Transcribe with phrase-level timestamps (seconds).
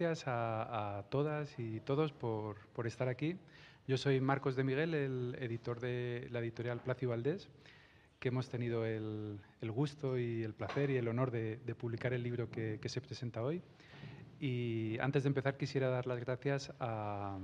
[0.00, 3.36] gracias a, todas y todos por, por, estar aquí.
[3.86, 7.50] Yo soy Marcos de Miguel, el editor de la editorial Placio Valdés,
[8.18, 12.14] que hemos tenido el, el, gusto y el placer y el honor de, de publicar
[12.14, 13.60] el libro que, que, se presenta hoy.
[14.40, 17.38] Y antes de empezar quisiera dar las gracias a,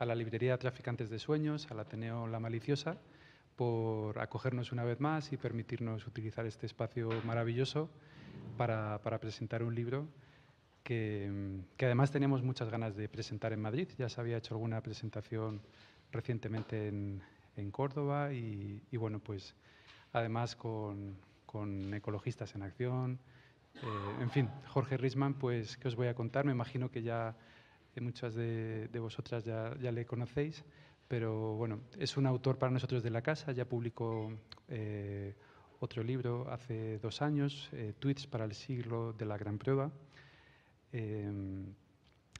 [0.00, 2.96] a la librería Traficantes de Sueños, al Ateneo La Maliciosa,
[3.54, 7.88] por acogernos una vez más y permitirnos utilizar este espacio maravilloso
[8.56, 10.08] para, para presentar un libro
[10.88, 13.88] que, que, además teníamos muchas ganas de presentar en Madrid.
[13.98, 15.60] Ya se había hecho alguna presentación
[16.10, 17.22] recientemente en,
[17.56, 19.54] en Córdoba y, y, bueno, pues
[20.14, 23.18] además con, con Ecologistas en Acción.
[23.74, 26.46] Eh, en fin, Jorge Risman, pues, ¿qué os voy a contar?
[26.46, 27.36] Me imagino que ya
[27.94, 30.64] eh, muchas de, de vosotras ya, ya le conocéis
[31.08, 34.30] pero bueno, es un autor para nosotros de la casa, ya publicó
[34.68, 35.34] eh,
[35.80, 39.90] otro libro hace dos años, eh, Tweets para el siglo de la gran prueba.
[40.92, 41.30] Eh,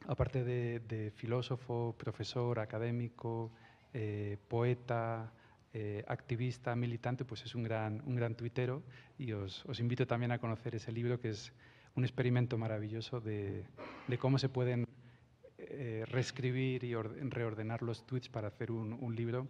[0.06, 3.50] aparte de, filósofo, profesor, académico,
[3.92, 5.32] eh, poeta,
[5.72, 8.82] eh, activista, militante, pues es un gran, un gran tuitero
[9.18, 11.52] y os, os, invito también a conocer ese libro que es
[11.94, 13.64] un experimento maravilloso de,
[14.06, 14.86] de cómo se pueden
[15.58, 19.46] eh, reescribir y reordenar los tweets para hacer un, un, libro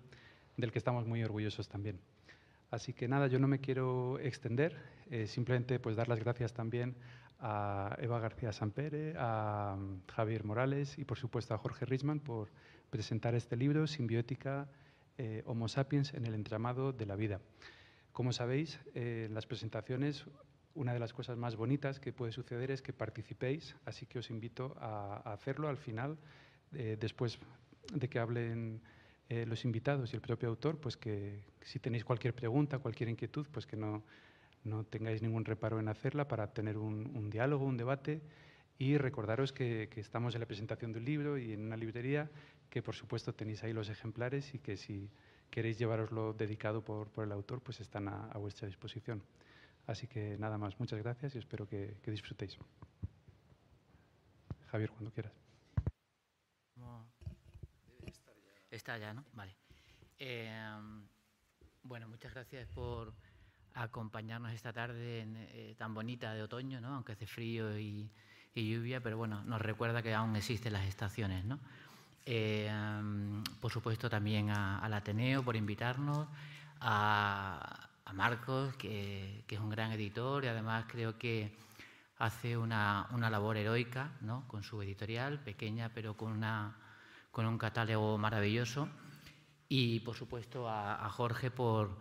[0.56, 2.00] del que estamos muy orgullosos también.
[2.70, 4.76] Así que nada, yo no me quiero extender,
[5.26, 6.94] simplemente pues dar las gracias también
[7.40, 12.48] a Eva García Sampere, a um, Javier Morales y por supuesto a Jorge Richman por
[12.90, 14.68] presentar este libro, Simbiótica
[15.18, 17.40] eh, Homo sapiens en el entramado de la vida.
[18.12, 20.26] Como sabéis, en las presentaciones
[20.78, 24.30] una de las cosas más bonitas que puede suceder es que participéis, así que os
[24.30, 26.16] invito a, hacerlo al final,
[26.72, 27.38] eh, después
[27.92, 28.80] de que hablen
[29.28, 33.46] eh, los invitados y el propio autor, pues que si tenéis cualquier pregunta, cualquier inquietud,
[33.50, 34.04] pues que no,
[34.64, 38.20] no tengáis ningún reparo en hacerla para tener un, diálogo, un debate
[38.78, 42.30] y recordaros que, estamos en la presentación de un libro y en una librería,
[42.70, 45.10] que por supuesto tenéis ahí los ejemplares y que si
[45.50, 49.22] queréis llevaroslo dedicado por, por el autor, pues están a, vuestra disposición.
[49.86, 52.58] Así que nada más, muchas gracias y espero que, que disfrutéis.
[54.70, 55.32] Javier, cuando quieras.
[58.70, 59.24] Está ya, ¿no?
[59.32, 59.56] Vale.
[60.18, 60.50] Eh,
[61.82, 63.14] bueno, muchas gracias por
[63.78, 66.94] acompañarnos esta tarde en, eh, tan bonita de otoño, ¿no?
[66.94, 68.10] Aunque hace frío y,
[68.54, 71.58] y, lluvia, pero bueno, nos recuerda que aún existen las estaciones, ¿no?
[72.26, 72.70] Eh,
[73.60, 76.28] por supuesto también a, al Ateneo por invitarnos,
[76.80, 81.56] a, a Marcos, que, que, es un gran editor y además creo que
[82.18, 84.46] hace una, una labor heroica ¿no?
[84.48, 86.76] con su editorial, pequeña pero con, una,
[87.30, 88.88] con un catálogo maravilloso.
[89.68, 91.98] Y por supuesto a, a Jorge por,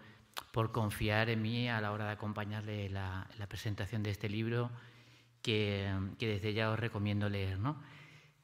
[0.51, 4.71] por, confiar en mí a la hora de acompañarle la, la presentación de este libro
[5.41, 7.59] que, que, desde ya os recomiendo leer.
[7.59, 7.81] ¿no?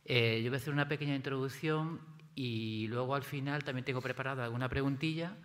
[0.05, 2.01] Eh, yo voy a hacer una pequeña introducción
[2.35, 5.35] y luego al final también tengo preparada alguna preguntilla,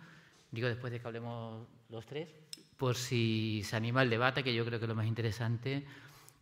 [0.51, 2.29] digo después de que hablemos los tres,
[2.77, 5.85] por si se anima el debate, que yo creo que lo más interesante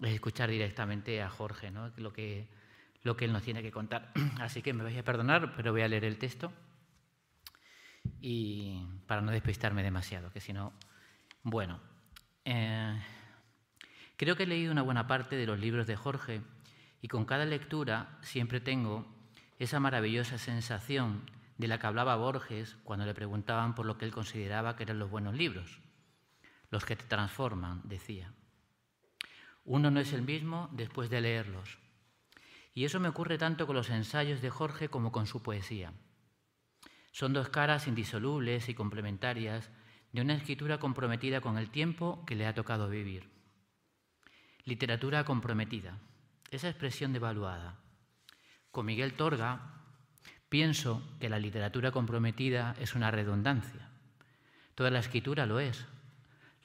[0.02, 1.92] es escuchar directamente a Jorge, ¿no?
[1.98, 2.48] lo, que,
[3.04, 4.12] lo que él nos tiene que contar.
[4.40, 6.52] Así que me vais a perdonar, pero voy a leer el texto
[8.22, 10.74] y para no despistarme demasiado, que si no...
[11.44, 11.80] Bueno,
[12.46, 13.02] eh,
[14.16, 16.42] creo que he leído una buena parte de los libros de Jorge
[17.02, 19.06] y con cada lectura siempre tengo
[19.60, 21.24] esa maravillosa sensación
[21.58, 25.00] de la que hablaba Borges cuando le preguntaban por lo que él consideraba que eran
[25.00, 25.80] los buenos libros,
[26.70, 28.34] los que te transforman, decía.
[29.64, 31.80] Uno no es el mismo después de leerlos.
[32.74, 35.94] Y eso me ocurre tanto con los ensayos de Jorge como con su poesía.
[37.18, 39.72] Son dos caras indisolubles y complementarias
[40.12, 43.28] de una escritura comprometida con el tiempo que le ha tocado vivir.
[44.66, 45.98] Literatura comprometida,
[46.52, 47.80] esa expresión devaluada.
[48.70, 49.82] Con Miguel Torga
[50.48, 53.90] Pienso que la literatura comprometida es una redundancia.
[54.76, 55.88] Toda la escritura lo es.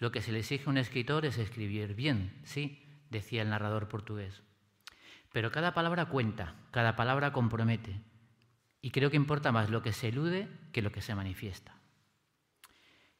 [0.01, 3.89] Lo que se le exige a un escritor es escribir bien, sí, decía el narrador
[3.89, 4.43] portugués.
[5.33, 8.12] Pero cada palabra cuenta, cada palabra compromete.
[8.83, 11.77] Y creo que importa más lo que se elude que lo que se manifiesta.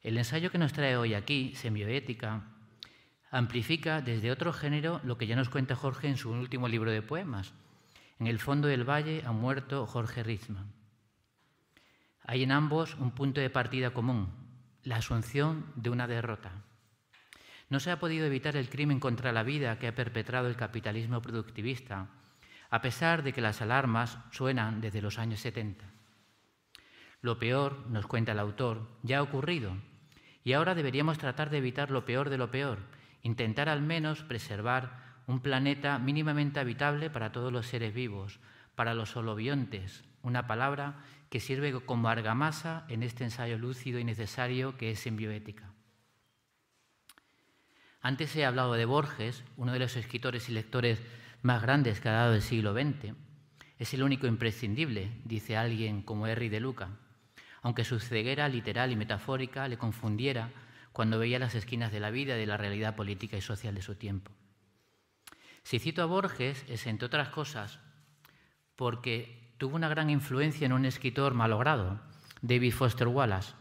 [0.01, 2.43] El ensayo que nos trae hoy aquí, Semioética,
[3.31, 7.01] amplifica desde otro género lo que ya nos cuenta Jorge en su último libro de
[7.01, 7.53] poemas,
[8.19, 10.73] en el fondo del valle ha muerto Jorge Rizman.
[12.25, 14.29] Hay en ambos un punto de partida común,
[14.83, 16.51] la asunción de una derrota.
[17.69, 21.21] No se ha podido evitar el crimen contra la vida que ha perpetrado el capitalismo
[21.21, 22.09] productivista,
[22.73, 25.85] a pesar de que las alarmas suenan desde los años 70.
[27.21, 29.77] Lo peor, nos cuenta el autor, ya ha ocurrido,
[30.43, 32.79] y ahora deberíamos tratar de evitar lo peor de lo peor,
[33.21, 38.39] intentar al menos preservar un planeta mínimamente habitable para todos los seres vivos,
[38.73, 40.95] para los holobiontes, una palabra
[41.29, 45.71] que sirve como argamasa en este ensayo lúcido y necesario que es en bioética.
[48.01, 50.99] Antes he hablado de Borges, uno de los escritores y lectores
[51.43, 53.13] más grandes que ha dado el siglo XX.
[53.77, 56.89] Es el único imprescindible, dice alguien como Henry de Luca,
[57.61, 60.49] aunque su ceguera literal y metafórica le confundiera
[60.93, 63.81] cuando veía las esquinas de la vida y de la realidad política y social de
[63.81, 64.31] su tiempo.
[65.63, 67.79] Si cito a Borges es, entre otras cosas,
[68.75, 71.99] porque tuvo una gran influencia en un escritor malogrado,
[72.41, 73.53] David Foster Wallace.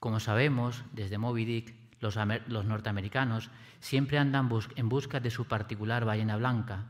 [0.00, 3.50] Como sabemos, desde Moby Dick, los, norteamericanos
[3.80, 6.86] siempre andan en busca de su particular ballena blanca,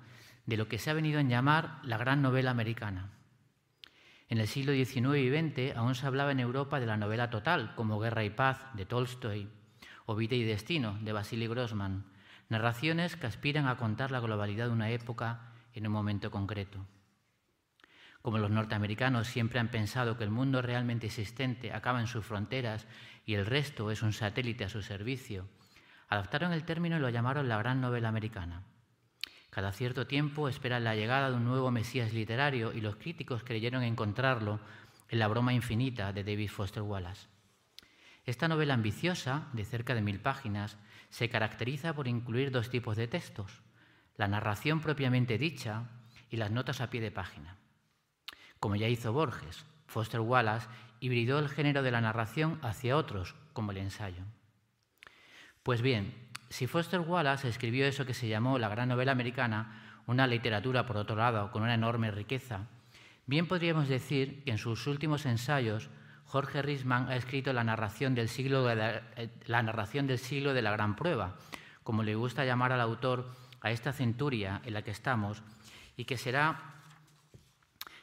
[0.47, 3.11] de lo que se ha venido a llamar la gran novela americana.
[4.29, 7.75] En el siglo XIX y XX aún se hablaba en Europa de la novela total,
[7.77, 9.49] como Guerra y Paz, de Tolstoy,
[10.05, 12.05] o Vida y Destino, de Vasily Grossman,
[12.49, 16.85] narraciones que aspiran a contar la globalidad de una época en un momento concreto.
[18.27, 22.85] Como los norteamericanos siempre han pensado que el mundo realmente existente acaba en sus fronteras
[23.25, 25.47] y el resto es un satélite a su servicio,
[26.09, 28.65] adaptaron el término y lo llamaron la gran novela americana.
[29.49, 33.85] Cada cierto tiempo esperan la llegada de un nuevo Mesías literario y los críticos creyeron
[33.85, 34.59] encontrarlo
[35.09, 37.29] en La broma infinita de David Foster Wallace.
[38.25, 40.79] Esta novela ambiciosa, de cerca de mil páginas,
[41.11, 43.63] se caracteriza por incluir dos tipos de textos,
[44.17, 45.85] la narración propiamente dicha
[46.29, 47.57] y las notas a pie de página.
[48.67, 50.67] Como ya hizo Borges, Foster Wallace
[50.99, 54.25] hibridó el género de la narración hacia otros, como el ensayo.
[55.63, 56.13] Pues bien,
[56.49, 60.97] si Foster Wallace escribió eso que se llamó la gran novela americana, una literatura, por
[60.97, 62.67] otro lado, con una enorme riqueza,
[63.27, 65.89] bien podríamos decir que en sus últimos ensayos
[66.25, 70.55] Jorge Risman ha escrito la narración del siglo de la, eh, la, narración del siglo
[70.55, 71.37] de la gran prueba,
[71.85, 73.31] como le gusta llamar al autor
[73.61, 75.45] a esta centuria en la que estamos,
[75.97, 76.76] y que será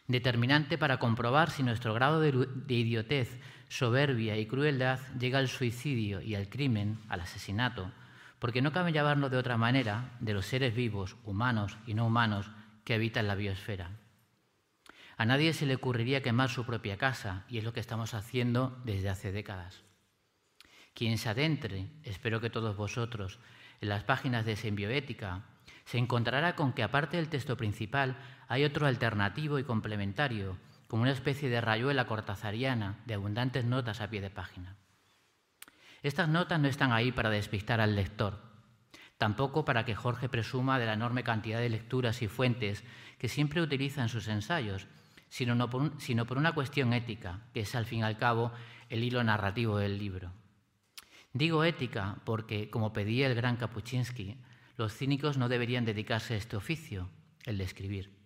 [0.08, 3.40] determinante para comprobar si nuestro grado de, idiotez,
[3.70, 7.92] soberbia y crueldad llega al suicidio y al crimen, al asesinato,
[8.40, 12.52] porque no cabe llamarlo de otra manera de los seres vivos, humanos y no humanos,
[12.84, 13.92] que habitan la biosfera.
[15.16, 18.82] A nadie se le ocurriría quemar su propia casa, y es lo que estamos haciendo
[18.84, 19.84] desde hace décadas.
[20.94, 23.40] Quien se adentre, espero que todos vosotros,
[23.80, 25.44] en las páginas de Sembioética,
[25.86, 28.18] se encontrará con que aparte del texto principal
[28.48, 30.58] hay otro alternativo y complementario,
[30.88, 34.76] como una especie de rayuela cortazariana de abundantes notas a pie de página.
[36.04, 38.40] Estas notas no están ahí para despistar al lector,
[39.18, 42.84] tampoco para que Jorge presuma de la enorme cantidad de lecturas y fuentes
[43.18, 44.88] que siempre utiliza en sus ensayos,
[45.30, 48.52] sino, por, sino por una cuestión ética, que es al fin y al cabo
[48.90, 50.32] el hilo narrativo del libro.
[51.32, 54.38] Digo ética porque, como pedía el gran Kapuczynski,
[54.78, 57.10] los cínicos no deberían dedicarse a este oficio,
[57.46, 58.23] el de escribir.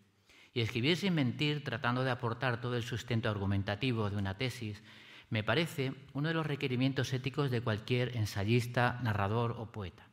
[0.53, 4.81] Y escribir sin mentir, tratando de aportar todo el sustento argumentativo de una tesis,
[5.29, 10.07] me parece uno de los requerimientos éticos de cualquier ensayista, narrador o poeta.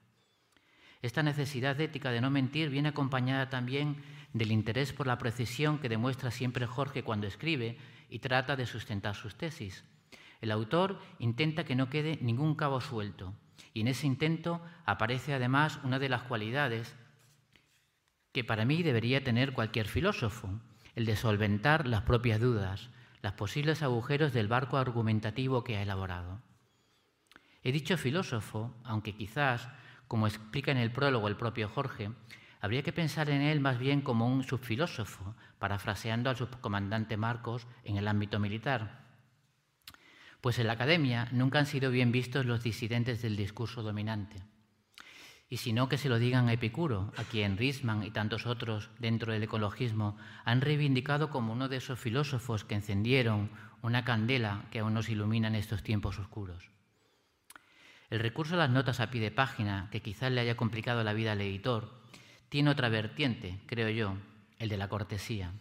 [1.02, 4.02] Esta necesidad ética de no mentir viene acompañada también
[4.32, 7.78] del interés por la precisión que demuestra siempre Jorge cuando escribe
[8.08, 9.84] y trata de sustentar sus tesis.
[10.40, 13.34] El autor intenta que no quede ningún cabo suelto,
[13.72, 16.96] y en ese intento aparece además una de las cualidades
[18.34, 20.50] que para mí debería tener cualquier filósofo,
[20.96, 22.90] el de solventar las propias dudas,
[23.22, 26.42] los posibles agujeros del barco argumentativo que ha elaborado.
[27.62, 29.68] He dicho filósofo, aunque quizás,
[30.08, 32.10] como explica en el prólogo el propio Jorge,
[32.60, 37.98] habría que pensar en él más bien como un subfilósofo, parafraseando al subcomandante Marcos en
[37.98, 39.04] el ámbito militar.
[40.40, 44.42] Pues en la academia nunca han sido bien vistos los disidentes del discurso dominante.
[45.54, 48.90] Y si no, que se lo digan a Epicuro, a quien Risman y tantos otros
[48.98, 54.80] dentro del ecologismo han reivindicado como uno de esos filósofos que encendieron una candela que
[54.80, 56.70] aún nos ilumina en estos tiempos oscuros.
[58.10, 61.12] El recurso a las notas a pie de página, que quizás le haya complicado la
[61.12, 62.02] vida al editor,
[62.48, 64.16] tiene otra vertiente, creo yo,
[64.58, 65.52] el de la cortesía.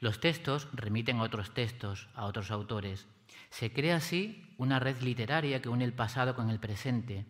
[0.00, 3.06] Los textos remiten a otros textos, a otros autores,
[3.48, 7.24] se crea así una red literaria que une el pasado con el presente,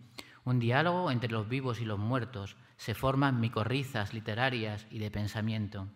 [0.46, 2.56] un diálogo entre los vivos y los muertos.
[2.76, 5.88] Se forman micorrizas literarias y de pensamiento.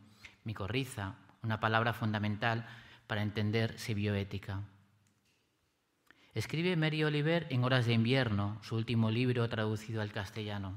[0.45, 2.67] Micorriza, una palabra fundamental
[3.07, 4.63] para entender si bioética.
[6.35, 10.75] Escribe Mary Oliver en Horas de Invierno, su último libro traducido al castellano.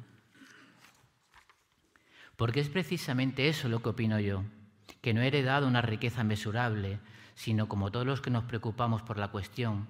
[2.35, 4.43] Porque es precisamente eso lo que opino yo,
[5.01, 6.99] que no he heredado una riqueza mesurable,
[7.33, 9.87] sino como todos los que nos preocupamos por la cuestión,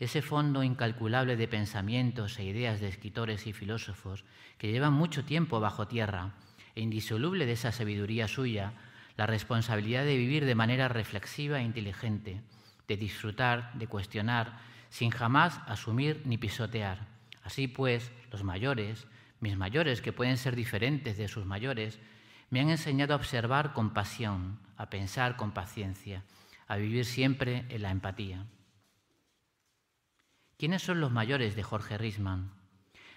[0.00, 4.24] ese fondo incalculable de pensamientos e ideas de escritores y filósofos
[4.58, 6.34] que llevan mucho tiempo bajo tierra
[6.74, 8.72] e indisoluble de esa sabiduría suya,
[9.16, 12.42] la responsabilidad de vivir de manera reflexiva e inteligente,
[12.88, 14.58] de disfrutar, de cuestionar,
[14.90, 17.06] sin jamás asumir ni pisotear.
[17.42, 19.06] Así pues, los mayores,
[19.40, 22.00] mis mayores, que pueden ser diferentes de sus mayores,
[22.50, 26.24] me han enseñado a observar con pasión, a pensar con paciencia,
[26.66, 28.46] a vivir siempre en la empatía.
[30.64, 32.50] ¿Quiénes son los mayores de Jorge Risman?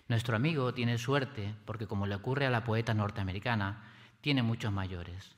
[0.10, 3.86] Nuestro amigo tiene suerte porque, como le ocurre a la poeta norteamericana,
[4.20, 5.34] tiene muchos mayores.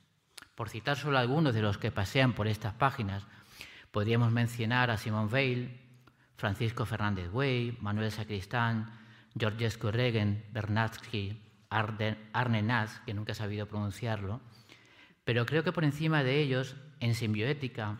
[0.56, 3.28] Por citar solo algunos de los que pasean por estas páginas,
[3.92, 5.82] podríamos mencionar a Simone Weil,
[6.36, 8.90] Francisco Fernández Way, Manuel Sacristán,
[9.38, 11.40] Georgescu Regen, Bernatsky,
[11.70, 14.42] Arne Nass, que nunca he sabido pronunciarlo,
[15.24, 18.00] pero creo que por encima de ellos, en simbioética,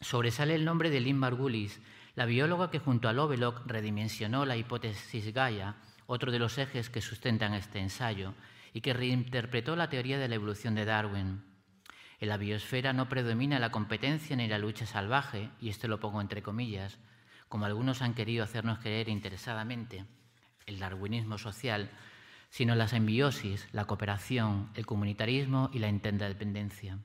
[0.00, 1.80] sobresale el nombre de Lynn Margulis,
[2.20, 7.00] la bióloga que junto a Lovelock redimensionó la hipótesis Gaia, otro de los ejes que
[7.00, 8.34] sustentan este ensayo,
[8.74, 11.42] y que reinterpretó la teoría de la evolución de Darwin.
[12.18, 16.20] En la biosfera no predomina la competencia ni la lucha salvaje, y esto lo pongo
[16.20, 16.98] entre comillas,
[17.48, 20.04] como algunos han querido hacernos creer interesadamente,
[20.66, 21.88] el darwinismo social,
[22.50, 26.98] sino la simbiosis, la cooperación, el comunitarismo y la interdependencia.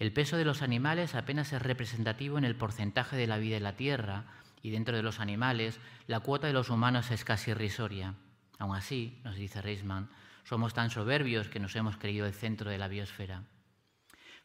[0.00, 3.62] El peso de los animales apenas es representativo en el porcentaje de la vida en
[3.62, 4.24] la Tierra
[4.62, 8.14] y dentro de los animales la cuota de los humanos es casi irrisoria.
[8.58, 10.08] Aún así, nos dice Reisman,
[10.42, 13.42] somos tan soberbios que nos hemos creído el centro de la biosfera.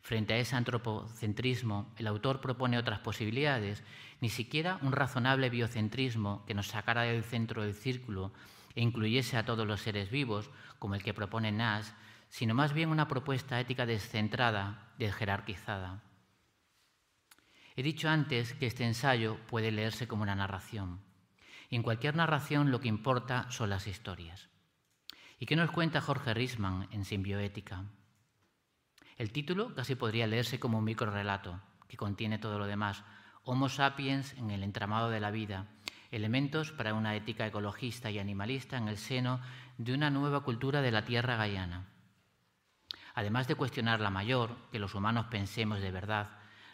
[0.01, 3.81] Frente a ese antropocentrismo, el autor propone otras posibilidades,
[4.19, 8.33] ni siquiera un razonable biocentrismo que nos sacara del centro del círculo
[8.75, 11.87] e incluyese a todos los seres vivos, como el que propone Nash,
[12.35, 16.03] sino más bien una propuesta ética descentrada, desjerarquizada.
[17.77, 20.99] He dicho antes que este ensayo puede leerse como una narración.
[21.69, 24.49] Y en cualquier narración lo que importa son las historias.
[25.39, 27.85] ¿Y qué nos cuenta Jorge Risman en Simbioética?
[29.15, 33.05] El título casi podría leerse como un microrelato, que contiene todo lo demás,
[33.43, 35.67] Homo sapiens en el entramado de la vida,
[36.11, 39.39] elementos para una ética ecologista y animalista en el seno
[39.77, 41.94] de una nueva cultura de la tierra gaiana.
[43.15, 46.29] Además de cuestionar la mayor, que los humanos pensemos de verdad,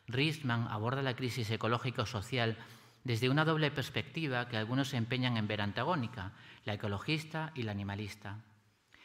[0.07, 2.57] Riesman aborda la crisis ecológica o social
[3.03, 6.33] desde una doble perspectiva que algunos se empeñan en ver antagónica,
[6.65, 8.39] la ecologista y la animalista.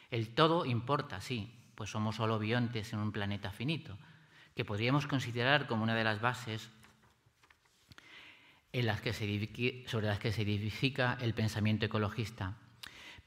[0.09, 3.97] El todo importa, sí, pues somos solo biontes en un planeta finito,
[4.55, 6.71] que podríamos considerar como una de las bases
[8.73, 12.55] sobre las que se edifica el pensamiento ecologista.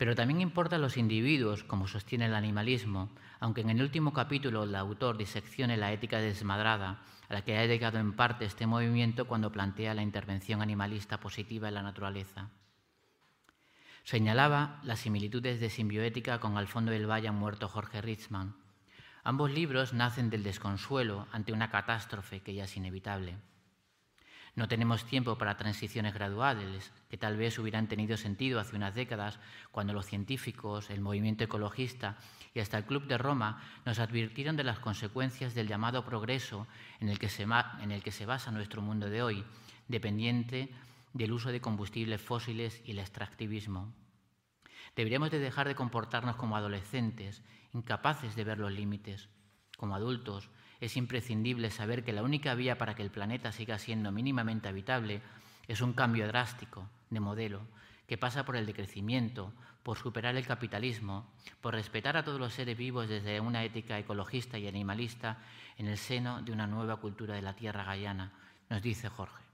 [0.01, 4.75] Pero también importan los individuos, como sostiene el animalismo, aunque en el último capítulo el
[4.75, 9.53] autor diseccione la ética desmadrada a la que ha llegado en parte este movimiento cuando
[9.53, 12.49] plantea la intervención animalista positiva en la naturaleza.
[14.03, 18.57] Señalaba las similitudes de simbioética con Al fondo del valle muerto Jorge Ritzman.
[19.23, 23.37] Ambos libros nacen del desconsuelo ante una catástrofe que ya es inevitable.
[24.57, 29.39] No tenemos tiempo para transiciones graduales, que tal vez hubieran tenido sentido hace unas décadas,
[29.71, 32.17] cuando los científicos, el movimiento ecologista
[32.53, 36.67] y hasta el Club de Roma nos advirtieron de las consecuencias del llamado progreso
[36.99, 39.45] en el que se, en el que se basa nuestro mundo de hoy,
[39.89, 40.69] dependiente
[41.13, 43.93] del uso de combustibles fósiles y el extractivismo.
[44.97, 47.43] Deberíamos de dejar de comportarnos como adolescentes,
[47.73, 49.29] incapaces de ver los límites.
[49.77, 50.51] Como adultos,
[50.81, 55.21] es imprescindible saber que la única vía para que el planeta siga siendo mínimamente habitable
[55.69, 57.61] es un cambio drástico de modelo
[58.07, 62.77] que pasa por el decrecimiento, por superar el capitalismo, por respetar a todos los seres
[62.77, 65.39] vivos desde una ética ecologista y animalista
[65.77, 68.33] en el seno de una nueva cultura de la tierra gallana,
[68.69, 69.45] nos dice Jorge.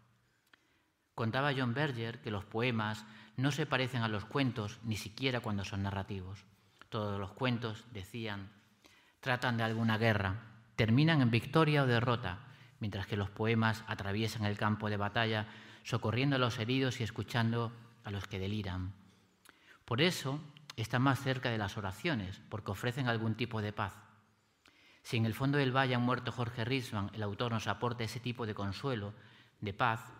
[1.14, 3.04] Contaba John Berger que los poemas
[3.36, 6.44] no se parecen a los cuentos ni siquiera cuando son narrativos.
[6.88, 8.50] Todos los cuentos, decían,
[9.20, 12.38] tratan de alguna guerra, terminan en victoria o derrota,
[12.78, 15.46] mientras que los poemas atraviesan el campo de batalla,
[15.82, 17.72] socorriendo a los heridos y escuchando
[18.04, 18.92] a los que deliran.
[19.84, 20.40] Por eso
[20.76, 23.94] están más cerca de las oraciones, porque ofrecen algún tipo de paz.
[25.02, 28.20] Si en el fondo del valle han muerto Jorge Risman, el autor nos aporta ese
[28.20, 29.14] tipo de consuelo,
[29.60, 30.12] de paz,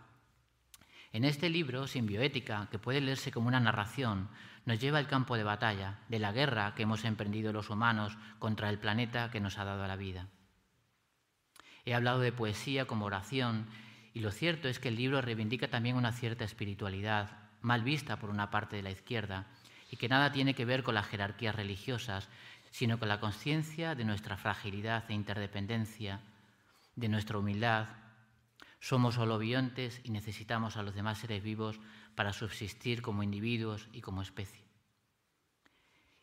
[1.16, 4.28] en este libro, Simbioética, que puede leerse como una narración,
[4.66, 8.68] nos lleva al campo de batalla, de la guerra que hemos emprendido los humanos contra
[8.68, 10.28] el planeta que nos ha dado la vida.
[11.86, 13.66] He hablado de poesía como oración
[14.12, 17.30] y lo cierto es que el libro reivindica también una cierta espiritualidad,
[17.62, 19.46] mal vista por una parte de la izquierda,
[19.90, 22.28] y que nada tiene que ver con las jerarquías religiosas,
[22.72, 26.20] sino con la conciencia de nuestra fragilidad e interdependencia,
[26.96, 27.86] de nuestra humildad.
[28.80, 31.78] Somos holobiontes y necesitamos a los demás seres vivos
[32.16, 34.64] para subsistir como individuos y como especie.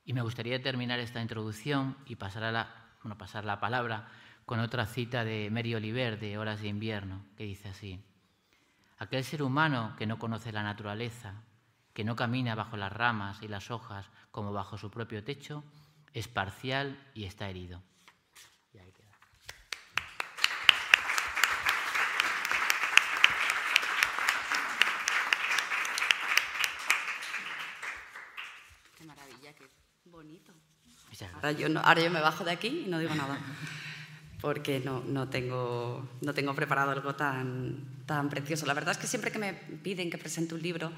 [0.03, 4.09] Y me gustaría terminar esta introducción y pasar, a la, bueno, pasar la palabra
[4.45, 8.03] con otra cita de Mary Oliver de Horas de Invierno, que dice así,
[8.97, 11.43] Aquel ser humano que no conoce la naturaleza,
[11.93, 15.63] que no camina bajo las ramas y las hojas como bajo su propio techo,
[16.13, 17.81] es parcial y está herido.
[28.97, 29.65] Qué maravilla, qué
[30.05, 30.53] bonito.
[31.35, 33.37] Ahora yo, ahora yo me bajo de aquí y no digo nada,
[34.43, 38.65] porque no, no, tengo, no tengo preparado algo tan, tan precioso.
[38.65, 40.91] La verdad es que siempre que me piden que presente un libro,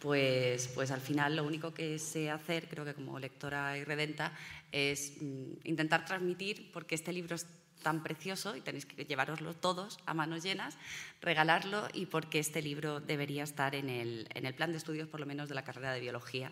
[0.00, 4.32] pues, pues al final lo único que sé hacer, creo que como lectora y redenta,
[4.72, 7.46] es mm, intentar transmitir, porque este libro es
[7.80, 10.76] tan precioso y tenéis que llevaroslo todos a manos llenas,
[11.20, 15.20] regalarlo y porque este libro debería estar en el, en el plan de estudios, por
[15.20, 16.50] lo menos de la carrera de biología,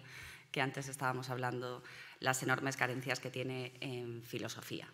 [0.53, 1.83] que antes estábamos hablando,
[2.21, 4.87] las enormes carencias que tiene en filosofía.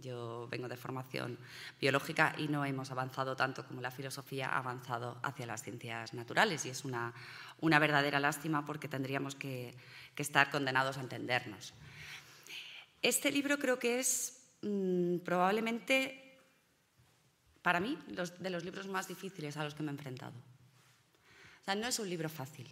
[0.00, 1.38] Yo vengo de formación
[1.80, 6.64] biológica y no hemos avanzado tanto como la filosofía ha avanzado hacia las ciencias naturales
[6.66, 7.12] y es una,
[7.60, 9.74] una verdadera lástima porque tendríamos que,
[10.14, 11.74] que, estar condenados a entendernos.
[13.02, 16.38] Este libro creo que es mmm, probablemente,
[17.62, 20.34] para mí, los, de los libros más difíciles a los que me he enfrentado.
[21.62, 22.68] O sea, no es un libro fácil,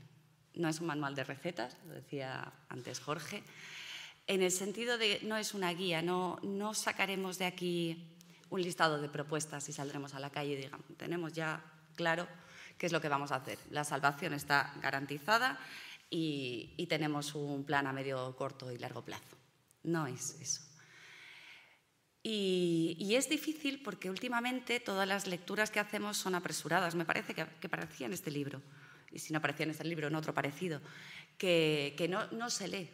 [0.55, 3.43] no es un manual de recetas, lo decía antes Jorge,
[4.27, 6.41] en el sentido de no es una guía, no,
[6.75, 8.13] sacaremos de aquí
[8.51, 11.65] un listado de propuestas y saldremos a la calle y digamos, tenemos ya
[11.95, 12.27] claro
[12.79, 13.59] qué es lo que vamos a hacer.
[13.71, 15.59] La salvación está garantizada
[16.11, 19.37] y, tenemos un plan a medio, corto y largo plazo.
[19.83, 20.63] No es eso.
[22.23, 26.97] Y, es difícil porque últimamente todas las lecturas que hacemos son apresuradas.
[26.97, 28.61] Me parece que, que parecía en este libro,
[29.13, 30.81] y si no aparecía en este libro, en otro parecido,
[31.39, 32.91] que, no se lee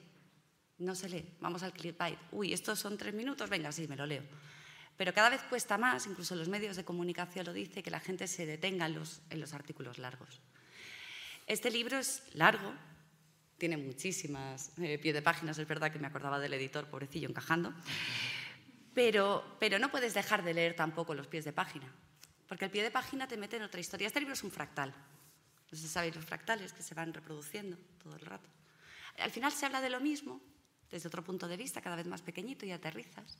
[0.83, 1.25] no se lee.
[1.41, 2.19] Vamos al clickbait.
[2.33, 4.23] Uy, estos son tres minutos, venga, sí, me lo leo.
[4.97, 8.27] Pero cada vez cuesta más, incluso los medios de comunicación lo dice, que la gente
[8.29, 10.41] se detenga en los, en los artículos largos.
[11.47, 12.73] Este libro es largo,
[13.59, 17.73] tiene muchísimas eh, pie de páginas, es verdad que me acordaba del editor, pobrecillo, encajando,
[18.95, 21.93] pero, pero no puedes dejar de leer tampoco los pies de página,
[22.47, 24.07] porque el pie de página te mete en otra historia.
[24.07, 24.91] Este libro es un fractal.
[24.91, 28.49] No sé si sabéis los fractales que se van reproduciendo todo el rato.
[29.19, 30.41] Al final se habla de lo mismo,
[30.93, 33.39] desde otro punto de vista, cada vez más pequeñito y aterrizas.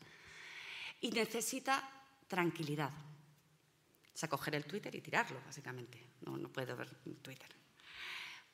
[1.03, 1.89] Y necesita
[2.27, 2.91] tranquilidad.
[2.91, 6.01] O sea, coger el Twitter y tirarlo, básicamente.
[6.23, 6.89] No, no puedo ver
[7.21, 7.49] Twitter.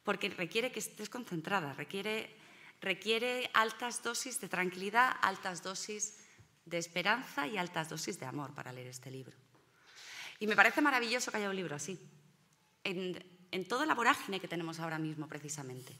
[0.03, 2.37] Porque requiere que estés concentrada, requiere,
[2.81, 6.19] requiere altas dosis de tranquilidad, altas dosis
[6.65, 9.37] de esperanza y altas dosis de amor para leer este libro.
[10.41, 11.99] Y me parece maravilloso que haya un libro así,
[12.85, 15.99] en, en toda la vorágine que tenemos ahora mismo, precisamente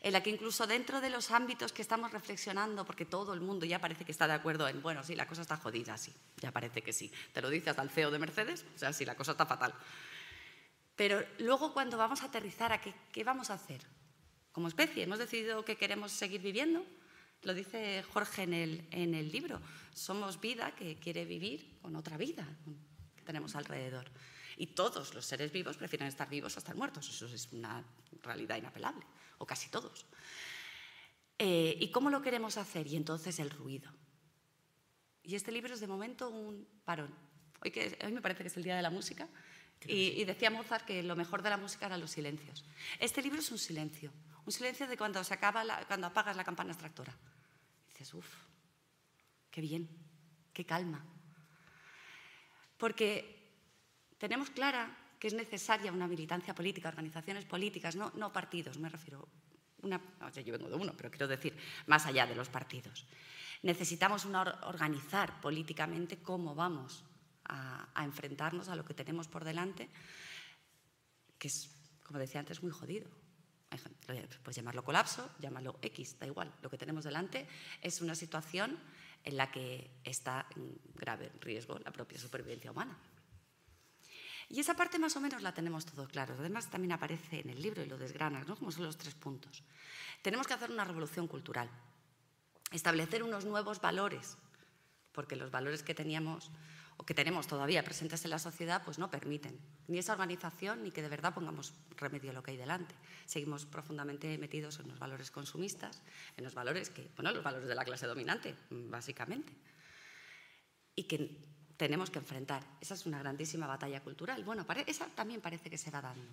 [0.00, 3.66] en la que incluso dentro de los ámbitos que estamos reflexionando, porque todo el mundo
[3.66, 6.52] ya parece que está de acuerdo en, bueno, sí, la cosa está jodida, sí, ya
[6.52, 7.10] parece que sí.
[7.32, 9.74] Te lo dices al CEO de Mercedes, o sea, sí, la cosa está fatal.
[10.94, 13.80] Pero luego cuando vamos a aterrizar a qué, qué vamos a hacer
[14.52, 16.84] como especie, hemos decidido que queremos seguir viviendo,
[17.42, 19.60] lo dice Jorge en el, en el libro,
[19.94, 22.44] somos vida que quiere vivir con otra vida
[23.14, 24.10] que tenemos alrededor.
[24.60, 27.84] Y todos los seres vivos prefieren estar vivos o estar muertos, eso es una
[28.22, 29.06] realidad inapelable
[29.38, 30.04] o casi todos.
[31.38, 32.88] Eh, ¿Y cómo lo queremos hacer?
[32.88, 33.88] Y entonces el ruido.
[35.22, 37.14] Y este libro es de momento un parón.
[37.64, 39.28] Hoy, que, hoy me parece que es el Día de la Música
[39.86, 42.64] y, y, decía Mozart que lo mejor de la música eran los silencios.
[42.98, 44.12] Este libro es un silencio,
[44.44, 47.16] un silencio de cuando, se acaba la, cuando apagas la campana extractora.
[47.86, 48.26] Y dices, uff,
[49.52, 49.88] qué bien,
[50.52, 51.04] qué calma.
[52.76, 53.37] Porque
[54.18, 59.28] tenemos clara que es necesaria una militancia política, organizaciones políticas, no, no partidos, me refiero.
[59.82, 60.00] Una,
[60.44, 63.06] yo vengo de uno, pero quiero decir, más allá de los partidos.
[63.62, 67.04] Necesitamos una, organizar políticamente cómo vamos
[67.44, 69.88] a, a, enfrentarnos a lo que tenemos por delante,
[71.38, 71.70] que es,
[72.04, 73.08] como decía antes, muy jodido.
[74.42, 76.52] Pues llamarlo colapso, llamarlo X, da igual.
[76.62, 77.46] Lo que tenemos delante
[77.82, 78.78] es una situación
[79.24, 82.96] en la que está en grave riesgo la propia supervivencia humana.
[84.48, 86.34] Y esa parte más o menos la tenemos todo claro.
[86.38, 88.56] Además, también aparece en el libro y lo desgranas, ¿no?
[88.56, 89.62] como son los tres puntos.
[90.22, 91.68] Tenemos que hacer una revolución cultural,
[92.72, 94.36] establecer unos nuevos valores,
[95.12, 96.50] porque los valores que teníamos
[96.96, 99.56] o que tenemos todavía presentes en la sociedad pues no permiten
[99.86, 102.94] ni esa organización ni que de verdad pongamos remedio a lo que hay delante.
[103.24, 106.02] Seguimos profundamente metidos en los valores consumistas,
[106.36, 109.52] en los valores que, bueno, los valores de la clase dominante, básicamente.
[110.94, 111.38] Y que
[111.78, 112.62] tenemos que enfrentar.
[112.80, 114.44] Esa es una grandísima batalla cultural.
[114.44, 116.30] Bueno, esa también parece que se va dando.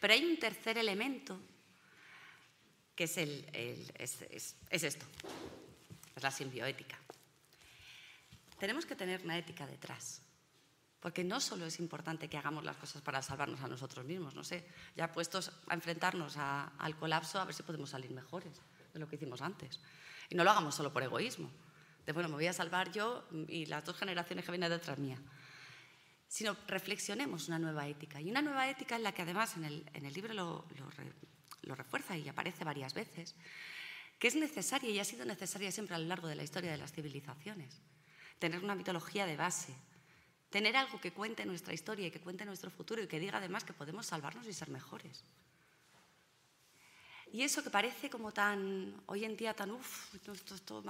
[0.00, 1.38] Pero hay un tercer elemento
[2.96, 4.22] que es, el, es,
[4.70, 5.06] es esto,
[6.16, 6.98] es la simbioética.
[8.58, 10.22] Tenemos que tener una ética detrás.
[11.00, 14.44] Porque no solo es importante que hagamos las cosas para salvarnos a nosotros mismos, no
[14.44, 14.66] sé,
[14.96, 18.60] ya puestos a enfrentarnos al colapso, a ver si podemos salir mejores
[18.92, 19.80] de lo que hicimos antes.
[20.28, 21.50] Y no lo hagamos solo por egoísmo,
[22.06, 25.18] de bueno, me voy a salvar yo y las dos generaciones que vienen detrás mía.
[26.28, 28.20] Sino reflexionemos una nueva ética.
[28.20, 30.64] Y una nueva ética en la que además en el, en el libro lo,
[31.62, 33.34] lo refuerza y aparece varias veces,
[34.18, 36.78] que es necesaria y ha sido necesaria siempre a lo largo de la historia de
[36.78, 37.80] las civilizaciones.
[38.38, 39.74] Tener una mitología de base,
[40.50, 43.64] tener algo que cuente nuestra historia y que cuente nuestro futuro y que diga además
[43.64, 45.24] que podemos salvarnos y ser mejores.
[47.32, 50.14] Y eso que parece como tan, hoy en día tan, uff,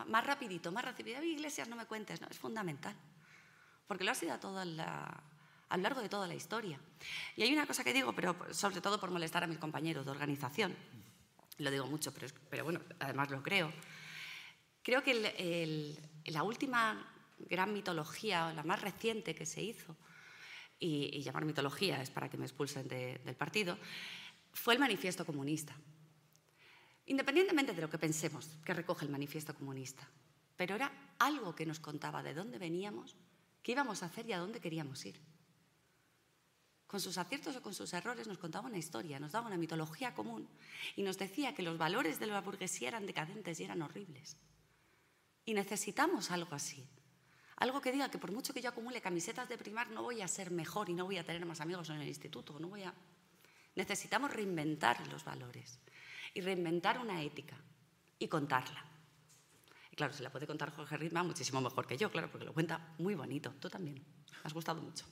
[0.07, 2.97] más rapidito, más rapidito, iglesias no me cuentes, no, es fundamental,
[3.87, 6.81] porque lo ha sido a, toda a lo largo de toda la historia.
[7.37, 10.13] Y hay una cosa que digo, pero sobre todo por molestar a mis compañeros de
[10.13, 10.75] organización,
[11.59, 13.71] lo digo mucho, pero, pero bueno, además lo creo,
[14.83, 17.07] creo que la última
[17.39, 19.95] gran mitología, la más reciente que se hizo,
[20.79, 23.77] y, llamar mitología es para que me expulsen del partido,
[24.53, 25.77] fue el manifiesto comunista.
[27.11, 30.09] Independientemente de lo que pensemos que recoge el manifiesto comunista,
[30.55, 33.17] pero era algo que nos contaba de dónde veníamos,
[33.65, 35.21] qué íbamos a hacer y a dónde queríamos ir.
[36.87, 40.15] Con sus aciertos o con sus errores nos contaba una historia, nos daba una mitología
[40.15, 40.49] común
[40.95, 44.37] y nos decía que los valores de la burguesía eran decadentes y eran horribles.
[45.45, 46.87] Y necesitamos algo así,
[47.57, 50.29] algo que diga que por mucho que yo acumule camisetas de primar, no voy a
[50.29, 52.61] ser mejor y no voy a tener más amigos en el instituto.
[52.61, 52.95] No voy a...
[53.75, 55.81] Necesitamos reinventar los valores
[56.35, 57.57] y reinventar una ética
[58.19, 58.85] y contarla.
[59.91, 62.55] Y claro, se la puede contar Jorge Ritma muchísimo mejor que yo, claro, porque lo
[62.55, 63.53] cuenta muy bonito.
[63.61, 63.97] Tú también.
[63.97, 65.05] Me has gustado mucho.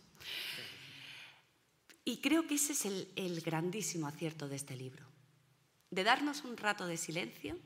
[2.05, 5.05] Y creo que ese es el, el grandísimo acierto de este libro.
[5.91, 7.59] De darnos un rato de silencio,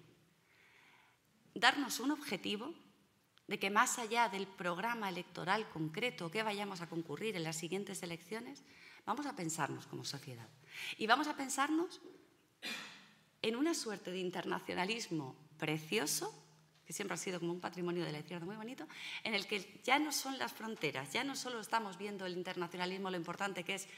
[1.54, 2.74] darnos un objetivo
[3.46, 8.02] de que más allá del programa electoral concreto que vayamos a concurrir en las siguientes
[8.02, 8.64] elecciones,
[9.04, 10.48] vamos a pensarnos como sociedad.
[10.96, 12.00] Y vamos a pensarnos
[13.42, 16.32] en una suerte de internacionalismo precioso,
[16.86, 18.86] que siempre ha sido como un patrimonio de la izquierda muy bonito,
[19.24, 23.10] en el que ya no son las fronteras, ya no solo estamos viendo el internacionalismo,
[23.10, 23.88] lo importante que es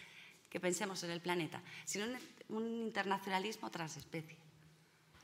[0.51, 2.07] que pensemos en el planeta, sino
[2.49, 4.45] un internacionalismo transespecie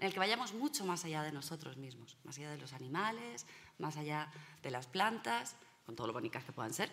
[0.00, 3.44] en el que vayamos mucho más allá de nosotros mismos, más allá de los animales,
[3.78, 6.90] más allá de las plantas, con todo lo bonitas que puedan ser.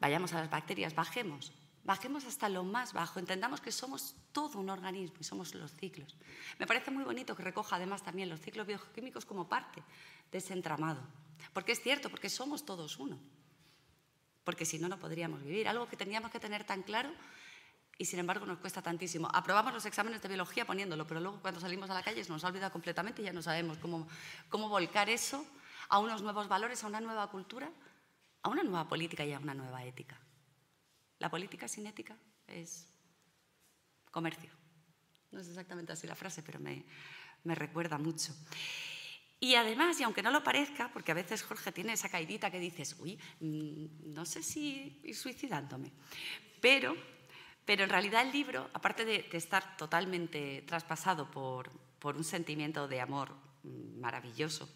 [0.00, 1.52] Vayamos a las bacterias, bajemos,
[1.88, 6.18] bajemos hasta lo más bajo, entendamos que somos todo un organismo y somos los ciclos.
[6.58, 9.82] Me parece muy bonito que recoja además también los ciclos bioquímicos como parte
[10.30, 11.00] de ese entramado,
[11.54, 13.18] porque es cierto, porque somos todos uno,
[14.44, 15.66] porque si no, no podríamos vivir.
[15.66, 17.10] Algo que teníamos que tener tan claro
[17.96, 19.26] y sin embargo nos cuesta tantísimo.
[19.32, 22.44] Aprobamos los exámenes de biología poniéndolo, pero luego cuando salimos a la calle se nos
[22.44, 24.06] ha olvidado completamente y ya no sabemos cómo,
[24.50, 25.42] cómo volcar eso
[25.88, 27.70] a unos nuevos valores, a una nueva cultura,
[28.42, 30.20] a una nueva política y a una nueva ética.
[31.18, 32.86] La política sin ética es
[34.10, 34.50] comercio.
[35.30, 36.84] No es exactamente así la frase, pero me,
[37.44, 38.34] me recuerda mucho.
[39.40, 42.58] Y además, y aunque no lo parezca, porque a veces Jorge tiene esa caidita que
[42.58, 45.92] dices, uy, mm, no sé si ir suicidándome,
[46.60, 46.96] pero
[47.68, 51.70] pero en realidad el libro, aparte de, estar totalmente traspasado por,
[52.02, 54.66] un sentimiento de amor mm, maravilloso,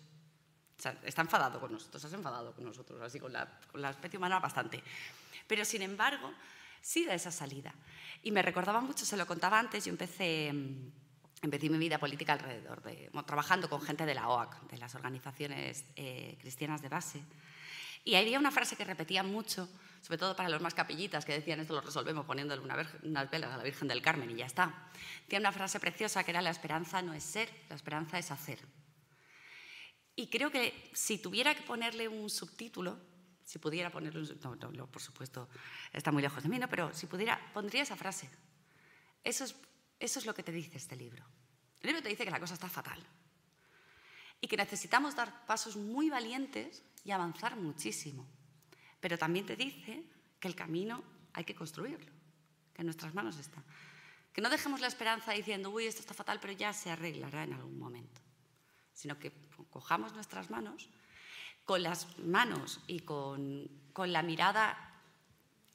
[1.02, 4.38] está enfadado con nosotros, has enfadado con nosotros, así con la, con la especie humana
[4.40, 4.84] bastante.
[5.46, 6.32] Pero sin embargo,
[6.80, 7.74] sí da esa salida.
[8.22, 10.92] Y me recordaba mucho, se lo contaba antes, yo empecé, mm,
[11.42, 15.84] empecé mi vida política alrededor de, trabajando con gente de la OAC, de las organizaciones
[15.96, 17.22] eh, cristianas de base.
[18.04, 19.68] Y había una frase que repetía mucho,
[20.02, 23.56] sobre todo para los más capillitas, que decían esto lo resolvemos poniéndole unas velas a
[23.56, 24.90] la Virgen del Carmen y ya está.
[25.28, 28.58] Tiene una frase preciosa que era la esperanza no es ser, la esperanza es hacer.
[30.16, 32.98] Y creo que si tuviera que ponerle un subtítulo,
[33.44, 35.48] si pudiera ponerle un no, no, por supuesto,
[35.92, 36.68] está muy lejos de mí, ¿no?
[36.68, 38.28] pero si pudiera, pondría esa frase.
[39.24, 39.54] Eso es,
[39.98, 41.24] eso es lo que te dice este libro.
[41.80, 43.04] El libro te dice que la cosa está fatal
[44.40, 48.26] y que necesitamos dar pasos muy valientes y avanzar muchísimo.
[49.00, 50.04] Pero también te dice
[50.38, 51.02] que el camino
[51.32, 52.12] hay que construirlo,
[52.74, 53.62] que en nuestras manos está.
[54.32, 57.52] Que no dejemos la esperanza diciendo, uy, esto está fatal, pero ya se arreglará en
[57.52, 58.20] algún momento.
[58.92, 59.32] Sino que
[59.70, 60.90] cojamos nuestras manos,
[61.64, 64.76] con las manos y con, con la mirada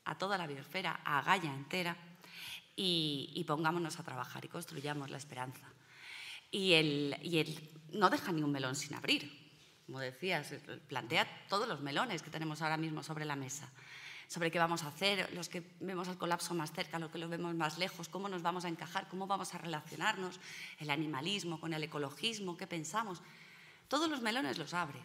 [0.06, 1.98] a toda la biosfera, a Gaia entera,
[2.80, 5.68] y, pongámonos a trabajar y construyamos la esperanza.
[6.52, 9.48] Y, el, y el, no deja ni un melón sin abrir
[9.88, 10.54] como decías,
[10.90, 13.72] plantea todos los melones que tenemos ahora mismo sobre la mesa
[14.28, 17.30] sobre qué vamos a hacer, los que vemos el colapso más cerca, los que lo
[17.30, 20.40] vemos más lejos, cómo nos vamos a encajar, cómo vamos a relacionarnos,
[20.80, 23.22] el animalismo con el ecologismo, qué pensamos.
[23.88, 25.00] Todos los melones los abre,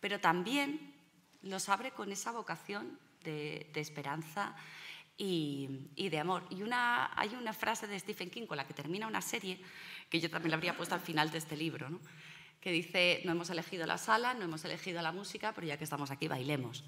[0.00, 0.94] pero también
[1.42, 4.54] los abre con esa vocación de, esperanza
[5.16, 6.46] y, de amor.
[6.50, 9.60] Y hay una frase de Stephen King con la que termina una serie,
[10.08, 11.88] que yo también la habría puesto al final de este libro,
[12.60, 15.84] que dice, no hemos elegido la sala, no hemos elegido la música, pero ya que
[15.84, 16.84] estamos aquí, bailemos.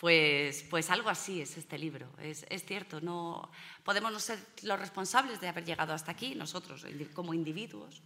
[0.00, 2.08] Pues, pues algo así es este libro.
[2.18, 3.50] Es, cierto, no
[3.84, 8.02] podemos no ser los responsables de haber llegado hasta aquí, nosotros como individuos,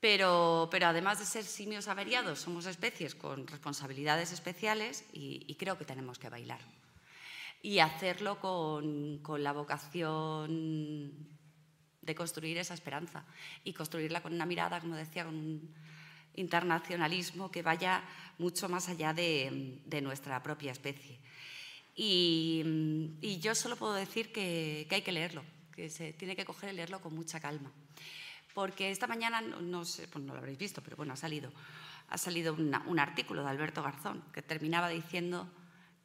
[0.00, 5.84] pero, pero además de ser simios averiados, somos especies con responsabilidades especiales y, creo que
[5.84, 6.60] tenemos que bailar.
[7.62, 11.12] Y hacerlo con, con la vocación
[12.00, 13.24] de construir esa esperanza
[13.62, 15.74] y construirla con una mirada, como decía, con un,
[16.34, 18.02] internacionalismo que vaya
[18.38, 21.18] mucho más allá de, nuestra propia especie.
[21.94, 25.42] Y, yo solo puedo decir que, hay que leerlo,
[25.74, 27.72] que se tiene que coger y leerlo con mucha calma.
[28.54, 31.52] Porque esta mañana, no, sé, no lo habréis visto, pero bueno, ha salido,
[32.08, 35.48] ha salido un artículo de Alberto Garzón que terminaba diciendo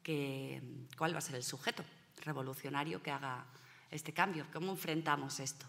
[0.04, 0.62] que,
[0.98, 1.84] cuál va a ser el sujeto
[2.24, 3.46] revolucionario que haga
[3.92, 5.66] este cambio, cómo enfrentamos esto.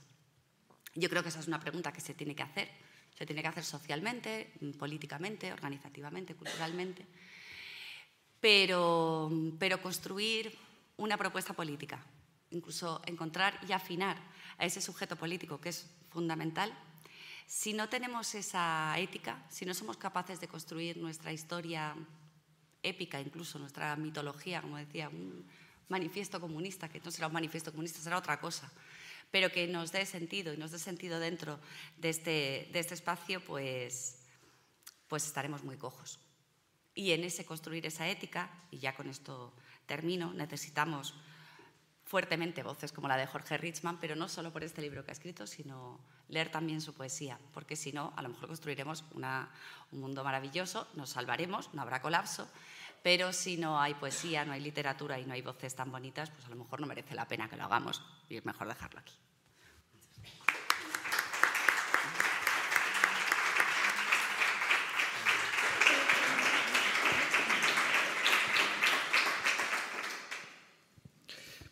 [0.95, 2.69] Yo creo que esa es una pregunta que se tiene que hacer
[3.17, 7.07] se tiene que hacer socialmente, políticamente, organizativamente, culturalmente,
[8.41, 10.57] pero, pero construir
[10.99, 12.05] una propuesta política,
[12.51, 14.19] incluso encontrar y afinar
[14.59, 16.73] a ese sujeto político que es fundamental.
[17.47, 21.95] Si no tenemos esa ética, si no somos capaces de construir nuestra historia
[22.83, 25.45] épica, incluso nuestra mitología, como decía, un
[25.89, 28.73] manifiesto comunista, que no será un manifiesto comunista, será otra cosa,
[29.31, 31.61] pero que nos dé sentido y nos dé sentido dentro
[31.99, 34.25] de este, de este espacio, pues,
[35.09, 36.19] pues estaremos muy cojos.
[36.95, 39.53] Y en ese construir esa ética, y ya con esto
[39.85, 41.15] termino, necesitamos
[42.07, 45.13] fuertemente voces como la de Jorge Richman, pero no solo por este libro que ha
[45.13, 50.23] escrito, sino leer también su poesía, porque si no, a lo mejor construiremos un mundo
[50.23, 52.49] maravilloso, nos salvaremos, no habrá colapso,
[53.03, 56.47] pero si no hay poesía, no hay literatura y no hay voces tan bonitas, pues
[56.47, 59.15] a lo mejor no merece la pena que lo hagamos y es mejor dejarlo aquí.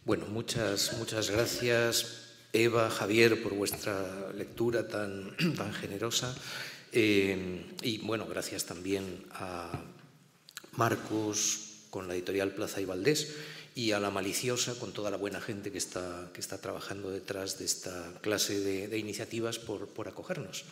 [0.05, 6.37] Bueno, muchas, muchas gracias, Eva, Javier, por vuestra lectura tan, tan generosa.
[6.93, 9.83] Eh, y bueno, gracias también a
[10.73, 13.35] Marcos con la editorial Plaza y Valdés
[13.75, 17.59] y a la maliciosa con toda la buena gente que está, que está trabajando detrás
[17.59, 20.65] de esta clase de, iniciativas por, por acogernos.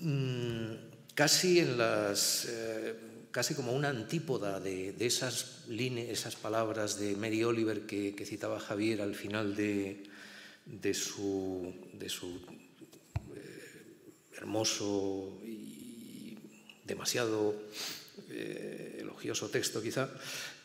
[0.00, 0.74] Mm,
[1.14, 2.44] casi en las...
[2.44, 8.60] Eh, casi como una antípoda de, esas, líneas, esas palabras de Mary Oliver que, citaba
[8.60, 10.04] Javier al final de,
[10.94, 12.40] su, de su
[13.34, 14.00] eh,
[14.36, 16.36] hermoso y
[16.84, 17.56] demasiado
[18.30, 20.10] eh, elogioso texto quizá,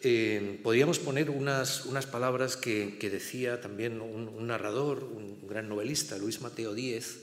[0.02, 6.42] eh, podríamos poner unas, unas palabras que, decía también un, narrador, un gran novelista, Luis
[6.42, 7.20] Mateo Díez,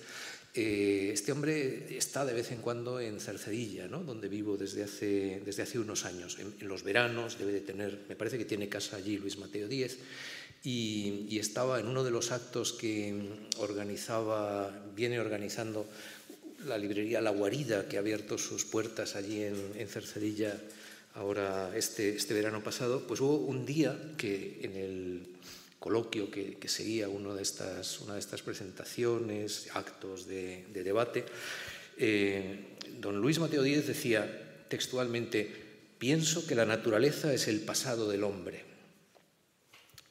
[0.55, 4.05] eh, este hombre está de vez en cuando en Cercedilla, ¿no?
[4.05, 6.39] donde vivo desde hace, desde hace unos años.
[6.39, 9.99] En, los veranos debe de tener, me parece que tiene casa allí Luis Mateo Díez,
[10.63, 13.15] y, estaba en uno de los actos que
[13.59, 15.87] organizaba, viene organizando
[16.67, 20.57] la librería La Guarida, que ha abierto sus puertas allí en, en Cercedilla
[21.15, 25.27] ahora este, este verano pasado, pues hubo un día que en el
[25.85, 31.27] coloquio que, seguía una de, estas, una de estas presentaciones, actos de, debate,
[31.99, 34.25] eh, don Luis Mateo Díez decía
[34.71, 35.45] textualmente,
[35.99, 38.65] pienso que la naturaleza es el pasado del hombre.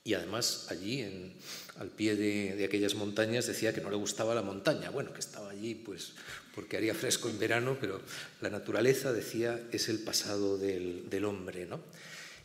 [0.03, 1.33] Y además allí, en,
[1.79, 4.91] al pie de, aquellas montañas, decía que no le gustaba la montaña.
[4.91, 6.13] Bueno, que estaba allí pues
[6.53, 7.99] porque haría fresco en verano, pero
[8.41, 11.65] la naturaleza, decía, es el pasado del, hombre.
[11.65, 11.81] ¿no?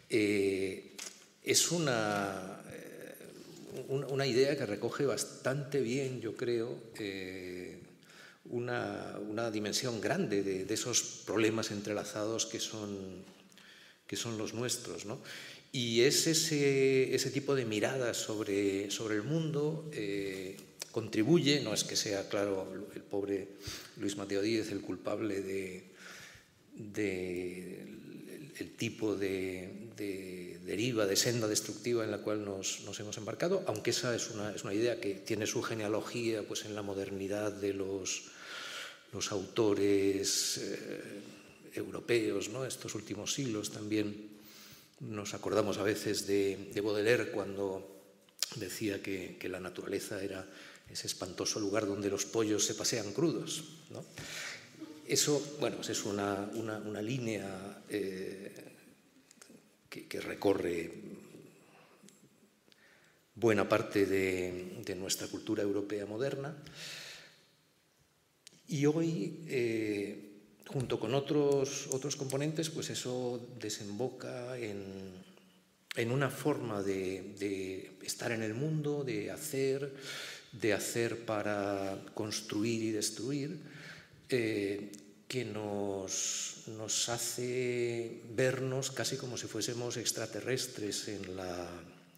[0.08, 0.96] Eh,
[1.42, 2.62] es una,
[3.88, 7.78] una idea que recoge bastante bien, yo creo, eh,
[8.50, 13.24] una, dimensión grande de, esos problemas entrelazados que son,
[14.06, 15.04] que son los nuestros.
[15.06, 15.20] ¿no?
[15.72, 20.56] Y es ese, ese, tipo de mirada sobre, sobre el mundo eh,
[20.92, 23.48] contribuye, no es que sea, claro, el pobre
[23.98, 25.84] Luis Mateo Díez el culpable de,
[26.74, 27.86] de
[28.58, 29.70] el tipo de,
[30.68, 35.00] deriva, de senda destructiva en la cual nos, hemos embarcado, aunque esa es una, idea
[35.00, 38.28] que tiene su genealogía pues, en la modernidad de los,
[39.30, 41.00] autores eh,
[41.72, 42.66] europeos, ¿no?
[42.66, 44.36] estos últimos siglos también.
[45.00, 48.04] Nos acordamos a veces de, Baudelaire cuando
[48.56, 50.44] decía que, la naturaleza era
[50.90, 53.64] ese espantoso lugar donde los pollos se pasean crudos.
[55.06, 56.50] Eso, bueno, es una,
[57.00, 58.57] línea eh,
[60.06, 60.90] que, recorre
[63.34, 66.56] buena parte de, nuestra cultura europea moderna.
[68.68, 70.28] Y hoy eh,
[70.68, 75.24] junto con otros, otros componentes, pues eso desemboca en,
[76.10, 79.94] una forma de, estar en el mundo, de hacer,
[80.52, 83.58] de hacer para construir y destruir,
[84.28, 84.92] eh,
[85.28, 91.68] que nos, nos, hace vernos casi como si fuésemos extraterrestres en la,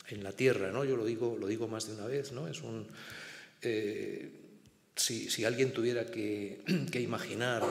[0.09, 0.71] en la Tierra.
[0.71, 0.85] ¿no?
[0.85, 2.49] Yo lo digo, lo digo más de una vez, ¿no?
[2.49, 2.87] es un...
[3.63, 4.31] Eh,
[5.01, 6.61] si, alguien tuviera que,
[6.95, 7.63] imaginar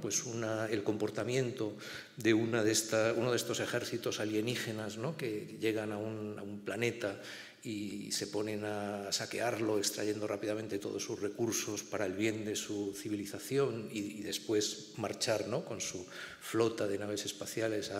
[0.00, 0.24] pues
[0.70, 1.76] el comportamiento
[2.16, 7.20] de, una de uno de estos ejércitos alienígenas que llegan a un, planeta
[7.68, 12.96] y se ponen a saquearlo, extrayendo rápidamente todos sus recursos para el bien de su
[12.96, 16.06] civilización y, después marchar con su
[16.40, 17.90] flota de naves espaciales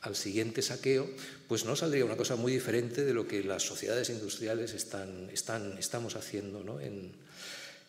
[0.00, 1.06] al siguiente saqueo,
[1.46, 5.76] pues no saldría una cosa muy diferente de lo que las sociedades industriales están, están,
[5.76, 7.12] estamos haciendo en,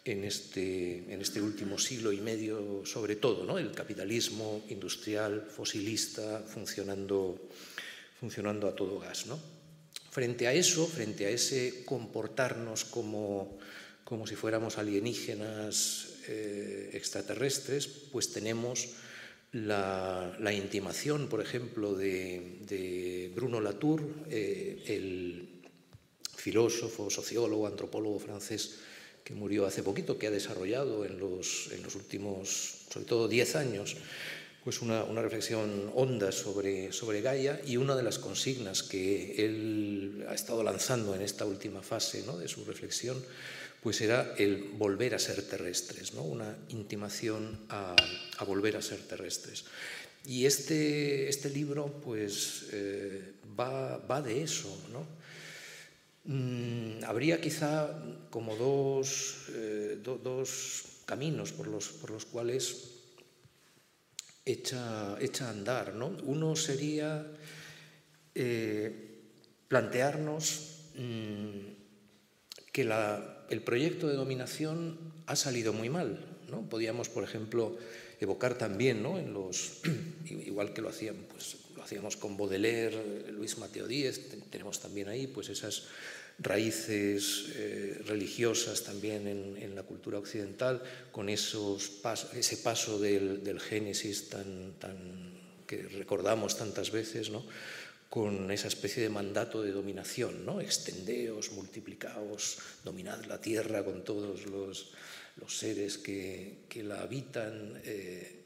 [0.03, 3.57] en este, en este último siglo y medio, sobre todo, ¿no?
[3.57, 7.47] el capitalismo industrial, fosilista, funcionando,
[8.19, 9.27] funcionando a todo gas.
[9.27, 9.54] ¿no?
[10.15, 13.59] Frente a eso, frente a ese comportarnos como,
[14.05, 18.95] como si fuéramos alienígenas eh, extraterrestres, pues tenemos
[19.51, 25.49] la, intimación, por ejemplo, de, de Bruno Latour, eh, el
[26.33, 28.79] filósofo, sociólogo, antropólogo francés,
[29.21, 33.55] que murió hace poquito, que ha desarrollado en los, en los últimos, sobre todo, 10
[33.57, 33.97] años,
[34.65, 40.33] pues una, reflexión honda sobre, sobre Gaia y una de las consignas que él ha
[40.33, 42.35] estado lanzando en esta última fase ¿no?
[42.39, 43.23] de su reflexión,
[43.83, 46.23] pues era el volver a ser terrestres, ¿no?
[46.23, 47.95] una intimación a,
[48.39, 49.65] a volver a ser terrestres.
[50.25, 55.05] Y este, este libro pues, eh, va, va de eso, ¿no?
[56.27, 57.87] Mm, habría quizá
[58.31, 62.94] como dos, eh, dos caminos por los, por los cuales
[64.45, 65.95] echa, a andar.
[65.95, 66.15] ¿no?
[66.23, 67.25] Uno sería
[68.33, 69.21] eh,
[69.67, 71.59] plantearnos mm,
[72.71, 76.25] que la, el proyecto de dominación ha salido muy mal.
[76.49, 76.69] ¿no?
[76.69, 77.77] Podíamos, por ejemplo,
[78.19, 79.17] evocar también, ¿no?
[79.17, 79.81] en los,
[80.25, 85.27] igual que lo hacían, pues, lo hacíamos con Baudelaire, Luis Mateo Díez, tenemos también ahí
[85.27, 85.87] pues, esas
[86.39, 92.01] raíces eh, religiosas también en, la cultura occidental, con esos
[92.33, 95.33] ese paso del, Génesis tan, tan,
[95.67, 97.45] que recordamos tantas veces, ¿no?
[98.09, 100.61] con esa especie de mandato de dominación, ¿no?
[100.61, 104.93] extendeos, multiplicaos, dominad la tierra con todos los,
[105.35, 107.81] los seres que, que, la habitan.
[107.83, 108.43] Eh,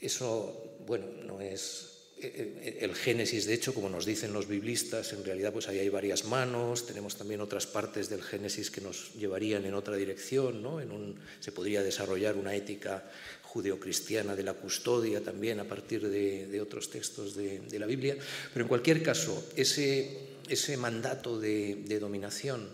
[0.00, 5.52] eso, bueno, no es el Génesis, de hecho, como nos dicen los biblistas, en realidad
[5.52, 9.74] pues ahí hay varias manos, tenemos también otras partes del Génesis que nos llevarían en
[9.74, 10.80] otra dirección, ¿no?
[10.80, 13.04] en un, se podría desarrollar una ética
[13.42, 18.16] judeocristiana de la custodia también a partir de, otros textos de, la Biblia,
[18.52, 22.66] pero en cualquier caso, ese, ese mandato de, dominación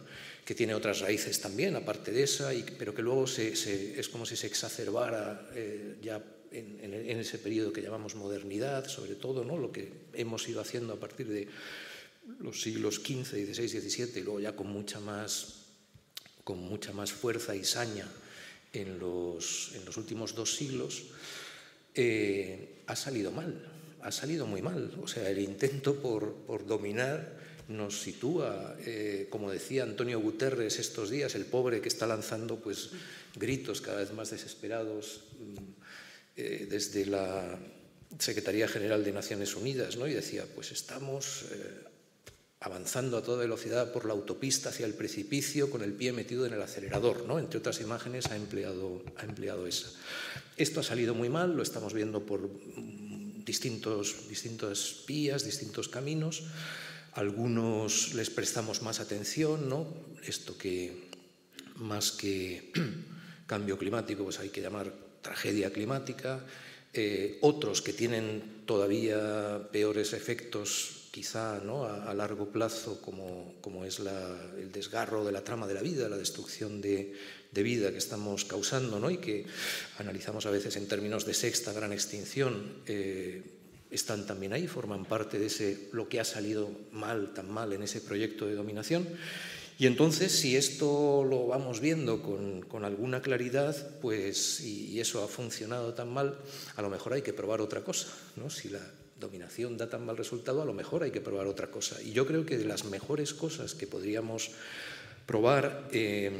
[0.44, 4.24] que tiene otras raíces también, aparte de esa, y, pero que luego se, es como
[4.24, 9.58] si se exacerbara eh, ya en, ese periodo que llamamos modernidad, sobre todo, ¿no?
[9.58, 11.48] lo que hemos ido haciendo a partir de
[12.40, 15.66] los siglos XV, XVI, XVII, y luego ya con mucha más,
[16.44, 18.06] con mucha más fuerza y saña
[18.72, 21.04] en los, en los últimos dos siglos,
[21.94, 23.68] eh, ha salido mal,
[24.00, 24.92] ha salido muy mal.
[25.02, 31.10] O sea, el intento por, por dominar nos sitúa, eh, como decía Antonio Guterres estos
[31.10, 32.90] días, el pobre que está lanzando pues,
[33.36, 35.82] gritos cada vez más desesperados mm,
[36.36, 37.58] eh, desde la
[38.18, 40.06] Secretaría General de Naciones Unidas ¿no?
[40.06, 41.84] y decía, pues estamos eh,
[42.60, 46.54] avanzando a toda velocidad por la autopista hacia el precipicio con el pie metido en
[46.54, 47.38] el acelerador, ¿no?
[47.38, 49.90] entre otras imágenes ha empleado, ha empleado esa.
[50.56, 52.48] Esto ha salido muy mal, lo estamos viendo por
[53.44, 56.44] distintos, distintas vías, distintos caminos.
[57.12, 59.86] Algunos les prestamos más atención, ¿no?
[60.24, 61.10] esto que
[61.76, 62.72] más que
[63.46, 66.44] cambio climático, pues hay que llamar tragedia climática,
[66.92, 71.84] eh, otros que tienen todavía peores efectos quizá ¿no?
[71.84, 76.16] a, largo plazo, como, como es el desgarro de la trama de la vida, la
[76.16, 77.14] destrucción de,
[77.52, 79.10] de vida que estamos causando ¿no?
[79.10, 79.44] y que
[79.98, 83.42] analizamos a veces en términos de sexta gran extinción, eh,
[83.90, 87.82] están también ahí, forman parte de ese, lo que ha salido mal, tan mal en
[87.82, 89.06] ese proyecto de dominación.
[89.78, 95.28] Y entonces, si esto lo vamos viendo con, con alguna claridad, pues, y, eso ha
[95.28, 96.38] funcionado tan mal,
[96.76, 98.08] a lo mejor hay que probar otra cosa.
[98.36, 98.50] ¿no?
[98.50, 98.80] Si la
[99.18, 102.00] dominación da tan mal resultado, a lo mejor hay que probar otra cosa.
[102.02, 104.50] Y yo creo que de las mejores cosas que podríamos
[105.26, 106.30] probar, eh,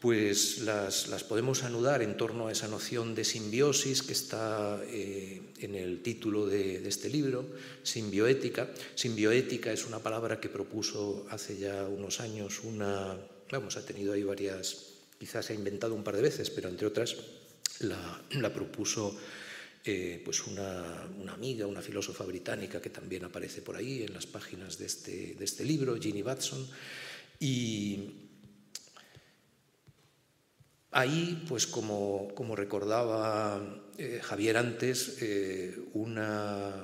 [0.00, 5.74] pues las, podemos anudar en torno a esa noción de simbiosis que está eh, en
[5.74, 7.44] el título de, este libro,
[7.82, 8.68] simbioética.
[8.94, 13.16] Simbioética es una palabra que propuso hace ya unos años una,
[13.50, 16.86] vamos, ha tenido ahí varias, quizás se ha inventado un par de veces, pero entre
[16.86, 17.16] otras
[17.80, 19.16] la, propuso
[19.84, 24.78] eh, pues una, amiga, una filósofa británica que también aparece por ahí en las páginas
[24.78, 26.64] de este, de este libro, Ginny Batson.
[27.40, 28.27] Y,
[30.98, 33.62] Ahí, pues como, recordaba
[33.98, 36.74] eh, Javier antes, eh, eh, una,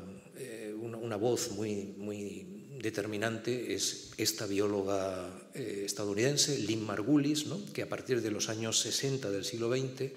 [0.79, 2.47] una, voz muy, muy
[2.81, 9.45] determinante es esta bióloga estadounidense, Lynn Margulis, que a partir de los años 60 del
[9.45, 10.13] siglo XX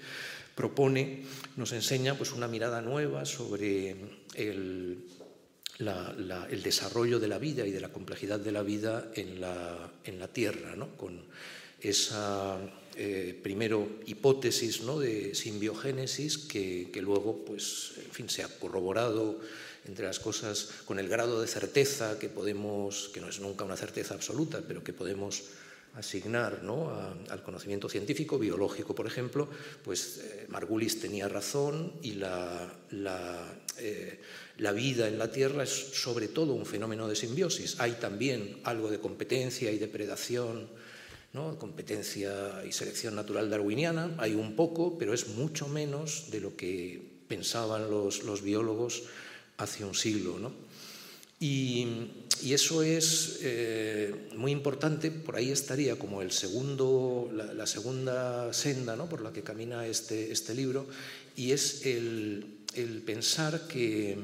[0.54, 1.24] propone,
[1.56, 3.96] nos enseña pues, una mirada nueva sobre
[4.36, 5.06] el,
[5.80, 10.20] el desarrollo de la vida y de la complejidad de la vida en la, en
[10.20, 10.96] la Tierra, ¿no?
[10.96, 11.24] con
[11.80, 12.58] esa
[13.00, 14.98] eh, primero hipótesis ¿no?
[14.98, 19.38] de simbiogénesis que, luego pues, en fin, se ha corroborado
[19.86, 23.76] entre las cosas con el grado de certeza que podemos, que no es nunca una
[23.76, 25.44] certeza absoluta, pero que podemos
[25.94, 26.90] asignar ¿no?
[27.28, 29.48] al conocimiento científico, biológico, por ejemplo,
[29.84, 34.18] pues eh, Margulis tenía razón y la, la, eh,
[34.58, 37.78] la, vida en la Tierra es sobre todo un fenómeno de simbiosis.
[37.78, 40.66] Hay también algo de competencia y depredación
[41.58, 47.00] competencia y selección natural darwiniana, hay un poco, pero es mucho menos de lo que
[47.28, 49.04] pensaban los, biólogos
[49.58, 50.52] hace un siglo.
[51.40, 51.86] Y,
[52.48, 59.22] eso es eh, muy importante, por ahí estaría como el segundo, la, segunda senda por
[59.22, 60.86] la que camina este, este libro,
[61.36, 62.62] y es el,
[63.04, 64.16] pensar que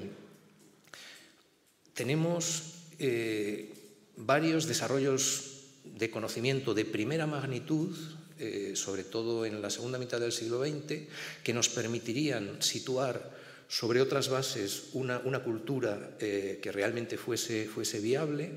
[1.93, 2.63] tenemos
[3.01, 3.73] eh,
[4.17, 5.54] varios desarrollos
[5.95, 7.95] de conocimiento de primera magnitud,
[8.39, 11.07] eh, sobre todo en la segunda mitad del siglo XX,
[11.43, 13.31] que nos permitirían situar
[13.69, 18.51] sobre otras bases una, cultura eh, que realmente fuese, fuese viable,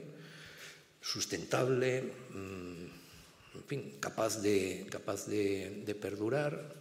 [0.99, 6.75] sustentable, mm, en fin, capaz de, capaz de, perdurar.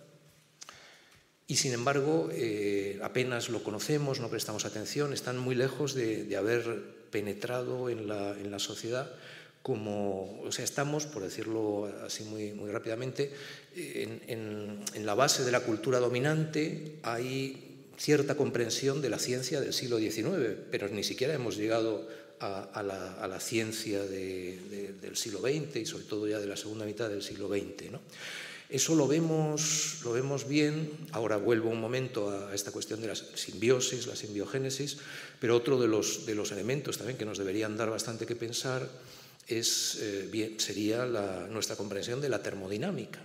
[1.46, 6.96] Y sin embargo, eh, apenas lo conocemos, no prestamos atención, están muy lejos de, haber
[7.11, 9.14] penetrado en la, en la sociedad
[9.66, 13.32] como, o sea, estamos, por decirlo así muy, muy rápidamente,
[13.74, 19.98] en, la base de la cultura dominante hay cierta comprensión de la ciencia del siglo
[19.98, 22.06] XIX, pero ni siquiera hemos llegado
[22.38, 27.24] a, la, ciencia del siglo XX y sobre todo ya de la segunda mitad del
[27.24, 27.90] siglo XX.
[28.70, 33.16] Eso lo vemos, lo vemos bien, ahora vuelvo un momento a esta cuestión de la
[33.16, 34.98] simbiosis, la simbiogénesis,
[35.40, 38.88] pero otro de los, de los elementos también que nos deberían dar bastante que pensar
[39.47, 41.05] es, eh, sería
[41.49, 43.20] nuestra comprensión de la termodinámica.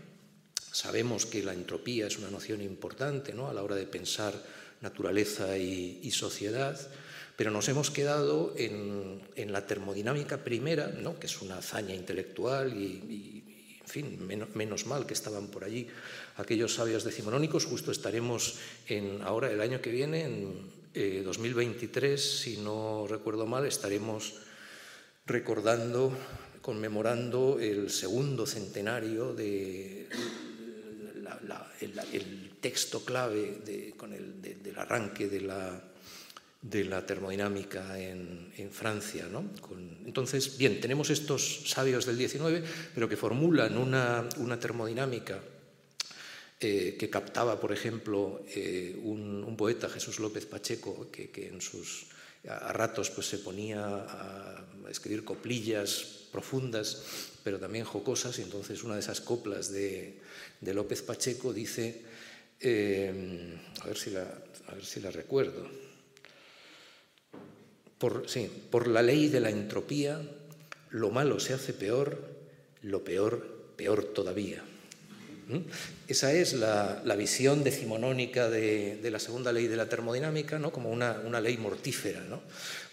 [0.71, 3.49] Sabemos que la entropía es una noción importante ¿no?
[3.49, 4.33] a la hora de pensar
[4.81, 6.79] naturaleza y, sociedad,
[7.35, 11.19] pero nos hemos quedado en, la termodinámica primera, ¿no?
[11.19, 15.87] que es una hazaña intelectual y, en fin, menos, mal que estaban por allí
[16.37, 17.65] aquellos sabios decimonónicos.
[17.65, 18.55] Justo estaremos
[18.87, 24.35] en, ahora, el año que viene, en 2023, eh, si no recuerdo mal, estaremos
[25.31, 26.11] recordando,
[26.61, 30.07] conmemorando el segundo centenario de
[31.79, 35.81] el, texto clave con el, del arranque de la,
[36.61, 39.25] de la termodinámica en, Francia.
[40.05, 42.61] entonces, bien, tenemos estos sabios del XIX,
[42.93, 45.39] pero que formulan una, termodinámica
[46.59, 52.10] eh, que captaba, por ejemplo, eh, un, poeta, Jesús López Pacheco, que, que en sus
[52.47, 57.03] a ratos pues se ponía a escribir coplillas profundas,
[57.43, 60.21] pero también jocosas, y entonces una de esas coplas de,
[60.61, 62.01] López Pacheco dice,
[62.59, 65.67] eh, a, ver si la, a ver si la recuerdo,
[67.97, 70.21] por, sí, por la ley de la entropía,
[70.89, 72.35] lo malo se hace peor,
[72.81, 74.63] lo peor, peor todavía.
[76.07, 80.71] Esa es la, visión decimonónica de, la segunda ley de la termodinámica, ¿no?
[80.71, 82.41] como una, ley mortífera, ¿no?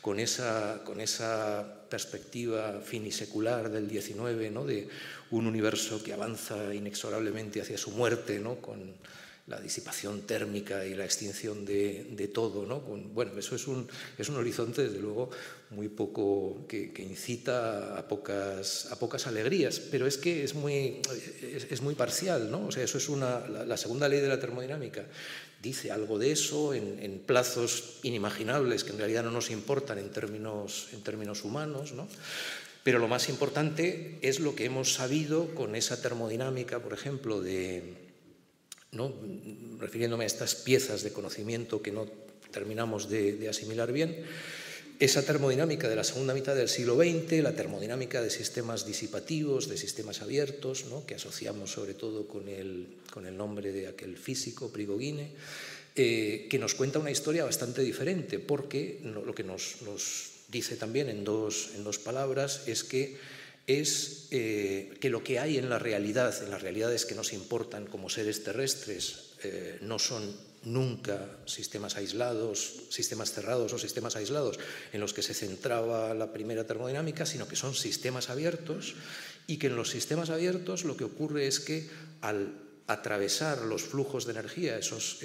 [0.01, 4.65] con, esa, con esa perspectiva finisecular del 19, ¿no?
[4.65, 4.89] de
[5.31, 8.95] un universo que avanza inexorablemente hacia su muerte, con
[9.49, 12.67] la disipación térmica y la extinción de, todo.
[12.67, 12.81] ¿no?
[12.81, 13.89] bueno, eso es un,
[14.19, 15.31] es un horizonte, desde luego,
[15.71, 21.01] muy poco, que, incita a pocas, a pocas alegrías, pero es que es muy,
[21.71, 22.51] es, muy parcial.
[22.51, 22.67] ¿no?
[22.67, 25.07] O sea, eso es una, la, segunda ley de la termodinámica
[25.63, 30.89] dice algo de eso en, plazos inimaginables que en realidad no nos importan en términos,
[30.93, 31.93] en términos humanos.
[31.93, 32.07] ¿no?
[32.85, 38.08] Pero lo más importante es lo que hemos sabido con esa termodinámica, por ejemplo, de
[38.93, 39.13] ¿no?
[39.79, 42.07] refiriéndome a estas piezas de conocimiento que no
[42.51, 44.25] terminamos de, asimilar bien,
[44.99, 49.77] esa termodinámica de la segunda mitad del siglo XX, la termodinámica de sistemas disipativos, de
[49.77, 51.07] sistemas abiertos, ¿no?
[51.07, 52.89] que asociamos sobre todo con el,
[53.37, 55.31] nombre de aquel físico, Prigogine,
[55.95, 59.77] eh, que nos cuenta una historia bastante diferente, porque lo que nos,
[60.49, 63.17] dice también en dos palabras es que
[63.69, 67.87] es eh, que lo que hay en la realidad, en las realidades que nos importan
[67.87, 74.59] como seres terrestres, eh, no son nunca sistemas aislados, sistemas cerrados o sistemas aislados
[74.93, 78.95] en los que se centraba la primera termodinámica, sino que son sistemas abiertos
[79.47, 81.89] y que en los sistemas abiertos lo que ocurre es que
[82.23, 82.55] al
[82.87, 85.19] atravesar los flujos de energía, esos,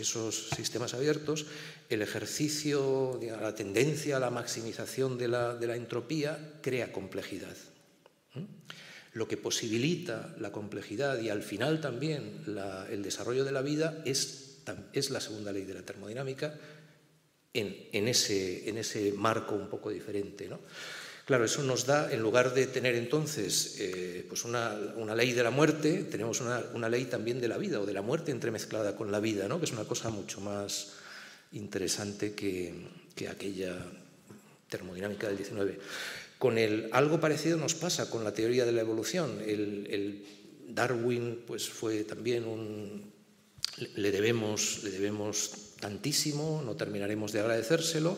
[0.53, 1.45] sistemas abiertos,
[1.89, 7.55] el ejercicio, la tendencia a la maximización de la entropía crea complejidad.
[9.13, 12.43] Lo que posibilita la complejidad y al final también
[12.89, 14.61] el desarrollo de la vida es,
[14.93, 16.55] es, la segunda ley de la termodinámica
[17.53, 20.47] en, ese, en ese, marco un poco diferente.
[20.47, 20.59] ¿no?
[21.25, 24.75] Claro, eso nos da, en lugar de tener entonces eh, pues una,
[25.15, 28.31] ley de la muerte, tenemos una, ley también de la vida o de la muerte
[28.31, 29.59] entremezclada con la vida, ¿no?
[29.59, 30.93] que es una cosa mucho más
[31.53, 32.73] interesante que,
[33.15, 33.77] que aquella
[34.67, 35.79] termodinámica del 19.
[36.43, 39.39] Con el, algo parecido nos pasa con la teoría de la evolución.
[40.67, 43.13] Darwin pues, fue también un...
[43.95, 48.17] Le debemos, le debemos tantísimo, no terminaremos de agradecérselo,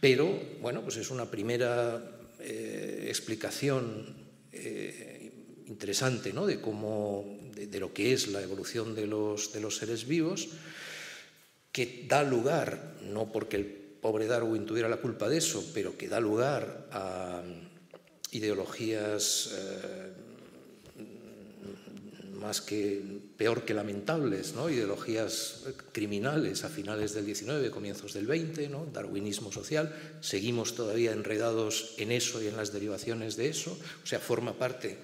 [0.00, 2.02] pero bueno, pues es una primera
[2.40, 4.12] eh, explicación
[4.50, 5.30] eh,
[5.68, 6.46] interesante ¿no?
[6.46, 10.48] de, cómo, de, lo que es la evolución de los, de los seres vivos,
[11.70, 16.10] que da lugar, no porque el pobre Darwin tuviera la culpa de eso, pero que
[16.10, 17.40] da lugar a
[18.32, 20.12] ideologías eh,
[22.34, 23.00] más que
[23.38, 24.68] peor que lamentables, ¿no?
[24.68, 28.86] ideologías criminales a finales del 19, comienzos del 20, ¿no?
[28.92, 34.18] darwinismo social, seguimos todavía enredados en eso y en las derivaciones de eso, o sea,
[34.18, 34.98] forma parte,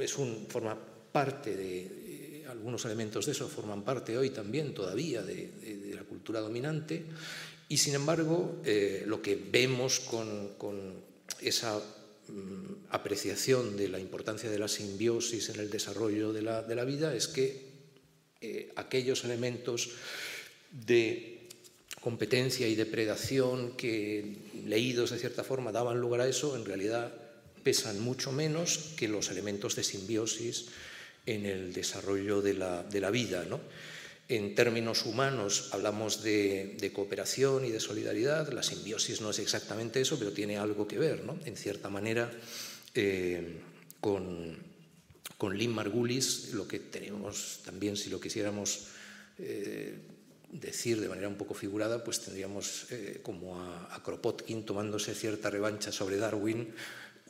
[0.00, 0.76] es un, forma
[1.12, 7.04] parte de, algunos elementos de eso forman parte hoy también todavía de la cultura dominante
[7.70, 11.08] y sin embargo, eh, lo que vemos con,
[11.40, 17.14] esa mm, apreciación de la importancia de la simbiosis en el desarrollo de la, vida
[17.14, 17.62] es que
[18.40, 19.90] eh, aquellos elementos
[20.84, 21.46] de
[22.00, 24.34] competencia y depredación que
[24.66, 27.14] leídos de cierta forma daban lugar a eso, en realidad
[27.62, 30.66] pesan mucho menos que los elementos de simbiosis
[31.24, 33.44] en el desarrollo de la, de la vida.
[33.44, 33.60] ¿no?
[34.30, 38.52] En términos humanos hablamos de, cooperación y de solidaridad.
[38.52, 41.36] La simbiosis no es exactamente eso, pero tiene algo que ver, ¿no?
[41.44, 42.30] en cierta manera,
[42.94, 43.58] eh,
[44.00, 44.56] con,
[45.36, 48.86] con Lynn Margulis, lo que tenemos también, si lo quisiéramos
[49.40, 49.98] eh,
[50.52, 55.90] decir de manera un poco figurada, pues tendríamos eh, como a Kropotkin tomándose cierta revancha
[55.90, 56.72] sobre Darwin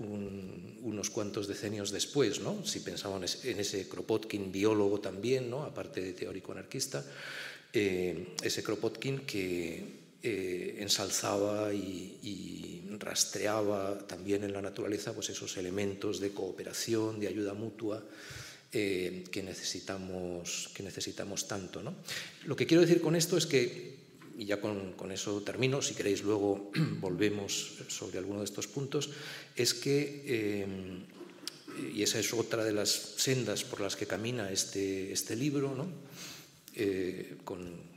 [0.01, 2.64] unos cuantos decenios después, ¿no?
[2.64, 5.62] si pensamos en ese Kropotkin biólogo también, ¿no?
[5.62, 7.05] aparte de teórico anarquista,
[7.72, 12.46] eh, ese Kropotkin que eh, ensalzaba y,
[12.98, 18.05] rastreaba también en la naturaleza pues esos elementos de cooperación, de ayuda mutua
[18.72, 21.82] eh, que, necesitamos, que necesitamos tanto.
[21.82, 21.94] ¿no?
[22.44, 23.99] Lo que quiero decir con esto es que
[24.41, 29.11] y ya con, eso termino, si queréis luego volvemos sobre alguno de estos puntos,
[29.55, 30.66] es que, eh,
[31.93, 35.93] y esa es otra de las sendas por las que camina este, este libro, ¿no?
[36.74, 37.91] Eh, con,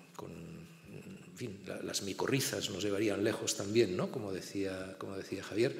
[1.35, 4.11] fin, las micorrizas nos llevarían lejos también, ¿no?
[4.11, 5.75] como, decía, como decía Javier.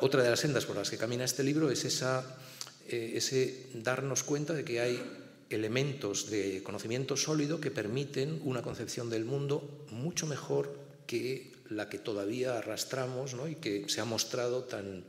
[0.00, 2.38] otra de las sendas por las que camina este libro es esa,
[2.86, 5.02] eh, ese darnos cuenta de que hay
[5.50, 10.76] elementos de conocimiento sólido que permiten una concepción del mundo mucho mejor
[11.06, 13.48] que la que todavía arrastramos ¿no?
[13.48, 15.04] y que se ha mostrado tan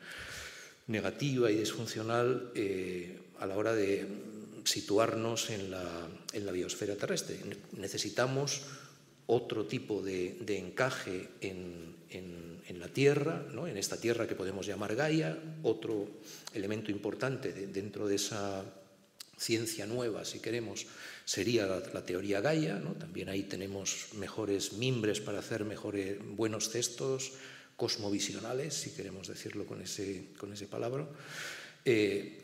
[0.87, 4.07] negativa y disfuncional eh, a la hora de
[4.63, 7.39] situarnos en la, biosfera terrestre.
[7.77, 8.61] Necesitamos
[9.27, 11.95] otro tipo de, encaje en,
[12.79, 13.67] la Tierra, ¿no?
[13.67, 16.07] en esta Tierra que podemos llamar Gaia, otro
[16.53, 18.63] elemento importante dentro de esa
[19.37, 20.85] ciencia nueva, si queremos,
[21.25, 22.81] sería la, teoría Gaia.
[22.99, 27.33] También ahí tenemos mejores mimbres para hacer mejores, buenos textos
[27.75, 31.07] cosmovisionales, si queremos decirlo con ese, con ese palabra.
[31.85, 32.41] Eh,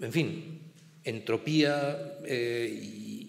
[0.00, 0.71] en fin,
[1.04, 2.68] entropía eh,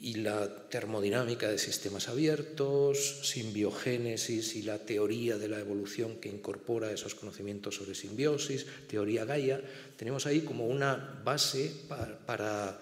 [0.01, 6.91] y, la termodinámica de sistemas abiertos, simbiogénesis y la teoría de la evolución que incorpora
[6.91, 9.59] esos conocimientos sobre simbiosis, teoría Gaia,
[9.97, 12.79] tenemos ahí como una base para,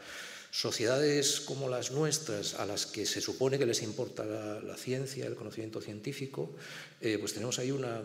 [0.52, 5.36] sociedades como las nuestras, a las que se supone que les importa la, ciencia, el
[5.36, 6.54] conocimiento científico,
[7.00, 8.02] eh, pues tenemos ahí una,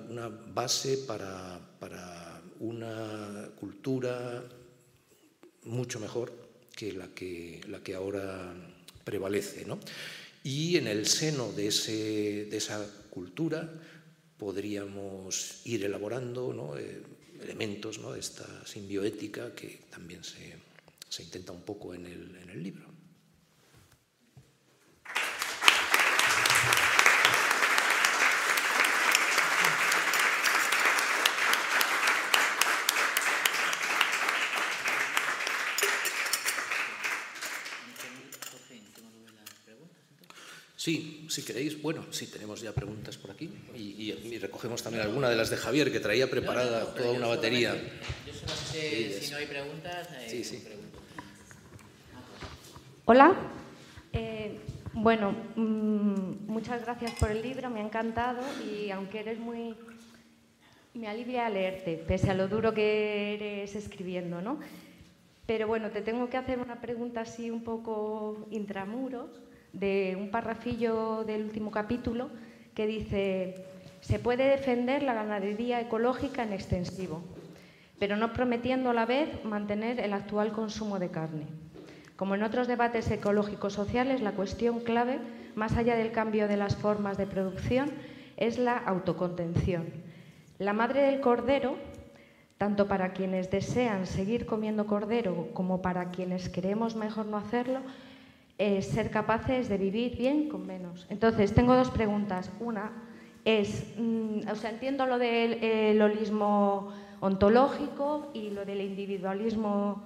[0.55, 4.45] base para, para una cultura
[5.64, 6.45] mucho mejor
[6.77, 8.55] que la que, la que ahora
[9.03, 9.64] prevalece.
[9.64, 9.81] ¿no?
[10.45, 13.68] Y en el seno de, ese, de, esa cultura
[14.39, 16.79] podríamos ir elaborando ¿no?
[16.79, 17.03] eh,
[17.43, 18.12] elementos ¿no?
[18.12, 20.55] de esta simbioética que también se,
[21.09, 22.86] se intenta un poco en el, en el libro.
[40.87, 45.34] Sí, si queréis, bueno, sí tenemos ya preguntas por aquí y, recogemos también alguna de
[45.34, 47.74] las de Javier que traía preparada toda una batería.
[48.24, 50.09] Yo solo sé si no hay preguntas.
[50.12, 50.62] Eh, sí, sí.
[53.05, 53.34] Hola.
[54.12, 54.61] Eh,
[54.93, 59.74] bueno, mm, muchas gracias por el libro, me ha encantado y aunque eres muy...
[60.95, 64.61] Me alivia leerte, pese a lo duro que eres escribiendo, ¿no?
[65.47, 69.45] Pero bueno, te tengo que hacer una pregunta así un poco intramuros
[69.79, 72.31] de un parrafillo del último capítulo
[72.74, 73.55] que dice,
[74.01, 77.22] se puede defender la ganadería ecológica en extensivo,
[77.99, 81.47] pero no prometiendo a la vez mantener el actual consumo de carne.
[82.16, 85.18] Como en otros debates ecológicos sociales, la cuestión clave,
[85.55, 87.91] más allá del cambio de las formas de producción,
[88.37, 89.87] es la autocontención.
[90.59, 91.77] La madre del cordero,
[92.57, 97.81] tanto para quienes desean seguir comiendo cordero como para quienes queremos mejor no hacerlo,
[98.59, 101.07] es ser capaces de vivir bien con menos.
[101.11, 102.50] Entonces, tengo dos preguntas.
[102.61, 102.92] Una
[103.44, 110.02] es, mm, o sea, entiendo lo del holismo ontológico y lo del individualismo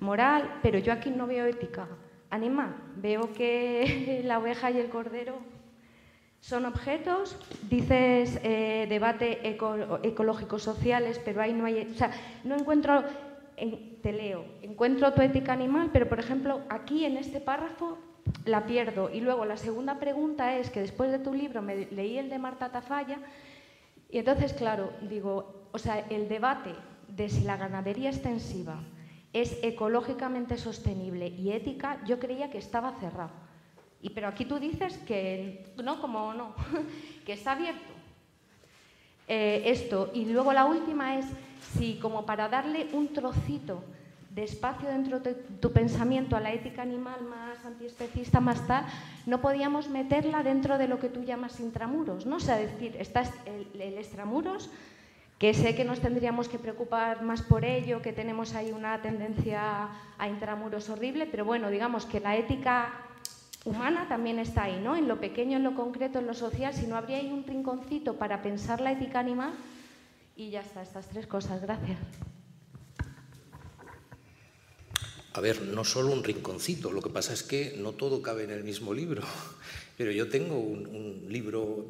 [0.00, 1.88] moral, pero yo aquí no veo ética
[2.30, 2.74] animal.
[2.96, 5.34] Veo que la oveja y el cordero
[6.40, 7.38] son objetos,
[7.70, 9.56] dices eh, debate
[10.02, 12.10] ecológico sociales, pero ahí no hay, o sea,
[12.44, 13.02] no encuentro
[14.02, 17.98] te leo, encuentro tu ética animal, pero por ejemplo, aquí en este párrafo
[18.44, 19.10] la pierdo.
[19.10, 22.38] Y luego la segunda pregunta es que después de tu libro me leí el de
[22.38, 23.18] Marta Tafalla
[24.10, 26.72] y entonces, claro, digo, o sea, el debate
[27.08, 28.80] de si la ganadería extensiva
[29.32, 33.32] es ecológicamente sostenible y ética, yo creía que estaba cerrado.
[34.00, 36.54] Y pero aquí tú dices que no, como no,
[37.26, 37.93] que está abierto.
[39.28, 40.10] Eh, esto.
[40.14, 41.26] Y luego la última es
[41.76, 43.82] si como para darle un trocito
[44.30, 48.84] de espacio dentro de tu pensamiento a la ética animal más antiespecista, más tal,
[49.26, 52.36] no podíamos meterla dentro de lo que tú llamas intramuros, ¿no?
[52.36, 54.70] O sea, decir, está el, el extramuros,
[55.38, 59.88] que sé que nos tendríamos que preocupar más por ello, que tenemos ahí una tendencia
[60.18, 62.92] a intramuros horrible, pero bueno, digamos que la ética
[63.64, 64.96] humana también está ahí, ¿no?
[64.96, 68.16] En lo pequeño, en lo concreto, en lo social, si no habría ahí un rinconcito
[68.16, 69.52] para pensar la ética animal,
[70.36, 71.62] y ya está, estas tres cosas.
[71.62, 71.98] Gracias.
[75.32, 78.50] A ver, no solo un rinconcito, lo que pasa es que no todo cabe en
[78.50, 79.22] el mismo libro,
[79.98, 81.86] pero yo tengo un, libro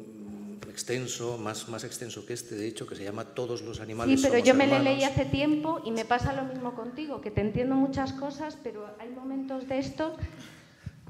[0.69, 4.19] extenso, más, más extenso que este, de hecho, que se llama Todos los animales.
[4.19, 7.31] Sí, pero yo me lo leí hace tiempo y me pasa lo mismo contigo, que
[7.31, 10.13] te entiendo muchas cosas, pero hay momentos de estos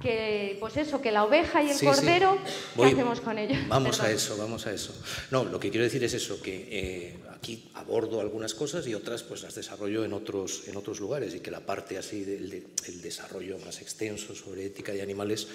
[0.02, 2.38] que, pues eso, que la oveja y el cordero,
[2.76, 3.58] ¿qué hacemos con ellos?
[3.68, 4.94] Vamos a eso, vamos a eso.
[5.32, 9.24] No, lo que quiero decir es eso, que eh, aquí abordo algunas cosas y otras
[9.24, 13.58] pues las desarrollo en otros, en otros lugares y que la parte así del desarrollo
[13.60, 15.48] más extenso sobre ética de animales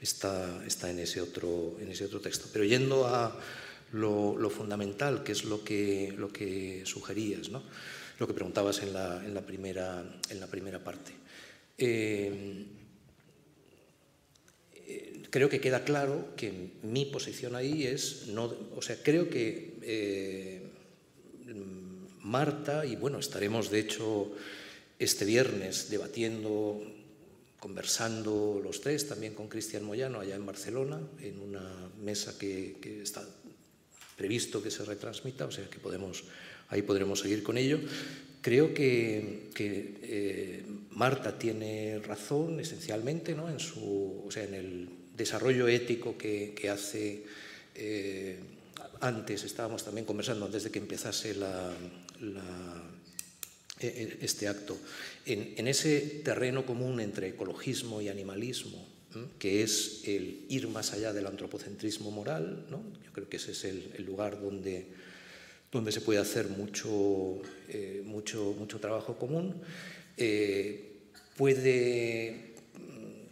[0.00, 2.48] está, está en, ese otro, en ese otro texto.
[2.52, 3.38] Pero yendo a
[3.92, 7.62] lo, fundamental, que es lo que, lo que sugerías, ¿no?
[8.18, 11.12] lo que preguntabas en la, en la, primera, en la primera parte.
[11.76, 12.66] Eh,
[15.34, 16.52] creo que queda claro que
[16.84, 20.62] mi posición ahí es, no, o sea, creo que eh,
[22.22, 24.30] Marta, y bueno, estaremos de hecho
[24.96, 26.80] este viernes debatiendo
[27.58, 33.26] conversando los tres, también con Cristian Moyano, allá en Barcelona, en una mesa que, está
[34.16, 36.22] previsto que se retransmita, o sea que podemos,
[36.68, 37.80] ahí podremos seguir con ello.
[38.40, 43.50] Creo que, eh, Marta tiene razón esencialmente ¿no?
[43.50, 47.22] en, su, o sea, en el desarrollo ético que, hace.
[47.74, 48.38] Eh,
[49.00, 51.72] antes estábamos también conversando, antes de que empezase la,
[53.80, 54.78] e, e, este acto,
[55.26, 58.86] en, ese terreno común entre ecologismo y animalismo,
[59.38, 62.82] que es el ir más allá del antropocentrismo moral, ¿no?
[63.04, 64.88] yo creo que ese es el lugar donde
[65.74, 69.60] donde se puede hacer mucho, eh, mucho, mucho trabajo común.
[70.16, 70.92] Eh,
[71.36, 72.53] puede,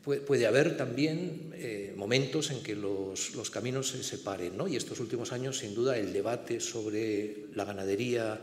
[0.03, 4.67] puede, haber también eh, momentos en que los, los, caminos se separen, ¿no?
[4.67, 8.41] y estos últimos años, sin duda, el debate sobre la ganadería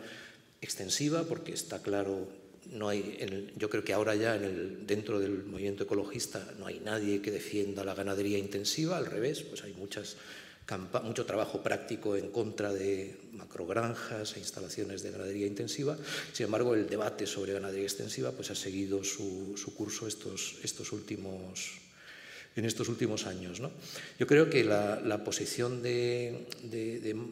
[0.62, 2.28] extensiva, porque está claro,
[2.72, 6.80] no hay, yo creo que ahora ya en el, dentro del movimiento ecologista no hay
[6.80, 10.16] nadie que defienda la ganadería intensiva, al revés, pues hay muchas
[11.04, 15.98] mucho trabajo práctico en contra de macrogranjas e instalaciones de ganadería intensiva.
[16.34, 20.92] Sin embargo, el debate sobre ganadería extensiva pues, ha seguido su, su curso estos, estos
[20.92, 21.89] últimos
[22.56, 23.60] en estos últimos años.
[23.60, 23.72] ¿no?
[24.20, 26.46] Yo creo que la, posición de,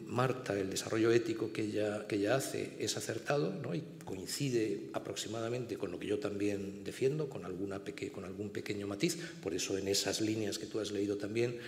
[0.06, 3.74] Marta, el desarrollo ético que ella, que ella hace, es acertado ¿no?
[3.74, 7.80] y coincide aproximadamente con lo que yo también defiendo, con, alguna
[8.12, 9.16] con algún pequeño matiz.
[9.42, 11.58] Por eso en esas líneas que tú has leído también,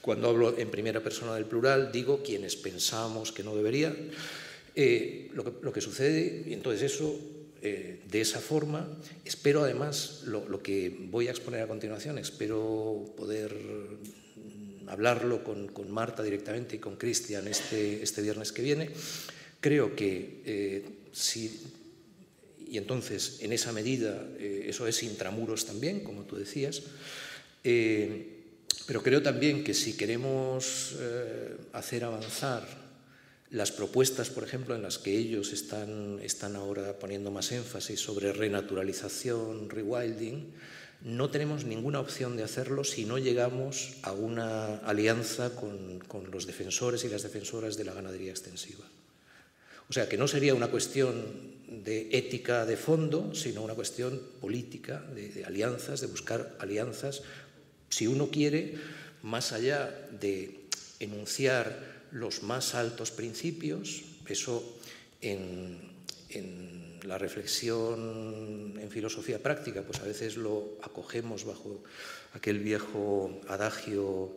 [0.00, 3.94] cuando hablo en primera persona del plural, digo quienes pensamos que no debería.
[4.74, 8.86] Eh, lo, que, lo que sucede, y entonces eso eh, de esa forma.
[9.24, 16.22] Espero además, lo, que voy a exponer a continuación, espero poder mm, hablarlo con, Marta
[16.22, 18.90] directamente y con Cristian este, este viernes que viene.
[19.60, 21.60] Creo que eh, si,
[22.68, 26.82] y entonces en esa medida eh, eso es intramuros también, como tú decías,
[27.62, 30.94] pero creo también que si queremos
[31.72, 32.85] hacer avanzar
[33.50, 38.32] las propuestas, por ejemplo, en las que ellos están, están ahora poniendo más énfasis sobre
[38.32, 40.52] renaturalización, rewilding,
[41.02, 46.46] no tenemos ninguna opción de hacerlo si no llegamos a una alianza con, con, los
[46.46, 48.84] defensores y las defensoras de la ganadería extensiva.
[49.88, 55.00] O sea, que no sería una cuestión de ética de fondo, sino una cuestión política,
[55.14, 57.22] de, de alianzas, de buscar alianzas,
[57.88, 58.74] si uno quiere,
[59.22, 60.66] más allá de
[60.98, 64.78] enunciar los más altos principios, eso
[65.20, 65.96] en,
[67.02, 71.84] la reflexión en filosofía práctica, pues a veces lo acogemos bajo
[72.34, 74.32] aquel viejo adagio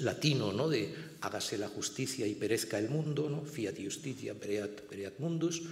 [0.00, 0.68] latino, ¿no?
[0.68, 3.44] de hágase la justicia y perezca el mundo, ¿no?
[3.44, 5.62] fiat justitia pereat, mundus.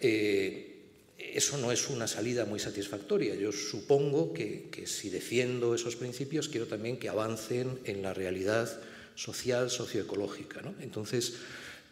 [0.00, 0.70] Eh,
[1.16, 3.34] eso no es una salida muy satisfactoria.
[3.34, 8.68] Yo supongo que, que si defiendo esos principios, quiero también que avancen en la realidad
[9.14, 10.62] social, socioecológica.
[10.80, 11.34] Entonces,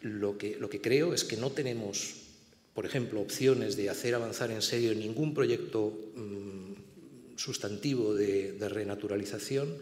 [0.01, 2.15] lo que, lo que creo es que no tenemos,
[2.73, 9.77] por ejemplo, opciones de hacer avanzar en serio ningún proyecto mm, sustantivo de, renaturalización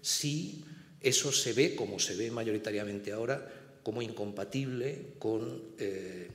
[0.00, 0.64] si
[1.00, 3.50] eso se ve, como se ve mayoritariamente ahora,
[3.82, 6.30] como incompatible con eh,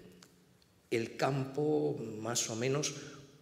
[0.91, 2.93] el campo más o menos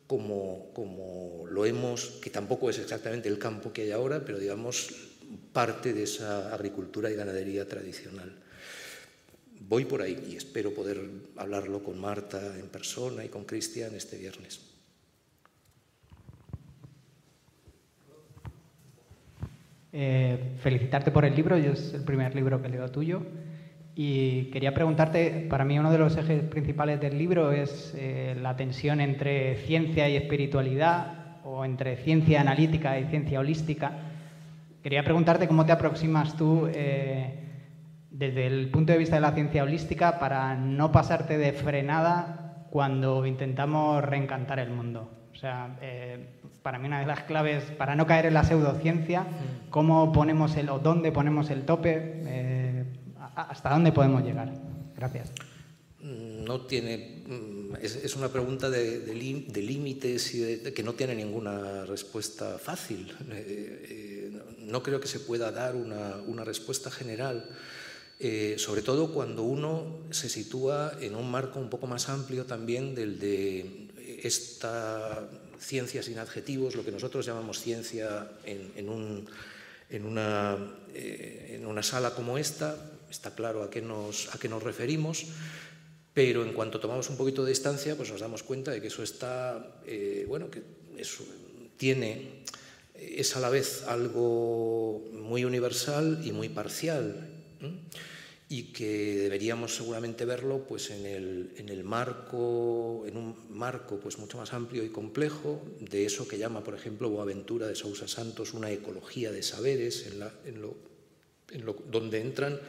[0.07, 4.89] como, como lo hemos, que tampoco es exactamente el campo que hay ahora, pero digamos
[5.38, 8.33] parte de esa agricultura y ganadería tradicional.
[9.61, 10.99] Voy por ahí y espero poder
[11.38, 14.59] hablarlo con Marta en persona y con Cristian este viernes.
[19.93, 23.21] Eh, felicitarte por el libro, es el primer libro que leo tuyo.
[23.95, 28.57] Y quería preguntarte, para mí uno de los ejes principales del libro es eh, la
[28.57, 34.05] tensión entre ciencia y espiritualidad, o entre ciencia analítica y ciencia holística.
[34.86, 37.39] Quería preguntarte cómo te aproximas tú eh,
[38.11, 43.25] desde el punto de vista de la ciencia holística para no pasarte de frenada cuando
[43.25, 45.09] intentamos reencantar el mundo.
[45.33, 49.25] O sea, eh, para mí una de las claves para no caer en la pseudociencia,
[49.71, 52.86] cómo ponemos el o dónde ponemos el tope, eh,
[53.36, 54.53] hasta dónde podemos llegar.
[54.95, 55.31] Gracias.
[55.99, 63.11] No tiene, mm, es, una pregunta de, límites y que no tiene ninguna respuesta fácil
[64.66, 67.49] no creo que se pueda dar una, respuesta general,
[68.20, 72.95] eh, sobre todo cuando uno se sitúa en un marco un poco más amplio también
[72.95, 73.89] del de
[74.24, 75.28] esta
[75.59, 78.89] ciencia sin adjetivos, lo que nosotros llamamos ciencia en,
[80.05, 80.57] una,
[80.93, 82.76] eh, una, sala como esta,
[83.09, 85.26] está claro a qué nos, a qué nos referimos,
[86.13, 89.03] pero en cuanto tomamos un poquito de distancia, pues nos damos cuenta de que eso
[89.03, 90.61] está, eh, bueno, que
[90.97, 91.24] eso
[91.78, 92.43] tiene
[92.99, 97.29] es a la vez algo muy universal y muy parcial
[98.47, 104.19] y que deberíamos seguramente verlo pues en el, en el, marco en un marco pues
[104.19, 108.53] mucho más amplio y complejo de eso que llama por ejemplo Boaventura de Sousa Santos
[108.53, 110.75] una ecología de saberes en, la, en, lo,
[111.51, 112.59] en lo, donde entran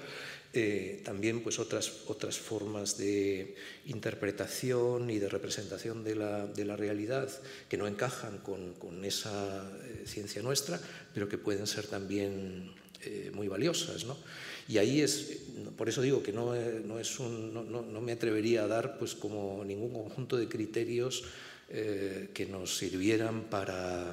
[0.56, 3.54] eh, también pues otras, otras formas de
[3.86, 7.28] interpretación y de representación de la, de la realidad
[7.68, 10.80] que no encajan con, con esa eh, ciencia nuestra
[11.12, 14.16] pero que pueden ser también eh, muy valiosas ¿no?
[14.68, 15.42] Y ahí es,
[15.76, 19.64] por eso digo que no, no es no, no, me atrevería a dar pues como
[19.64, 21.22] ningún conjunto de criterios
[21.68, 24.12] eh, que nos sirvieran para,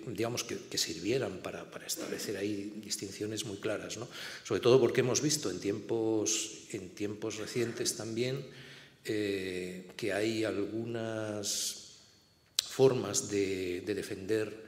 [0.00, 4.08] que, digamos, que, sirvieran para, establecer ahí distinciones muy claras, ¿no?
[4.44, 8.44] Sobre todo porque hemos visto en tiempos, en tiempos recientes también
[9.04, 11.96] eh, que hay algunas
[12.62, 14.62] formas de, de defender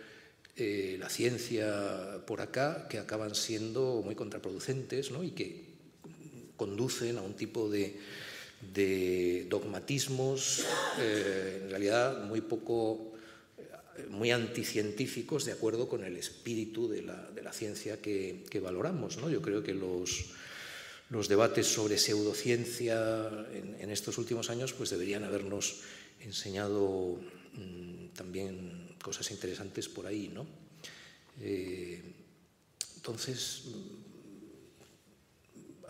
[0.56, 5.24] eh, la ciencia por acá que acaban siendo muy contraproducentes ¿no?
[5.24, 5.64] y que
[6.56, 7.98] conducen a un tipo de,
[9.50, 10.64] dogmatismos
[11.00, 13.13] eh, en realidad muy poco
[14.10, 19.16] muy anticientíficos de acuerdo con el espíritu de la, de la ciencia que, que valoramos.
[19.18, 19.30] ¿no?
[19.30, 20.26] Yo creo que los,
[21.10, 25.82] los debates sobre pseudociencia en, en, estos últimos años pues deberían habernos
[26.20, 27.18] enseñado
[27.54, 30.46] mmm, también cosas interesantes por ahí, ¿no?
[31.40, 32.02] Eh,
[32.96, 33.64] entonces,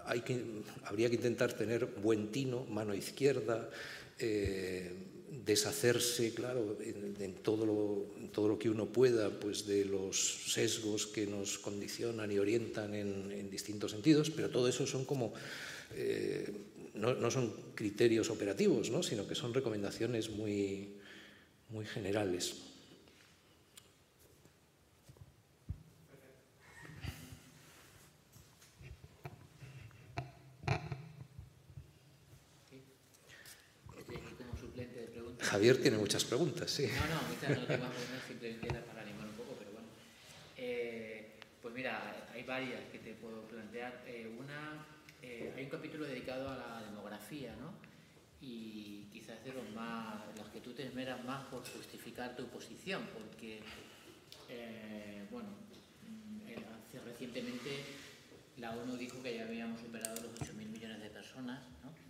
[0.04, 0.42] hay que,
[0.84, 3.70] habría que intentar tener buen tino, mano izquierda,
[4.18, 4.92] eh,
[5.44, 11.26] deshacerse, claro, en, todo lo, todo lo, que uno pueda, pues de los sesgos que
[11.26, 15.34] nos condicionan y orientan en, en distintos sentidos, pero todo eso son como,
[15.94, 16.50] eh,
[16.94, 19.02] no, no, son criterios operativos, ¿no?
[19.02, 20.94] sino que son recomendaciones muy,
[21.68, 22.73] muy generales.
[35.54, 36.88] Javier tiene muchas preguntas, sí.
[36.88, 37.86] No, no, muchas no tengo
[38.26, 39.86] simplemente era para animar un poco, pero bueno.
[40.56, 44.02] Eh, pues mira, hay varias que te puedo plantear.
[44.04, 44.84] Eh, una,
[45.22, 47.70] eh, hay un capítulo dedicado a la demografía, ¿no?
[48.40, 53.06] Y quizás de los más, los que tú te esmeras más por justificar tu posición,
[53.14, 53.60] porque,
[55.30, 55.50] bueno,
[57.04, 57.70] recientemente
[58.56, 62.03] la ONU dijo que ya habíamos superado los 8.000 millones de personas, ¿no?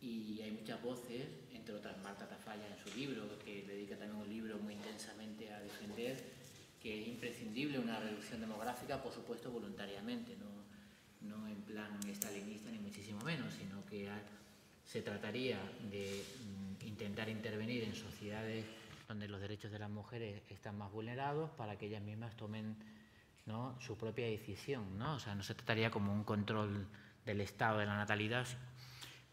[0.00, 1.26] Y hay muchas voces
[1.68, 5.60] entre otras Marta Tafalla en su libro, que dedica también un libro muy intensamente a
[5.60, 6.16] defender
[6.80, 12.78] que es imprescindible una reducción demográfica, por supuesto voluntariamente, no, no en plan estalinista ni
[12.78, 14.08] muchísimo menos, sino que
[14.84, 15.58] se trataría
[15.90, 16.24] de
[16.80, 18.64] mm, intentar intervenir en sociedades
[19.08, 22.76] donde los derechos de las mujeres están más vulnerados para que ellas mismas tomen
[23.46, 23.78] ¿no?
[23.80, 24.98] su propia decisión.
[24.98, 25.14] ¿no?
[25.14, 26.86] O sea, no se trataría como un control
[27.26, 28.46] del estado de la natalidad,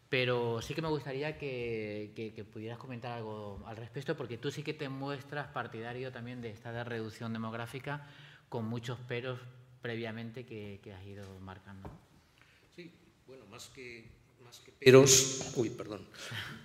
[0.08, 4.74] pero sí que me gustaría que, pudieras comentar algo al respecto, porque tú sí que
[4.74, 8.08] te muestras partidario también de esta reducción demográfica,
[8.48, 9.40] con muchos peros
[9.82, 11.90] previamente que, has ido marcando.
[12.74, 12.92] Sí,
[13.26, 14.08] bueno, más que,
[14.44, 16.06] más que peros, uy, perdón,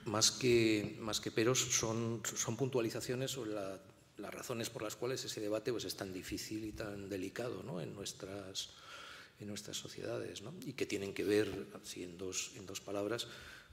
[0.05, 3.79] más que, más que peros son, son puntualizaciones sobre la,
[4.21, 7.81] las razones por las cuales ese debate pues, es tan difícil y tan delicado ¿no?
[7.81, 8.69] en nuestras
[9.41, 10.53] en nuestras sociedades ¿no?
[10.65, 13.27] y que tienen que ver, así en dos, en dos palabras,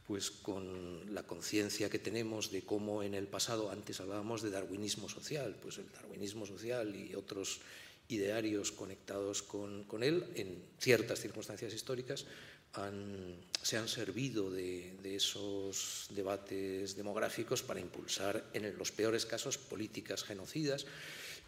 [0.07, 5.09] pues con la conciencia que tenemos de cómo en el pasado, antes hablábamos de darwinismo
[5.09, 7.61] social, pues el darwinismo social y otros
[8.09, 12.25] idearios conectados con, con él, en ciertas circunstancias históricas,
[12.73, 19.59] han, se han servido de, de, esos debates demográficos para impulsar, en los peores casos,
[19.59, 20.87] políticas genocidas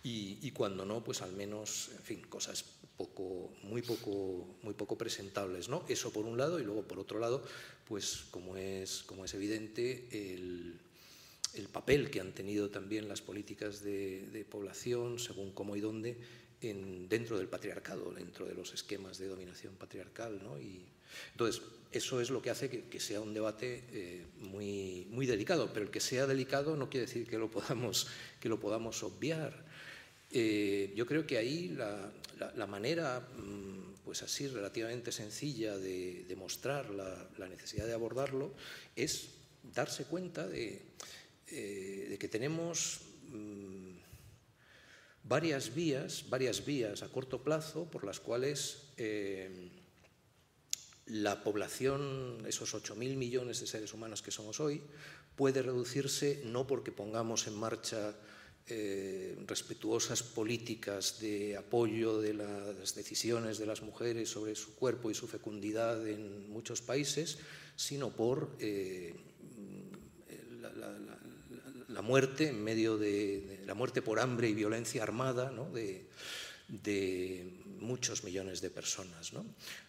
[0.02, 2.64] y, y cuando no, pues al menos, en fin, cosas
[3.00, 5.70] poco, muy, poco, muy poco presentables.
[5.70, 5.84] ¿no?
[5.88, 7.42] Eso por un lado y luego por otro lado,
[7.88, 10.78] pues como es, como es evidente, el,
[11.54, 16.18] el papel que han tenido también las políticas de, de población, según cómo y dónde,
[16.60, 20.38] en, dentro del patriarcado, dentro de los esquemas de dominación patriarcal.
[20.42, 20.60] ¿no?
[20.60, 20.84] Y,
[21.32, 25.70] entonces, eso es lo que hace que, que sea un debate eh, muy, muy delicado,
[25.72, 28.08] pero el que sea delicado no quiere decir que lo podamos,
[28.40, 29.69] que lo podamos obviar.
[30.32, 31.76] Eh, yo creo que ahí
[32.56, 38.54] la, manera, mmm, pues así relativamente sencilla de, de mostrar la, necesidad de abordarlo
[38.94, 39.30] es
[39.74, 40.82] darse cuenta de,
[41.48, 43.98] eh, que tenemos mmm,
[45.24, 49.70] varias vías, varias vías a corto plazo por las cuales eh,
[51.06, 54.82] la población, esos 8.000 millones de seres humanos que somos hoy,
[55.34, 58.14] puede reducirse no porque pongamos en marcha
[58.66, 65.14] eh, respetuosas políticas de apoyo de las decisiones de las mujeres sobre su cuerpo y
[65.14, 67.38] su fecundidad en muchos países,
[67.74, 69.14] sino por eh,
[71.88, 75.52] la, muerte en medio de, la muerte por hambre y violencia armada
[76.68, 79.32] de, muchos millones de personas.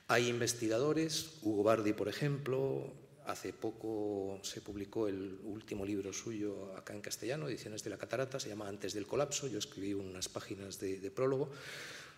[0.08, 2.92] Hay investigadores, Hugo Bardi, por ejemplo,
[3.32, 8.42] Hace poco se publicó el último libro suyo acá en castellano, Ediciones de la Catarata,
[8.42, 11.50] se llama Antes del colapso, yo escribí unas páginas de, prólogo.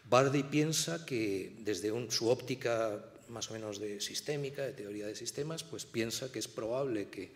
[0.10, 3.00] Bardi piensa que desde su óptica
[3.30, 7.32] más o menos de sistémica, de teoría de sistemas, pues piensa que es probable que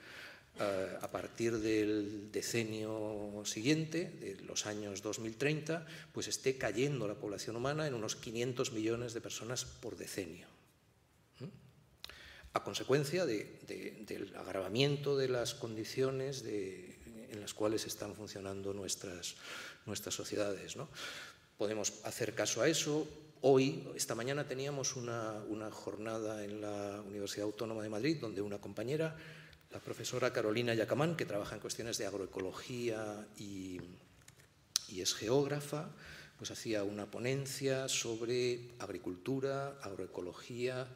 [0.60, 7.56] eh, a partir del decenio siguiente, de los años 2030, pues esté cayendo la población
[7.56, 10.57] humana en unos 500 millones de personas por decenio
[12.58, 19.36] a consecuencia del agravamiento de las condiciones en las cuales están funcionando nuestras,
[19.86, 20.76] nuestras sociedades.
[20.76, 20.90] ¿no?
[21.58, 23.08] Podemos hacer caso a eso.
[23.42, 25.40] Hoy, esta mañana, teníamos una,
[25.72, 29.16] jornada en la Universidad Autónoma de Madrid donde una compañera,
[29.70, 33.80] la profesora Carolina Yacamán, que trabaja en cuestiones de agroecología y,
[34.88, 35.92] y es geógrafa,
[36.40, 40.88] pues hacía una ponencia sobre agricultura, agroecología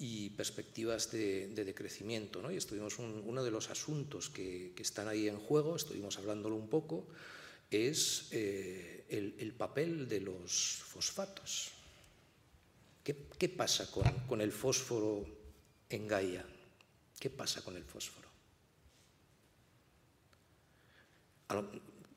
[0.00, 2.40] y perspectivas de, decrecimiento.
[2.40, 2.50] ¿no?
[2.50, 7.06] Y estuvimos uno de los asuntos que, están ahí en juego, estuvimos hablándolo un poco,
[7.70, 11.72] es eh, el, papel de los fosfatos.
[13.04, 13.90] ¿Qué, pasa
[14.26, 15.26] con, el fósforo
[15.90, 16.46] en Gaia?
[17.18, 18.28] ¿Qué pasa con el fósforo?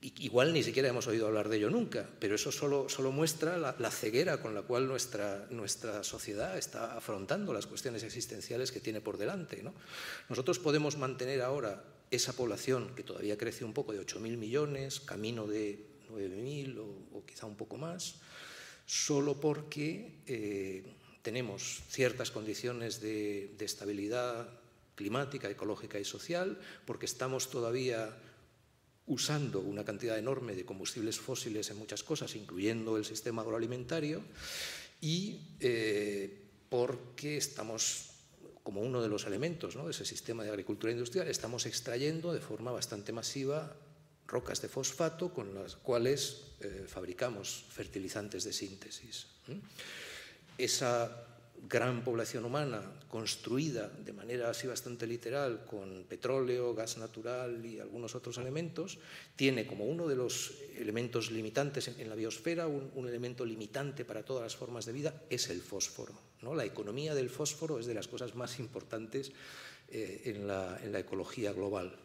[0.04, 3.90] Igual ni siquiera hemos oído hablar de ello nunca, pero eso solo, solo muestra la,
[3.90, 9.18] ceguera con la cual nuestra, nuestra sociedad está afrontando las cuestiones existenciales que tiene por
[9.18, 9.64] delante.
[9.64, 9.74] ¿no?
[10.28, 15.48] Nosotros podemos mantener ahora esa población que todavía crece un poco de 8.000 millones, camino
[15.48, 18.16] de 9.000 o, o, quizá un poco más,
[18.86, 20.84] solo porque eh,
[21.22, 24.50] tenemos ciertas condiciones de, de estabilidad
[24.96, 28.16] climática, ecológica y social, porque estamos todavía
[29.08, 34.24] usando una cantidad enorme de combustibles fósiles en muchas cosas, incluyendo el sistema agroalimentario,
[35.02, 38.12] y eh, porque estamos,
[38.64, 42.72] como uno de los elementos de ese sistema de agricultura industrial, estamos extrayendo de forma
[42.72, 43.76] bastante masiva
[44.28, 49.28] rocas de fosfato con las cuales eh, fabricamos fertilizantes de síntesis.
[50.58, 51.33] Esa
[51.70, 58.16] gran población humana construida de manera así bastante literal con petróleo, gas natural y algunos
[58.16, 59.00] otros elementos,
[59.36, 64.44] tiene como uno de los elementos limitantes en la biosfera, un, elemento limitante para todas
[64.44, 66.14] las formas de vida, es el fósforo.
[66.42, 66.54] ¿no?
[66.54, 69.32] La economía del fósforo es de las cosas más importantes
[69.90, 71.96] eh, en, la, ecología global.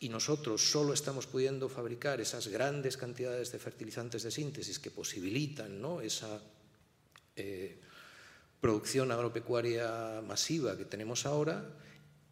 [0.00, 5.80] Y nosotros solo estamos pudiendo fabricar esas grandes cantidades de fertilizantes de síntesis que posibilitan
[5.80, 6.00] ¿no?
[6.00, 6.40] esa...
[7.36, 7.78] Eh,
[8.64, 11.68] producción agropecuaria masiva que tenemos ahora,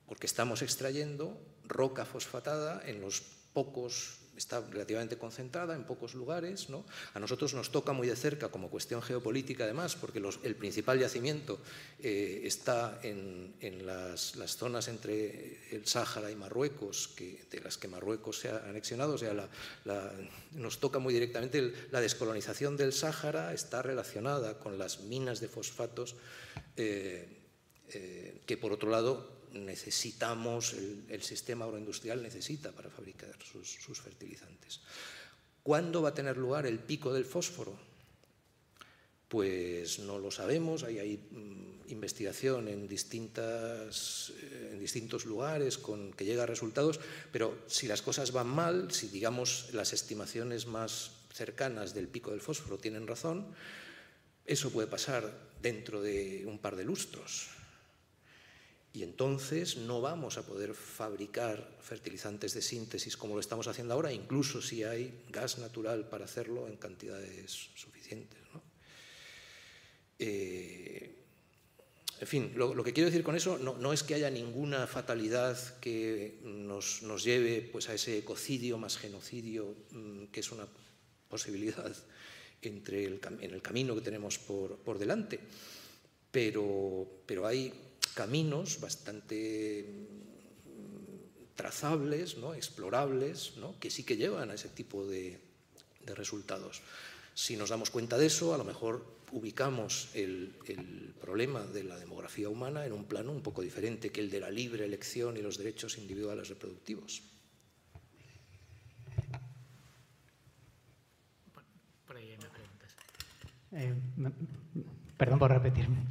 [0.08, 1.36] porque estamos extrayendo
[1.68, 3.20] roca fosfatada en los
[3.52, 6.68] pocos está relativamente concentrada en pocos lugares.
[6.68, 6.84] ¿no?
[7.14, 11.60] A nosotros nos toca muy de cerca como cuestión geopolítica además, porque el principal yacimiento
[12.00, 13.54] eh, está en,
[13.84, 19.14] las, zonas entre el Sáhara y Marruecos, de las que Marruecos se ha anexionado.
[19.14, 19.48] O sea,
[20.52, 26.16] nos toca muy directamente la descolonización del Sáhara está relacionada con las minas de fosfatos
[26.76, 27.28] eh,
[27.88, 30.74] eh, que por otro lado necesitamos,
[31.08, 34.80] el, sistema agroindustrial necesita para fabricar sus, fertilizantes.
[35.62, 37.76] ¿Cuándo va a tener lugar el pico del fósforo?
[39.28, 46.12] Pues no lo sabemos, hay, hay mm, investigación en, distintas, eh, en distintos lugares con,
[46.12, 47.00] que llega a resultados,
[47.30, 52.40] pero si las cosas van mal, si digamos las estimaciones más cercanas del pico del
[52.40, 53.46] fósforo tienen razón,
[54.44, 55.32] eso puede pasar
[55.62, 57.61] dentro de un par de lustros.
[58.94, 64.12] Y entonces no vamos a poder fabricar fertilizantes de síntesis como lo estamos haciendo ahora,
[64.12, 68.38] incluso si hay gas natural para hacerlo en cantidades suficientes.
[70.18, 71.16] Eh,
[72.20, 76.38] en fin, lo, que quiero decir con eso no, es que haya ninguna fatalidad que
[76.44, 80.68] nos, lleve pues, a ese ecocidio más genocidio, mm, que es una
[81.28, 81.92] posibilidad
[82.60, 85.40] entre el, en el camino que tenemos por, por delante.
[86.30, 87.72] Pero, pero hay
[88.14, 92.54] caminos bastante mm, trazables, ¿no?
[92.54, 93.78] explorables, ¿no?
[93.78, 95.40] que sí que llevan a ese tipo de,
[96.06, 96.82] resultados.
[97.34, 100.52] Si nos damos cuenta de eso, a lo mejor ubicamos el,
[101.20, 104.50] problema de la demografía humana en un plano un poco diferente que el de la
[104.50, 107.22] libre elección y los derechos individuales reproductivos.
[112.06, 112.96] Por ahí preguntas.
[113.72, 113.94] Eh,
[115.16, 116.04] perdón por repetirme.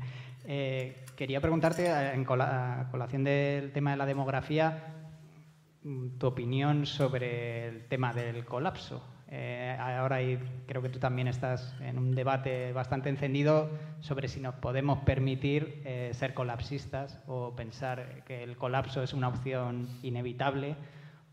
[0.45, 4.95] Eh, quería preguntarte, en colación del tema de la demografía,
[5.83, 9.03] mm, tu opinión sobre el tema del colapso.
[9.27, 10.17] Eh, ahora
[10.65, 13.69] creo que tú también estás en un debate bastante encendido
[13.99, 19.89] sobre si nos podemos permitir ser colapsistas o pensar que el colapso es una opción
[20.01, 20.75] inevitable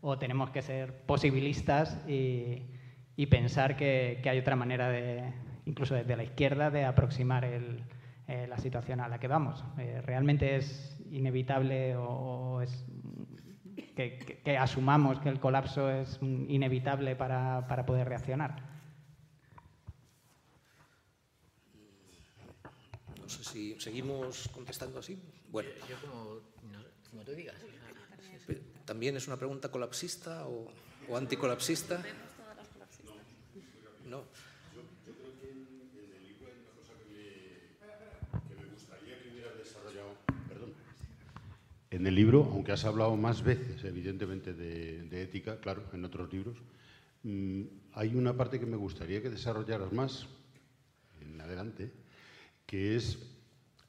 [0.01, 2.61] o tenemos que ser posibilistas y,
[3.25, 5.33] pensar que, hay otra manera de,
[5.65, 7.83] incluso desde la izquierda, de aproximar el,
[8.29, 9.63] eh, la situación a la que vamos.
[9.79, 12.85] Eh, ¿Realmente es inevitable o, es
[13.95, 18.61] que, asumamos que el colapso es inevitable para, poder reaccionar?
[23.19, 25.19] No sé si seguimos contestando así.
[25.49, 25.71] Bueno.
[25.89, 25.95] Yo
[27.09, 27.55] como, tú digas.
[28.85, 30.67] ¿También es una pregunta colapsista o,
[31.09, 32.03] o anticolapsista?
[34.05, 34.25] No.
[41.91, 46.57] En el libro, aunque has hablado más veces, evidentemente, de, ética, claro, en otros libros,
[47.23, 47.63] mm,
[47.93, 50.27] hay una parte que me gustaría que desarrollaras más,
[51.19, 51.91] en adelante,
[52.67, 53.17] que es,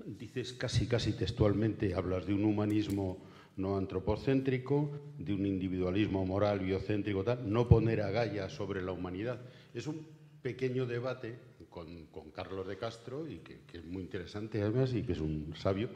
[0.07, 3.23] dices casi, casi textualmente, hablas de un humanismo
[3.57, 9.43] no antropocéntrico, de un individualismo moral biocéntrico, tal, no poner a Gaia sobre la humanidad.
[9.75, 10.07] Es un
[10.41, 11.39] pequeño debate
[11.69, 15.53] con, Carlos de Castro, y que, que, es muy interesante además, y que es un
[15.55, 15.91] sabio,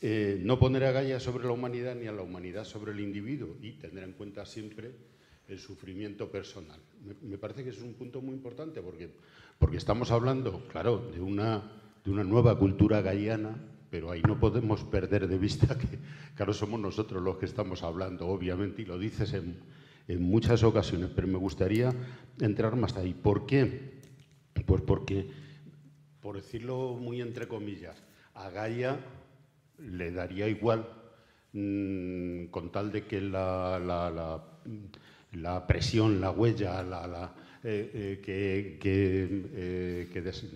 [0.00, 3.56] eh, no poner a Gaia sobre la humanidad ni a la humanidad sobre el individuo
[3.60, 4.92] y tener en cuenta siempre
[5.48, 6.78] el sufrimiento personal.
[7.22, 9.10] Me, parece que es un punto muy importante porque,
[9.58, 11.62] porque estamos hablando, claro, de una,
[12.04, 13.56] de una nueva cultura gaiana,
[13.90, 15.98] pero ahí no podemos perder de vista que,
[16.36, 19.56] claro, somos nosotros los que estamos hablando, obviamente, y lo dices en,
[20.06, 21.92] en muchas ocasiones, pero me gustaría
[22.40, 23.14] entrar más ahí.
[23.14, 23.98] ¿Por qué?
[24.66, 25.30] Pues porque,
[26.20, 28.02] por decirlo muy entre comillas,
[28.34, 29.00] a Gaia
[29.78, 30.86] le daría igual
[31.52, 33.78] mm, con tal de que la,
[35.32, 40.08] la, presión, la huella, la, eh, eh, que,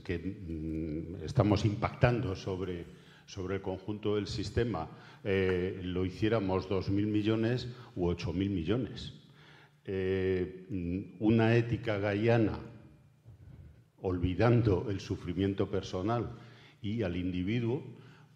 [0.08, 2.84] eh, mm, estamos impactando sobre,
[3.26, 4.88] sobre el conjunto del sistema
[5.24, 9.12] lo hiciéramos 2.000 millones u 8.000 millones.
[11.20, 12.58] Una ética gaiana,
[14.00, 16.32] olvidando el sufrimiento personal
[16.82, 17.84] y al individuo,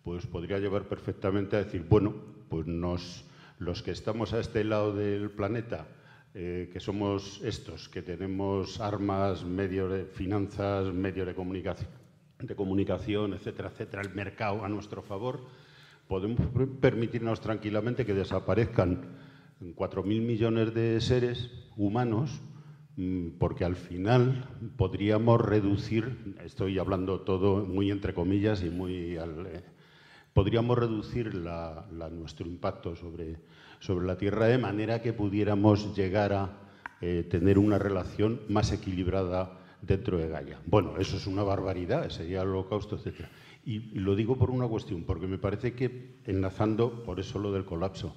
[0.07, 2.15] pues podría llevar perfectamente a decir, bueno,
[2.49, 3.25] pues nos,
[3.59, 5.89] los que estamos a este lado del planeta,
[6.33, 11.91] eh, que somos estos, que tenemos armas, medios de finanzas, medios de comunicación,
[12.39, 15.41] de comunicación, etcétera, etcétera, el mercado a nuestro favor,
[16.07, 16.39] podemos
[16.81, 19.09] permitirnos tranquilamente que desaparezcan
[19.75, 22.31] 4.000 millones de seres humanos,
[22.95, 29.49] mm, porque al final podríamos reducir, estoy hablando todo muy entre comillas y muy al,
[29.49, 29.65] eh,
[30.37, 33.39] podríamos reducir nuestro impacto sobre,
[34.05, 36.51] la Tierra de manera que pudiéramos llegar a
[37.01, 40.61] eh, tener una relación más equilibrada dentro de Gaia.
[40.67, 43.25] Bueno, eso es una barbaridad, sería el holocausto, etc.
[43.65, 47.65] Y, lo digo por una cuestión, porque me parece que, enlazando, por eso lo del
[47.65, 48.15] colapso,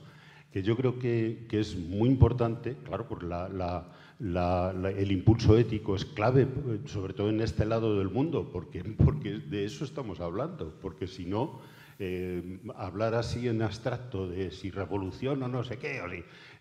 [0.52, 6.50] que yo creo que, es muy importante, claro, por el impulso ético es clave,
[6.84, 11.79] sobre todo en este lado del mundo, porque de eso estamos hablando, porque si no
[12.00, 16.02] eh, hablar así en abstracto de si revolución o no sé qué,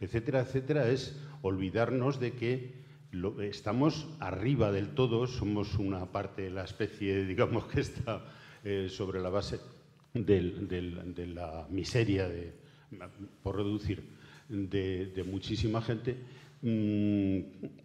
[0.01, 2.89] etcétera, etcétera, es olvidarnos de que
[3.41, 8.25] estamos arriba del todo, somos una parte de la especie, digamos, que está
[8.65, 9.61] eh, sobre la base
[10.13, 12.53] de la miseria, de,
[13.43, 14.03] por reducir,
[14.49, 16.17] de, muchísima gente.
[16.63, 17.39] Mm,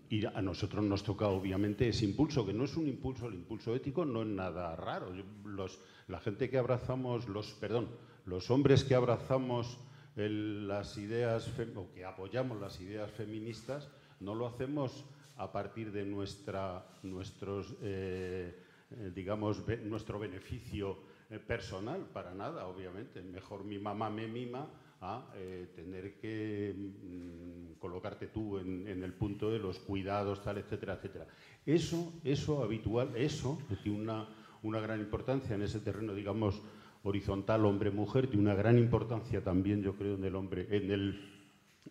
[0.09, 3.75] y a nosotros nos toca, obviamente, ese impulso, que no es un impulso, el impulso
[3.75, 5.13] ético no es nada raro.
[5.45, 7.89] Los, la gente que abrazamos, los, perdón,
[8.25, 9.77] los hombres que abrazamos
[10.15, 13.89] las ideas, o que apoyamos las ideas feministas,
[14.19, 15.05] no lo hacemos
[15.37, 18.55] a partir de nuestra, nuestros, eh,
[18.91, 20.99] eh, digamos, nuestro beneficio
[21.29, 23.21] eh, personal, para nada, obviamente.
[23.21, 24.67] Mejor mi mamá me mima
[25.01, 25.33] a
[25.75, 31.27] tener que mm, colocarte tú en, en, el punto de los cuidados, tal, etcétera, etcétera.
[31.65, 34.29] Eso, eso habitual, eso tiene una
[34.63, 36.61] una gran importancia en ese terreno, digamos,
[37.03, 41.19] horizontal hombre-mujer, de una gran importancia también, yo creo, en el hombre, en el,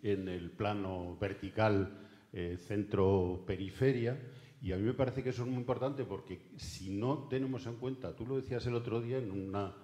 [0.02, 1.98] en el plano vertical
[2.32, 4.18] eh, centro-periferia.
[4.62, 7.76] Y a mí me parece que eso es muy importante porque si no tenemos en
[7.76, 9.74] cuenta, tú lo decías el otro día en una,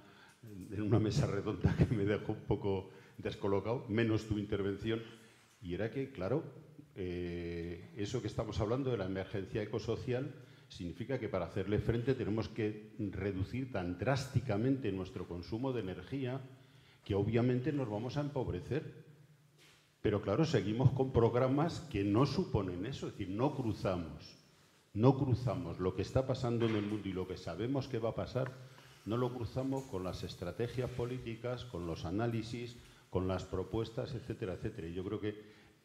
[0.42, 5.02] en una mesa redonda que me dejó un poco descolocado, menos tu intervención,
[5.60, 6.44] y era que, claro,
[6.94, 10.32] eh, eso que estamos hablando de la emergencia ecosocial
[10.68, 16.40] significa que para hacerle frente tenemos que reducir tan drásticamente nuestro consumo de energía
[17.04, 19.06] que obviamente nos vamos a empobrecer.
[20.02, 24.36] Pero claro, seguimos con programas que no suponen eso, es decir, no cruzamos,
[24.94, 28.10] no cruzamos lo que está pasando en el mundo y lo que sabemos que va
[28.10, 28.52] a pasar,
[29.06, 32.76] no lo cruzamos con las estrategias políticas, con los análisis,
[33.10, 34.86] con las propuestas, etcétera, etcétera.
[34.86, 35.34] Y yo creo que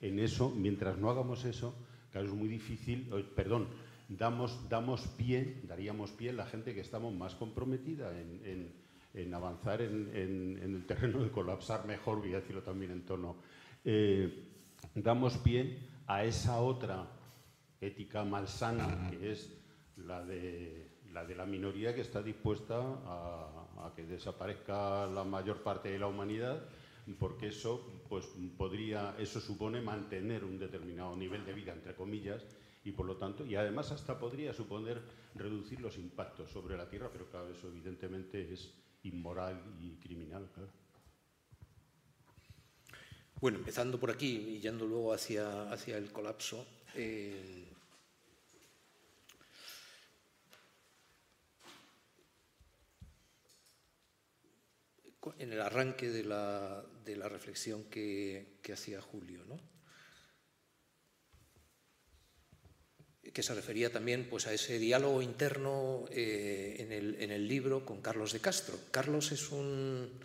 [0.01, 1.73] en eso, mientras no hagamos eso,
[2.11, 3.67] claro, es muy difícil, perdón,
[4.07, 10.59] damos, damos pie, daríamos pie a la gente que estamos más comprometida en, avanzar en,
[10.61, 13.37] el terreno de colapsar mejor, voy a decirlo también en tono,
[13.83, 14.45] eh,
[14.95, 15.77] damos pie
[16.07, 17.07] a esa otra
[17.79, 19.51] ética malsana que es
[19.97, 26.07] la de la, minoría que está dispuesta a que desaparezca la mayor parte de la
[26.07, 26.63] humanidad
[27.19, 28.25] porque eso pues
[28.57, 32.43] podría eso supone mantener un determinado nivel de vida entre comillas
[32.83, 35.01] y por lo tanto, y además hasta podría suponer
[35.35, 38.73] reducir los impactos sobre la Tierra, pero claro, eso evidentemente es
[39.03, 40.49] inmoral y criminal.
[43.39, 46.65] Bueno, empezando por aquí y yendo luego hacia, hacia el colapso,
[46.95, 47.62] eh,
[55.39, 59.59] en el arranque de la, de la reflexión que, hacía Julio, ¿no?
[63.33, 67.85] que se refería también pues, a ese diálogo interno eh, en, el, en, el, libro
[67.85, 68.77] con Carlos de Castro.
[68.91, 70.19] Carlos es un,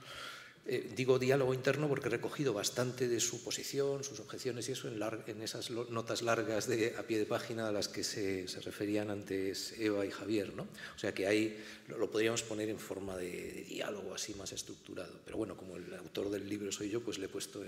[0.71, 4.87] eh, digo diálogo interno porque he recogido bastante de su posición, sus objeciones y eso
[4.87, 9.75] en, esas notas largas de, a pie de página a las que se, referían antes
[9.79, 10.53] Eva y Javier.
[10.55, 10.65] ¿no?
[10.65, 11.57] O sea que ahí
[11.89, 15.19] lo, podríamos poner en forma de, diálogo así más estructurado.
[15.25, 17.65] Pero bueno, como el autor del libro soy yo, pues le he puesto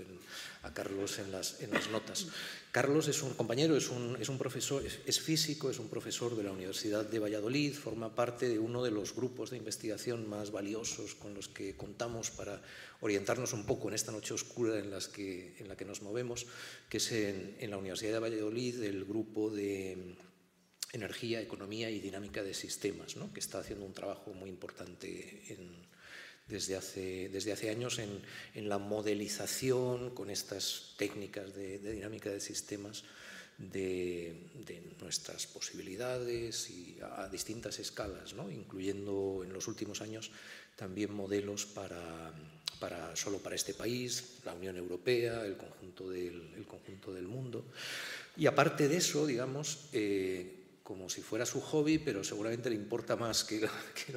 [0.61, 2.27] a Carlos en las, en las notas.
[2.71, 6.43] Carlos es un compañero, es un, es un profesor, es, físico, es un profesor de
[6.43, 11.15] la Universidad de Valladolid, forma parte de uno de los grupos de investigación más valiosos
[11.15, 12.61] con los que contamos para
[13.01, 16.45] orientarnos un poco en esta noche oscura en, las que, en la que nos movemos,
[16.89, 20.15] que es en, la Universidad de Valladolid el grupo de
[20.93, 23.33] energía, economía y dinámica de sistemas, ¿no?
[23.33, 25.57] que está haciendo un trabajo muy importante
[26.47, 28.21] desde, hace, desde hace años en,
[28.53, 33.03] en, la modelización con estas técnicas de, dinámica de sistemas
[33.57, 34.35] de,
[34.99, 38.51] nuestras posibilidades y a distintas escalas, ¿no?
[38.51, 40.31] incluyendo en los últimos años
[40.75, 42.33] también modelos para
[43.13, 47.65] solo para este país, la Unión Europea, el conjunto del, conjunto del mundo.
[48.37, 53.15] Y aparte de eso, digamos, eh, como si fuera su hobby, pero seguramente le importa
[53.15, 53.67] más que,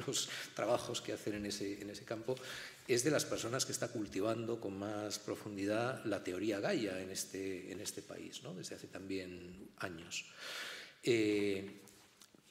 [0.05, 2.35] los trabajos que hacen en ese, en ese campo,
[2.87, 7.71] es de las personas que está cultivando con más profundidad la teoría Gaia en este,
[7.71, 8.53] en este país, ¿no?
[8.53, 10.25] desde hace también años.
[11.03, 11.81] Eh,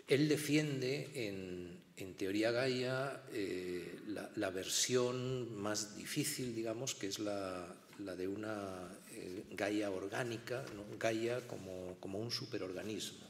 [0.06, 4.00] él defiende en, en teoría Gaia eh,
[4.36, 10.84] la, versión más difícil, digamos, que es la, de una eh, Gaia orgánica, ¿no?
[10.98, 13.24] Gaia como, como un superorganismo.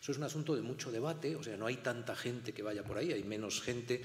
[0.00, 2.82] Eso es un asunto de mucho debate, o sea, no hay tanta gente que vaya
[2.82, 4.02] por ahí, hay menos gente.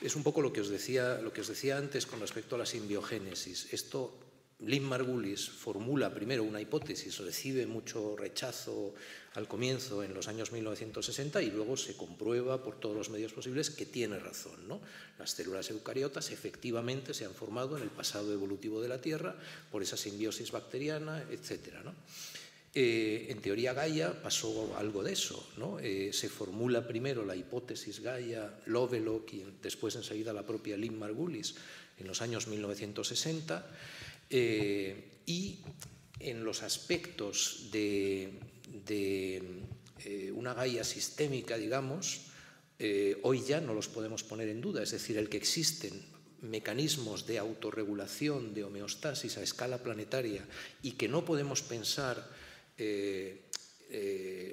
[0.00, 2.58] Es un poco lo que os decía, lo que os decía antes con respecto a
[2.58, 3.72] la simbiogénesis.
[3.72, 4.20] Esto
[4.60, 8.94] Lynn Margulis formula primero una hipótesis, recibe mucho rechazo
[9.38, 13.70] al comienzo en los años 1960 y luego se comprueba por todos los medios posibles
[13.70, 14.66] que tiene razón.
[14.66, 14.80] ¿no?
[15.16, 19.36] Las células eucariotas efectivamente se han formado en el pasado evolutivo de la Tierra
[19.70, 21.86] por esa simbiosis bacteriana, etc.
[22.74, 25.48] Eh, en teoría Gaia pasó algo de eso.
[25.56, 25.78] ¿no?
[25.78, 31.54] Eh, se formula primero la hipótesis Gaia, Lovelock y después enseguida la propia Lynn Margulis
[31.96, 33.66] en los años 1960
[34.30, 35.60] eh, y
[36.20, 38.32] en los aspectos de,
[38.88, 42.26] eh, una Gaia sistémica, digamos,
[42.78, 45.92] eh, hoy ya no los podemos poner en duda, es decir, el que existen
[46.42, 50.46] mecanismos de autorregulación, de homeostasis a escala planetaria
[50.82, 52.30] y que no podemos pensar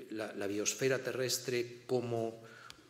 [0.10, 2.42] la biosfera terrestre como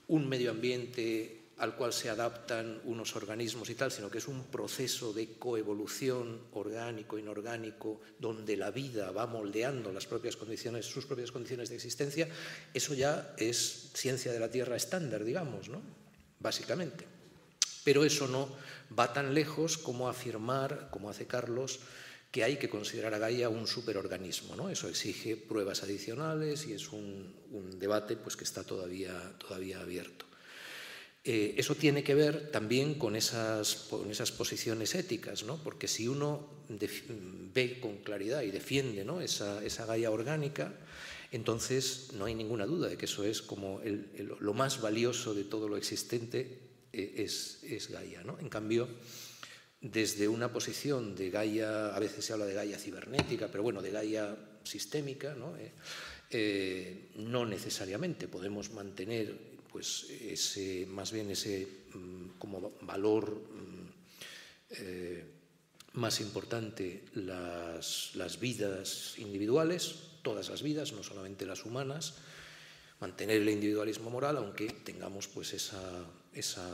[0.07, 4.43] un medio ambiente al cual se adaptan unos organismos y tal, sino que es un
[4.45, 11.69] proceso de coevolución orgánico-inorgánico, donde la vida va moldeando las propias condiciones, sus propias condiciones
[11.69, 12.27] de existencia,
[12.73, 15.81] eso ya es ciencia de la Tierra estándar, digamos, ¿no?
[16.39, 17.05] básicamente.
[17.83, 18.49] Pero eso no
[18.97, 21.79] va tan lejos como afirmar, como hace Carlos,
[22.31, 24.55] que hay que considerar a Gaia un superorganismo.
[24.55, 24.69] ¿no?
[24.69, 27.33] Eso exige pruebas adicionales y es un,
[27.79, 30.25] debate pues, que está todavía, todavía abierto.
[31.27, 35.57] Eh, eso tiene que ver también con esas, esas posiciones éticas, ¿no?
[35.63, 36.47] porque si uno
[37.51, 39.21] ve con claridad y defiende ¿no?
[39.21, 40.73] esa, esa Gaia orgánica,
[41.31, 43.81] Entonces, no hay ninguna duda de que eso es como
[44.39, 46.59] lo más valioso de todo lo existente
[46.93, 48.23] eh, es, es Gaia.
[48.23, 48.37] ¿no?
[48.39, 48.87] En cambio,
[49.81, 53.89] desde una posición de Gaia, a veces se habla de Gaia cibernética, pero bueno, de
[53.89, 55.55] Gaia sistémica, ¿no?
[56.29, 63.87] Eh, no necesariamente podemos mantener pues ese, más bien ese mm, como valor mm,
[64.69, 65.25] eh,
[65.95, 72.13] más importante las, las, vidas individuales, todas las vidas, no solamente las humanas,
[73.01, 76.71] mantener el individualismo moral, aunque tengamos pues esa, esa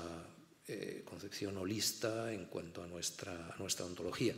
[0.68, 4.36] eh, concepción holista en cuanto a nuestra, nuestra ontología.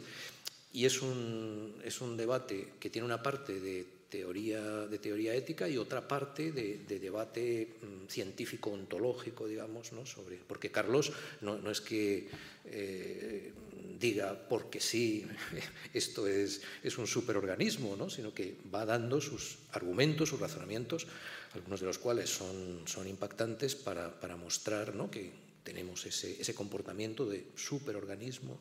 [0.71, 5.67] Y es un, es un debate que tiene una parte de teoría, de teoría ética
[5.67, 10.05] y otra parte de, debate mm, científico ontológico, digamos, ¿no?
[10.05, 11.11] sobre, porque Carlos
[11.41, 12.29] no, es que
[12.65, 13.51] eh,
[13.99, 15.25] diga porque sí,
[15.93, 18.07] esto es, es un superorganismo, ¿no?
[18.07, 21.07] sino que va dando sus argumentos, sus razonamientos,
[21.55, 25.09] algunos de los cuales son, son impactantes para, para mostrar ¿no?
[25.09, 25.31] que
[25.63, 28.59] tenemos ese, ese comportamiento de superorganismo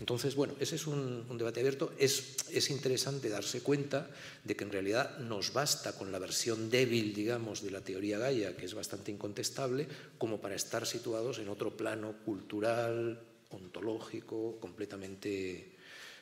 [0.00, 1.92] entonces, bueno, ese es un, debate abierto.
[1.98, 4.08] Es, es, interesante darse cuenta
[4.44, 8.56] de que en realidad nos basta con la versión débil, digamos, de la teoría Gaia,
[8.56, 13.20] que es bastante incontestable, como para estar situados en otro plano cultural,
[13.50, 15.74] ontológico, completamente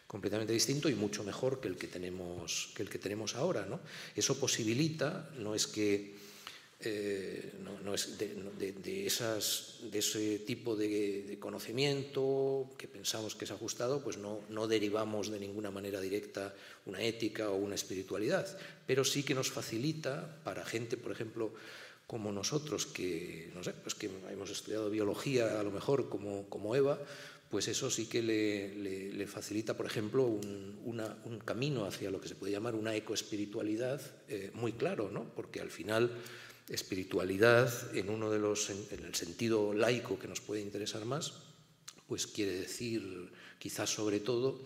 [0.07, 3.66] completamente distinto y mucho mejor que el que tenemos, que el que tenemos ahora.
[3.66, 3.81] ¿no?
[4.15, 6.15] Eso posibilita, no es que
[6.81, 7.53] eh,
[7.85, 14.19] no, es de, esas, de, ese tipo de, conocimiento que pensamos que es ajustado, pues
[14.19, 16.55] no, no, derivamos de ninguna manera directa
[16.85, 18.47] una ética o una espiritualidad,
[18.86, 21.55] pero sí que nos facilita para gente, por ejemplo,
[22.07, 26.77] como nosotros, que, no sé, pues que hemos estudiado biología a lo mejor como, como
[26.77, 27.01] Eva,
[27.51, 32.35] pues eso sí que le, facilita, por ejemplo, un, un, camino hacia lo que se
[32.35, 35.24] puede llamar una ecoespiritualidad eh, muy claro, ¿no?
[35.35, 36.11] porque al final
[36.68, 41.34] espiritualidad en uno de los en, el sentido laico que nos puede interesar más,
[42.09, 44.60] pues quiere decir quizás sobre todo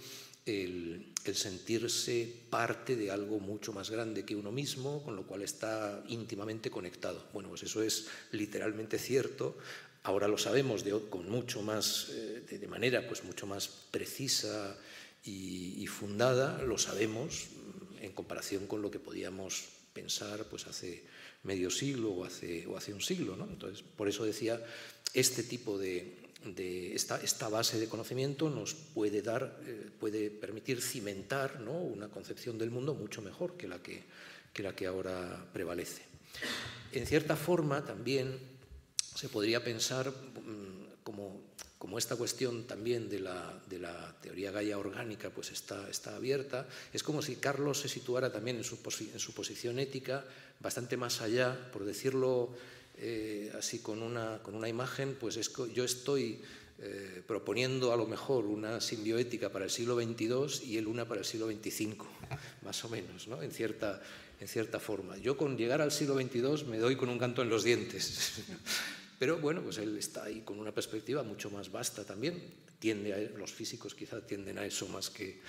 [0.47, 6.03] el, sentirse parte de algo mucho más grande que uno mismo, con lo cual está
[6.09, 7.25] íntimamente conectado.
[7.33, 9.57] Bueno, pues eso es literalmente cierto.
[10.03, 14.77] Ahora lo sabemos de, con mucho más, eh, de, manera pues mucho más precisa
[15.23, 17.49] y, y fundada, lo sabemos
[18.01, 21.05] en comparación con lo que podíamos pensar pues hace
[21.43, 23.37] medio siglo o hace, o hace un siglo.
[23.37, 23.45] ¿no?
[23.45, 24.63] Entonces, por eso decía,
[25.15, 30.81] este tipo de, de esta, esta, base de conocimiento nos puede dar, eh, puede permitir
[30.81, 31.73] cimentar ¿no?
[31.73, 34.05] una concepción del mundo mucho mejor que la que,
[34.53, 36.03] que la que ahora prevalece.
[36.93, 38.39] En cierta forma, también
[39.15, 41.50] se podría pensar mm, como
[41.81, 46.69] como esta cuestión también de la, de la teoría Gaia orgánica pues está, está, abierta,
[46.93, 48.77] es como si Carlos se situara también en su,
[49.15, 50.23] en su posición ética
[50.61, 52.51] bastante más allá, por decirlo
[52.99, 56.43] eh, así con una, con una imagen, pues es yo estoy
[56.81, 61.21] eh, proponiendo a lo mejor una simbioética para el siglo XXII y él una para
[61.21, 61.97] el siglo XXV,
[62.63, 63.41] más o menos, ¿no?
[63.43, 64.03] en, cierta,
[64.39, 65.17] en cierta forma.
[65.17, 68.43] Yo con llegar al siglo XXII me doy con un canto en los dientes.
[69.21, 72.43] Pero bueno, pues él está ahí con una perspectiva mucho más vasta también.
[72.79, 75.43] Tiende a, los físicos quizá tienden a eso más que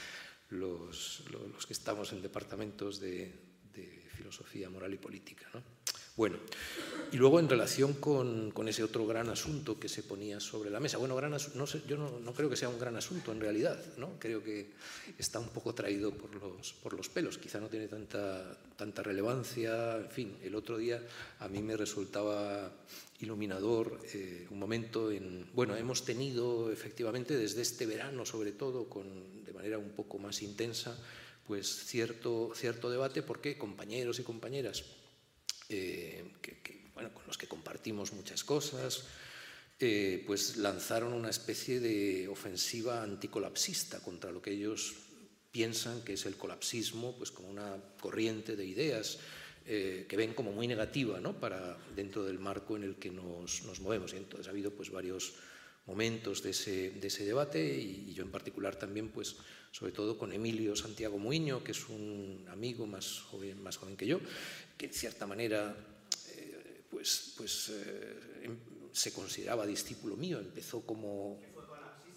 [0.49, 1.23] los,
[1.65, 3.31] que estamos en departamentos de,
[3.73, 5.47] de filosofía moral y política.
[5.53, 5.63] ¿no?
[6.17, 6.37] Bueno,
[7.11, 10.97] y luego en relación con, ese otro gran asunto que se ponía sobre la mesa,
[10.97, 13.77] bueno, gran no sé, yo no, no, creo que sea un gran asunto en realidad,
[13.97, 14.17] ¿no?
[14.17, 14.71] creo que
[15.17, 19.97] está un poco traído por los, por los pelos, quizá no tiene tanta, tanta relevancia,
[19.97, 21.01] en fin, el otro día
[21.39, 22.71] a mí me resultaba
[23.19, 29.43] iluminador eh, un momento en, bueno, hemos tenido efectivamente desde este verano sobre todo, con,
[29.43, 30.97] de manera un poco más intensa,
[31.45, 34.85] pues cierto, cierto debate porque compañeros y compañeras
[35.71, 36.23] eh,
[36.93, 39.03] bueno, con los que compartimos muchas cosas,
[39.79, 44.93] eh, pues lanzaron una especie de ofensiva anticolapsista contra lo que ellos
[45.51, 49.19] piensan que es el colapsismo, pues como una corriente de ideas
[49.65, 51.39] eh, que ven como muy negativa ¿no?
[51.39, 54.13] para dentro del marco en el que nos, nos, movemos.
[54.13, 55.33] Y entonces ha habido pues varios
[55.85, 59.35] momentos de ese, de ese debate y, yo en particular también pues
[59.71, 64.05] sobre todo con Emilio Santiago Muiño, que es un amigo más joven, más joven que
[64.05, 64.19] yo,
[64.77, 65.75] que en cierta manera
[66.35, 68.57] eh, pues, pues eh, em,
[68.91, 71.39] se consideraba discípulo mío, empezó como,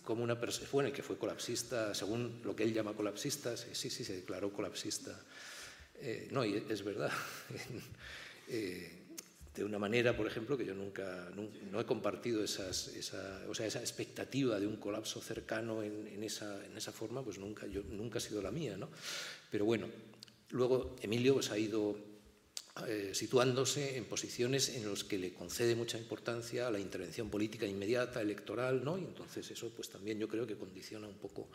[0.02, 4.04] como una persona, bueno, que fue colapsista, según lo que él llama colapsista, sí, sí,
[4.04, 5.16] se declaró colapsista.
[6.00, 7.12] Eh, no, y es verdad.
[9.54, 13.66] de una manera, por ejemplo, que yo nunca, no, he compartido esas, esa, o sea,
[13.66, 18.18] esa expectativa de un colapso cercano en, esa, en esa forma, pues nunca, yo, nunca
[18.18, 18.88] ha sido la mía, ¿no?
[19.50, 19.86] Pero bueno,
[20.54, 21.96] Luego, Emilio pues, ha ido
[22.86, 27.66] eh, situándose en posiciones en las que le concede mucha importancia a la intervención política
[27.66, 28.96] inmediata, electoral, ¿no?
[28.96, 31.48] y entonces eso pues, también yo creo que condiciona un poco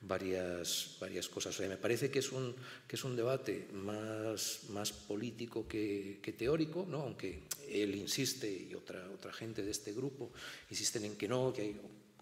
[0.00, 1.54] varias, varias cosas.
[1.54, 2.54] O sea, me parece que es un,
[2.86, 7.02] que es un debate más, más político que, que teórico, ¿no?
[7.02, 10.30] aunque él insiste y otra, otra gente de este grupo
[10.70, 11.80] insisten en que no, que hay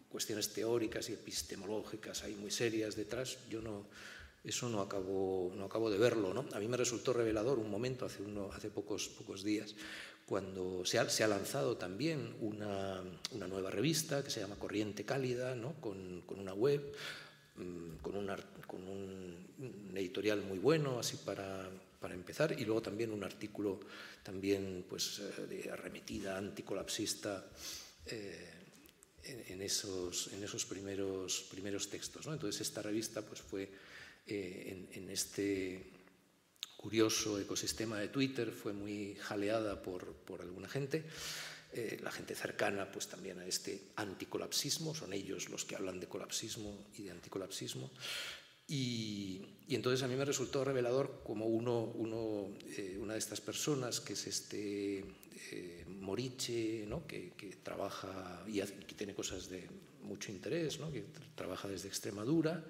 [0.08, 3.38] cuestiones teóricas y epistemológicas ahí muy serias detrás.
[3.50, 3.86] Yo no,
[4.44, 6.32] eso no acabo, no acabo de verlo.
[6.32, 6.46] ¿no?
[6.52, 9.74] A mí me resultó revelador un momento, hace, uno, hace pocos, pocos días,
[10.26, 13.02] cuando se ha, se ha lanzado también una,
[13.32, 15.74] una, nueva revista que se llama Corriente Cálida, ¿no?
[15.80, 16.94] con, con una web,
[18.02, 18.36] con, una,
[18.66, 21.68] con un, un, editorial muy bueno, así para,
[22.00, 23.80] para, empezar, y luego también un artículo
[24.22, 27.46] también pues, eh, de arremetida anticolapsista.
[28.06, 28.50] Eh,
[29.24, 32.26] en, en, esos, en esos primeros, primeros textos.
[32.26, 32.34] ¿no?
[32.34, 33.70] Entonces, esta revista pues, fue
[34.26, 35.82] eh, en, en, este
[36.76, 41.04] curioso ecosistema de Twitter fue muy jaleada por, por alguna gente.
[41.76, 46.06] Eh, la gente cercana pues también a este anticolapsismo, son ellos los que hablan de
[46.06, 47.90] colapsismo y de anticolapsismo.
[48.68, 53.40] Y, y entonces a mí me resultó revelador como uno, uno, eh, una de estas
[53.40, 55.04] personas, que es este
[55.50, 57.06] eh, Moriche, ¿no?
[57.06, 59.68] que, que, trabaja y que tiene cosas de
[60.02, 60.92] mucho interés, ¿no?
[60.92, 62.64] que trabaja desde Extremadura,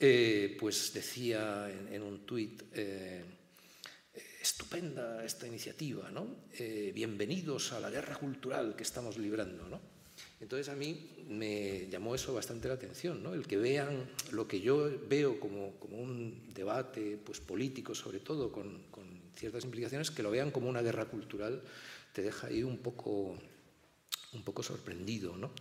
[0.00, 3.24] eh, pues decía en, en un tuit, eh,
[4.40, 6.26] estupenda esta iniciativa, ¿no?
[6.58, 9.68] Eh, bienvenidos a la guerra cultural que estamos librando.
[9.68, 9.80] ¿no?
[10.40, 13.34] Entonces a mí me llamó eso bastante la atención, ¿no?
[13.34, 18.52] el que vean lo que yo veo como, como un debate pues, político, sobre todo
[18.52, 21.62] con, con, ciertas implicaciones, que lo vean como una guerra cultural,
[22.12, 23.38] te deja ahí un poco,
[24.32, 25.36] un poco sorprendido.
[25.36, 25.52] ¿no?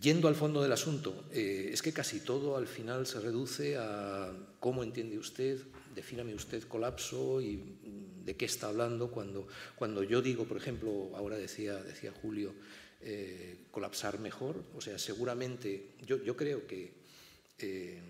[0.00, 4.32] Yendo al fondo del asunto, eh, es que casi todo al final se reduce a
[4.58, 5.60] cómo entiende usted,
[5.94, 7.62] defíname usted colapso y
[8.24, 9.46] de qué está hablando cuando,
[9.76, 12.54] cuando yo digo, por ejemplo, ahora decía, decía Julio,
[13.00, 14.64] eh, colapsar mejor.
[14.74, 16.92] O sea, seguramente yo, yo creo que
[17.58, 18.00] eh,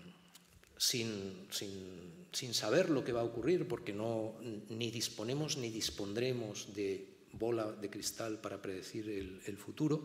[0.77, 4.35] sin, sin, sin, saber lo que va a ocurrir, porque no,
[4.69, 10.03] ni disponemos ni dispondremos de bola de cristal para predecir el, futuro.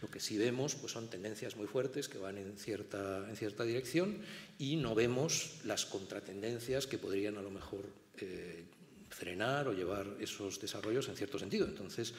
[0.00, 3.64] Lo que sí vemos pues, son tendencias muy fuertes que van en cierta, en cierta
[3.64, 4.18] dirección
[4.58, 7.84] y no vemos las contratendencias que podrían a lo mejor
[8.18, 8.64] eh,
[9.10, 11.66] frenar o llevar esos desarrollos en cierto sentido.
[11.66, 12.14] Entonces,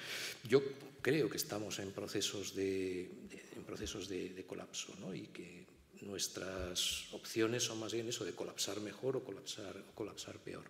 [0.48, 0.62] yo
[1.02, 3.10] creo que estamos en procesos de,
[3.56, 5.14] en procesos de colapso ¿no?
[5.14, 5.73] y que
[6.06, 10.64] nuestras opciones son más bien eso de colapsar mejor o colapsar, o colapsar peor.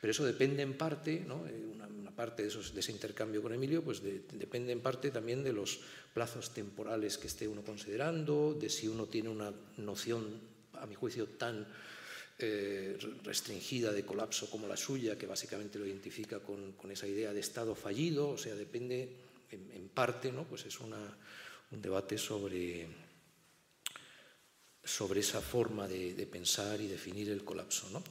[0.00, 1.46] Pero eso depende en parte, ¿no?
[1.46, 4.80] Eh, una, una, parte de, esos, de, ese intercambio con Emilio, pues de, depende en
[4.80, 5.80] parte también de los
[6.12, 10.40] plazos temporales que esté uno considerando, de si uno tiene una noción,
[10.74, 11.66] a mi juicio, tan
[12.38, 17.32] eh, restringida de colapso como la suya, que básicamente lo identifica con, con esa idea
[17.32, 19.08] de Estado fallido, o sea, depende
[19.50, 20.44] en, en parte, ¿no?
[20.44, 21.16] pues es una,
[21.70, 22.88] un debate sobre
[24.84, 27.88] sobre esa forma de, pensar y definir el colapso.
[27.90, 28.02] ¿no?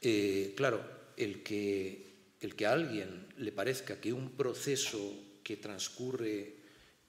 [0.00, 0.80] Eh, claro,
[1.16, 4.98] el que, el que a alguien le parezca que un proceso
[5.42, 6.54] que transcurre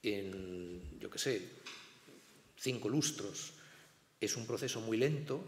[0.02, 1.42] en, yo qué sé,
[2.56, 3.52] cinco lustros
[4.20, 5.42] es un proceso muy lento,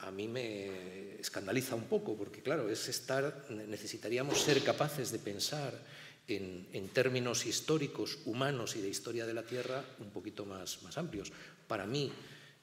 [0.00, 5.78] a mí me escandaliza un poco, porque claro, es estar, necesitaríamos ser capaces de pensar
[6.26, 10.96] en, en, términos históricos, humanos y de historia de la Tierra un poquito más, más
[10.96, 11.30] amplios.
[11.68, 12.10] Para mí,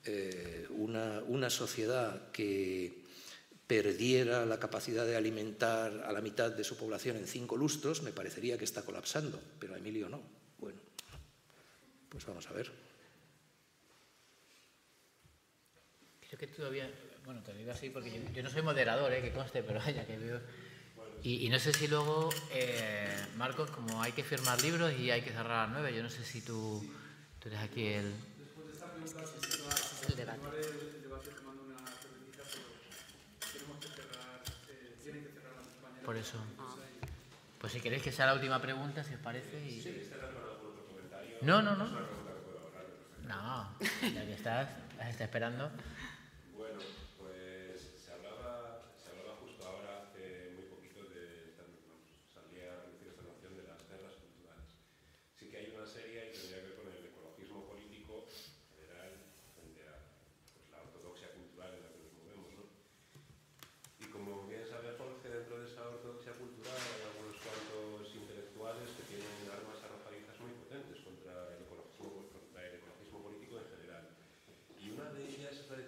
[0.06, 3.04] eh, una, una sociedad que
[3.68, 8.14] perdiera la capacidad de alimentar a la mitad de su población en cinco lustros, me
[8.14, 10.22] parecería que está colapsando, pero a Emilio no.
[10.58, 10.80] Bueno,
[12.10, 12.72] pues vamos a ver.
[16.28, 16.90] Creo que todavía,
[17.26, 19.22] bueno, te digo así porque yo, yo no soy moderador, ¿eh?
[19.22, 20.40] que conste, pero vaya que veo...
[21.24, 25.24] Y, y no sé si luego, eh, Marcos, como hay que firmar libros y hay
[25.24, 26.88] que cerrar a las nueve, yo no sé si tú,
[27.40, 28.14] tú eres aquí el...
[28.38, 29.24] Después de esta pregunta,
[30.08, 30.42] el debate.
[30.60, 32.66] El debate tomando una cervecita, pero
[33.54, 36.06] tenemos que cerrar, eh, tienen que cerrar las compañeras.
[36.06, 36.38] Por eso.
[36.60, 36.76] Ah.
[37.60, 39.60] Pues si queréis que sea la última pregunta, si os parece.
[39.66, 39.82] Y...
[39.82, 40.20] Sí, ¿estás?
[41.42, 41.86] No, no, no.
[43.28, 45.70] No, ya que estás, las está esperando.
[46.56, 46.80] Bueno,
[47.20, 51.54] pues se hablaba, se hablaba justo ahora, hace muy poquito, de,
[52.34, 54.72] salía a reducir esta noción de las guerras culturales.
[55.38, 58.26] Sí que hay una serie y tendría que ver con el ecologismo político
[58.74, 59.22] general
[59.54, 60.02] frente a
[60.50, 62.50] pues, la ortodoxia cultural en la que nos movemos.
[62.58, 62.66] ¿no?
[64.02, 69.04] Y como bien sabe Jorge, dentro de esa ortodoxia cultural hay algunos cuantos intelectuales que
[69.14, 74.06] tienen armas arrojadizas muy potentes contra el ecologismo, contra el ecologismo político en general.
[74.82, 75.88] Y una de ellas es la de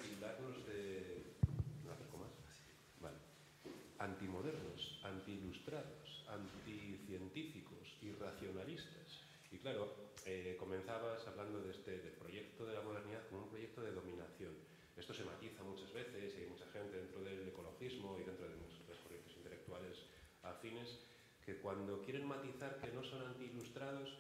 [9.69, 9.93] claro,
[10.25, 14.49] eh, comenzabas hablando de este, del proyecto de la modernidad como un proyecto de dominación.
[14.97, 18.55] Esto se matiza muchas veces y hay mucha gente dentro del ecologismo y dentro de
[18.55, 20.05] muchos proyectos intelectuales
[20.41, 20.97] afines
[21.45, 24.17] que cuando quieren matizar que no son anti-ilustrados,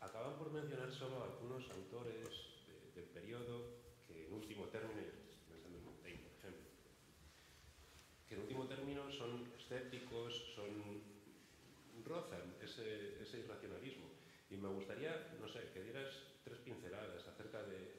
[0.00, 2.28] acaban por mencionar solo algunos autores
[2.68, 3.64] de- del periodo
[4.06, 6.68] que en último término, yo estoy pensando en Montaigne, por ejemplo,
[8.28, 11.02] que en último término son escépticos, son
[12.04, 14.12] rozan ese, ese irracionalismo.
[14.50, 16.12] Y me gustaría, no sé, que dieras
[16.44, 17.96] tres pinceladas acerca de,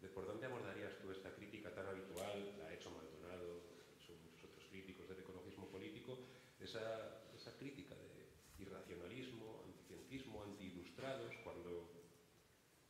[0.00, 3.60] de por dónde abordarías tú esta crítica tan habitual, la ha hecho Maldonado,
[4.06, 6.16] son muchos otros críticos del ecologismo político,
[6.68, 11.90] esa, crítica de irracionalismo, anticientismo, anti-ilustrados, cuando,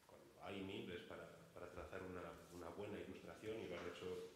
[0.05, 1.25] cuando hay miles para,
[1.55, 2.21] para trazar una,
[2.59, 4.35] una buena ilustración y lo han hecho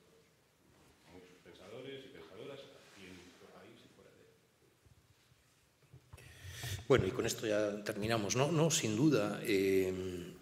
[1.12, 2.60] muchos pensadores y pensadoras
[2.94, 4.30] aquí en nuestro país y fuera de él.
[6.86, 8.36] Bueno, y con esto ya terminamos.
[8.36, 9.40] No, no sin duda.
[9.42, 10.32] eh,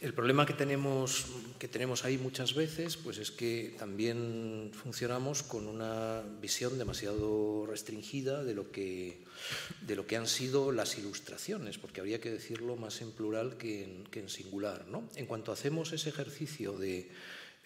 [0.00, 1.26] el problema que tenemos,
[1.60, 8.42] que tenemos ahí muchas veces pues es que también funcionamos con una visión demasiado restringida
[8.42, 9.22] de lo que,
[9.86, 13.84] de lo que han sido las ilustraciones, porque habría que decirlo más en plural que
[13.84, 14.86] en, que en singular.
[14.88, 15.08] ¿no?
[15.16, 17.10] En cuanto hacemos ese ejercicio de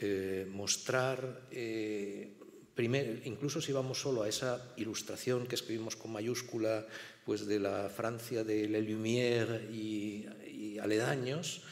[0.01, 2.35] eh, mostrar, eh,
[2.75, 6.85] primer- incluso si vamos solo a esa ilustración que escribimos con mayúscula,
[7.25, 11.63] pues de la Francia de Le Lumière y, y aledaños,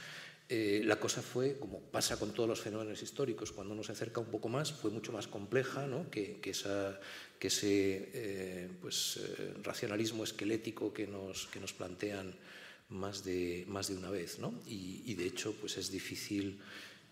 [0.55, 4.21] eh, la cosa fue, como pasa con todos los fenómenos históricos, cuando uno se acerca
[4.21, 6.11] un poco más, fue mucho más compleja ¿no?
[6.11, 12.35] que, que, ese eh, pues, eh, racionalismo esquelético que nos, plantean
[12.91, 13.65] más de,
[13.97, 14.41] una vez.
[14.41, 14.53] ¿no?
[14.67, 16.61] Y, de hecho pues es difícil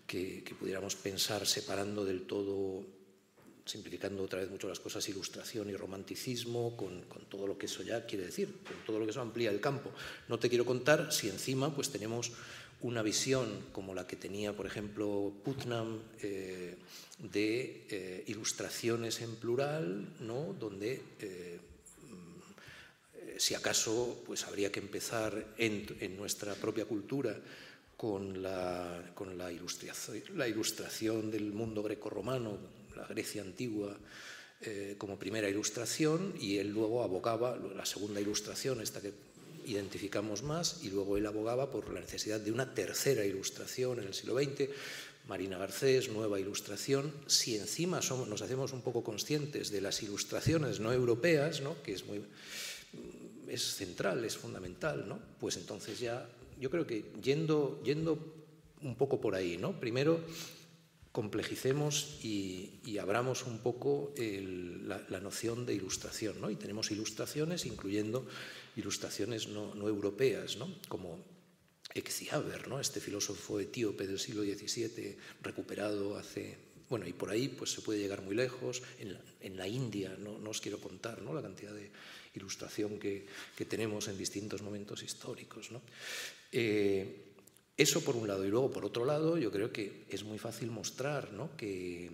[0.07, 2.85] que, que pudiéramos pensar separando del todo
[3.65, 7.83] simplificando otra vez mucho las cosas, ilustración y romanticismo, con, con, todo lo que eso
[7.83, 9.93] ya quiere decir, con todo lo que eso amplía el campo.
[10.29, 12.33] No te quiero contar si encima pues tenemos
[12.83, 16.77] una visión como la que tenía, por ejemplo, Putnam, eh,
[17.19, 20.55] de eh, ilustraciones en plural, ¿no?
[20.59, 21.59] donde, eh,
[23.37, 27.39] si acaso, pues habría que empezar en, nuestra propia cultura
[27.97, 29.03] con la,
[29.53, 32.59] ilustración, del mundo grecorromano,
[32.97, 33.97] la Grecia antigua,
[34.99, 39.15] como primera ilustración, y él luego abogaba, la segunda ilustración, esta que
[39.67, 44.15] identificamos más, y luego él abogaba por la necesidad de una tercera ilustración en el
[44.15, 44.69] siglo XX,
[45.29, 47.13] Marina Garcés, nueva ilustración.
[47.27, 51.81] Si encima nos hacemos un poco conscientes de las ilustraciones no europeas, ¿no?
[51.83, 52.25] que es, muy,
[53.49, 55.21] es central, es fundamental, ¿no?
[55.39, 56.29] pues entonces ya
[56.59, 58.19] yo creo que yendo, yendo
[58.83, 59.79] un poco por ahí, ¿no?
[59.79, 60.21] primero
[61.13, 66.41] complejicemos y, abramos un poco la, noción de ilustración.
[66.41, 66.51] ¿no?
[66.51, 68.27] Y tenemos ilustraciones, incluyendo
[68.77, 70.69] ilustraciones no, europeas, ¿no?
[70.89, 71.19] como
[71.95, 72.79] Exciaber, ¿no?
[72.79, 76.71] este filósofo etíope del siglo XVII, recuperado hace...
[76.89, 78.83] Bueno, y por ahí pues, se puede llegar muy lejos.
[78.99, 81.33] En la, India, no, os quiero contar ¿no?
[81.33, 81.91] la cantidad de
[82.35, 83.27] ilustración que,
[83.69, 85.71] tenemos en distintos momentos históricos.
[85.71, 85.83] ¿no?
[86.51, 87.33] Eh,
[87.77, 88.45] eso por un lado.
[88.45, 91.57] Y luego, por otro lado, yo creo que es muy fácil mostrar ¿no?
[91.57, 92.11] que,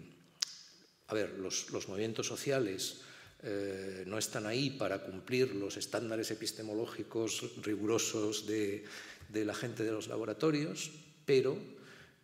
[1.08, 3.00] a ver, los movimientos sociales
[3.46, 8.84] eh, no están ahí para cumplir los estándares epistemológicos rigurosos de,
[9.28, 10.90] de la gente de los laboratorios,
[11.24, 11.56] pero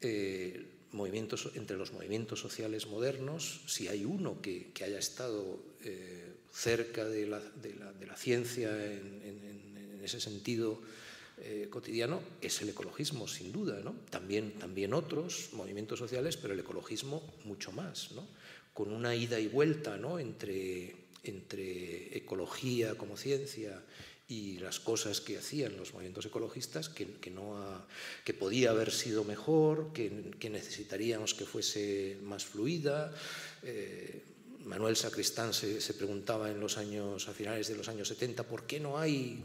[0.00, 6.34] eh, movimientos, entre los movimientos sociales modernos, si hay uno que, que haya estado eh,
[6.52, 10.82] cerca de la, de, la, ciencia en, en, en ese sentido,
[11.44, 13.80] eh, cotidiano es el ecologismo, sin duda.
[13.82, 13.96] ¿no?
[14.10, 18.26] También, también otros movimientos sociales, pero el ecologismo mucho más, ¿no?
[18.72, 20.20] con una ida y vuelta ¿no?
[20.20, 20.94] entre,
[21.24, 23.82] entre ecología como ciencia
[24.28, 27.86] y las cosas que hacían los movimientos ecologistas, que, que, no ha,
[28.24, 33.12] que podía haber sido mejor, que, que, necesitaríamos que fuese más fluida.
[33.62, 34.22] Eh,
[34.64, 38.64] Manuel Sacristán se, se, preguntaba en los años, a finales de los años 70, ¿por
[38.64, 39.38] qué no hay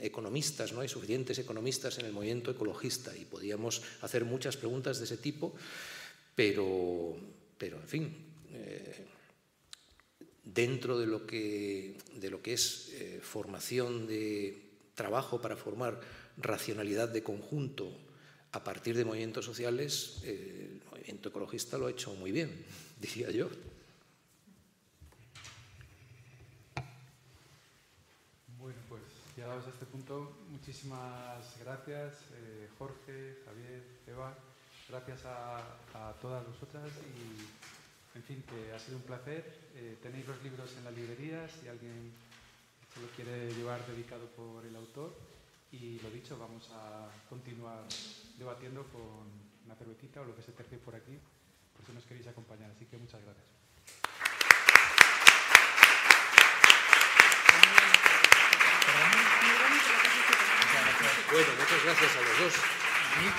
[0.00, 3.16] economistas, no hay suficientes economistas en el movimiento ecologista?
[3.16, 5.54] Y podíamos hacer muchas preguntas de ese tipo,
[6.34, 7.16] pero,
[7.56, 8.16] pero en fin,
[8.52, 9.06] eh,
[10.54, 16.00] dentro de lo que, de lo que es eh, formación de trabajo para formar
[16.36, 17.92] racionalidad de conjunto
[18.52, 22.64] a partir de movimientos sociales, eh, el movimiento ecologista lo ha hecho muy bien,
[23.00, 23.48] diría yo.
[28.58, 29.02] Bueno, pues
[29.36, 34.34] llegados a este punto, muchísimas gracias, eh, Jorge, Javier, Eva,
[34.88, 35.58] gracias a,
[35.92, 37.77] a todas vosotras y
[38.18, 39.46] en fin, que ha sido un placer.
[39.76, 42.10] Eh, tenéis los libros en las librerías, si alguien
[42.92, 45.14] se lo quiere llevar dedicado por el autor.
[45.70, 47.86] Y lo dicho, vamos a continuar
[48.36, 49.22] debatiendo con
[49.64, 51.16] una cervecita o lo que se tercie por aquí,
[51.76, 52.70] por si nos queréis acompañar.
[52.72, 53.46] Así que muchas gracias.
[61.30, 62.87] Bueno, muchas gracias a los dos.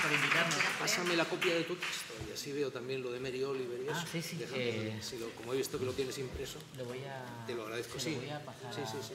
[0.02, 0.56] Por invitarnos.
[0.78, 3.88] Pásame la copia de tu texto y así veo también lo de Mary Oliver y
[3.88, 4.00] eso.
[4.04, 6.84] Ah, sí, sí, Déjame, eh, si lo- como he visto que lo tienes impreso, Lo
[6.84, 7.98] voy a, te lo agradezco.
[7.98, 9.14] Sí, lo voy a pasar sí, sí, sí.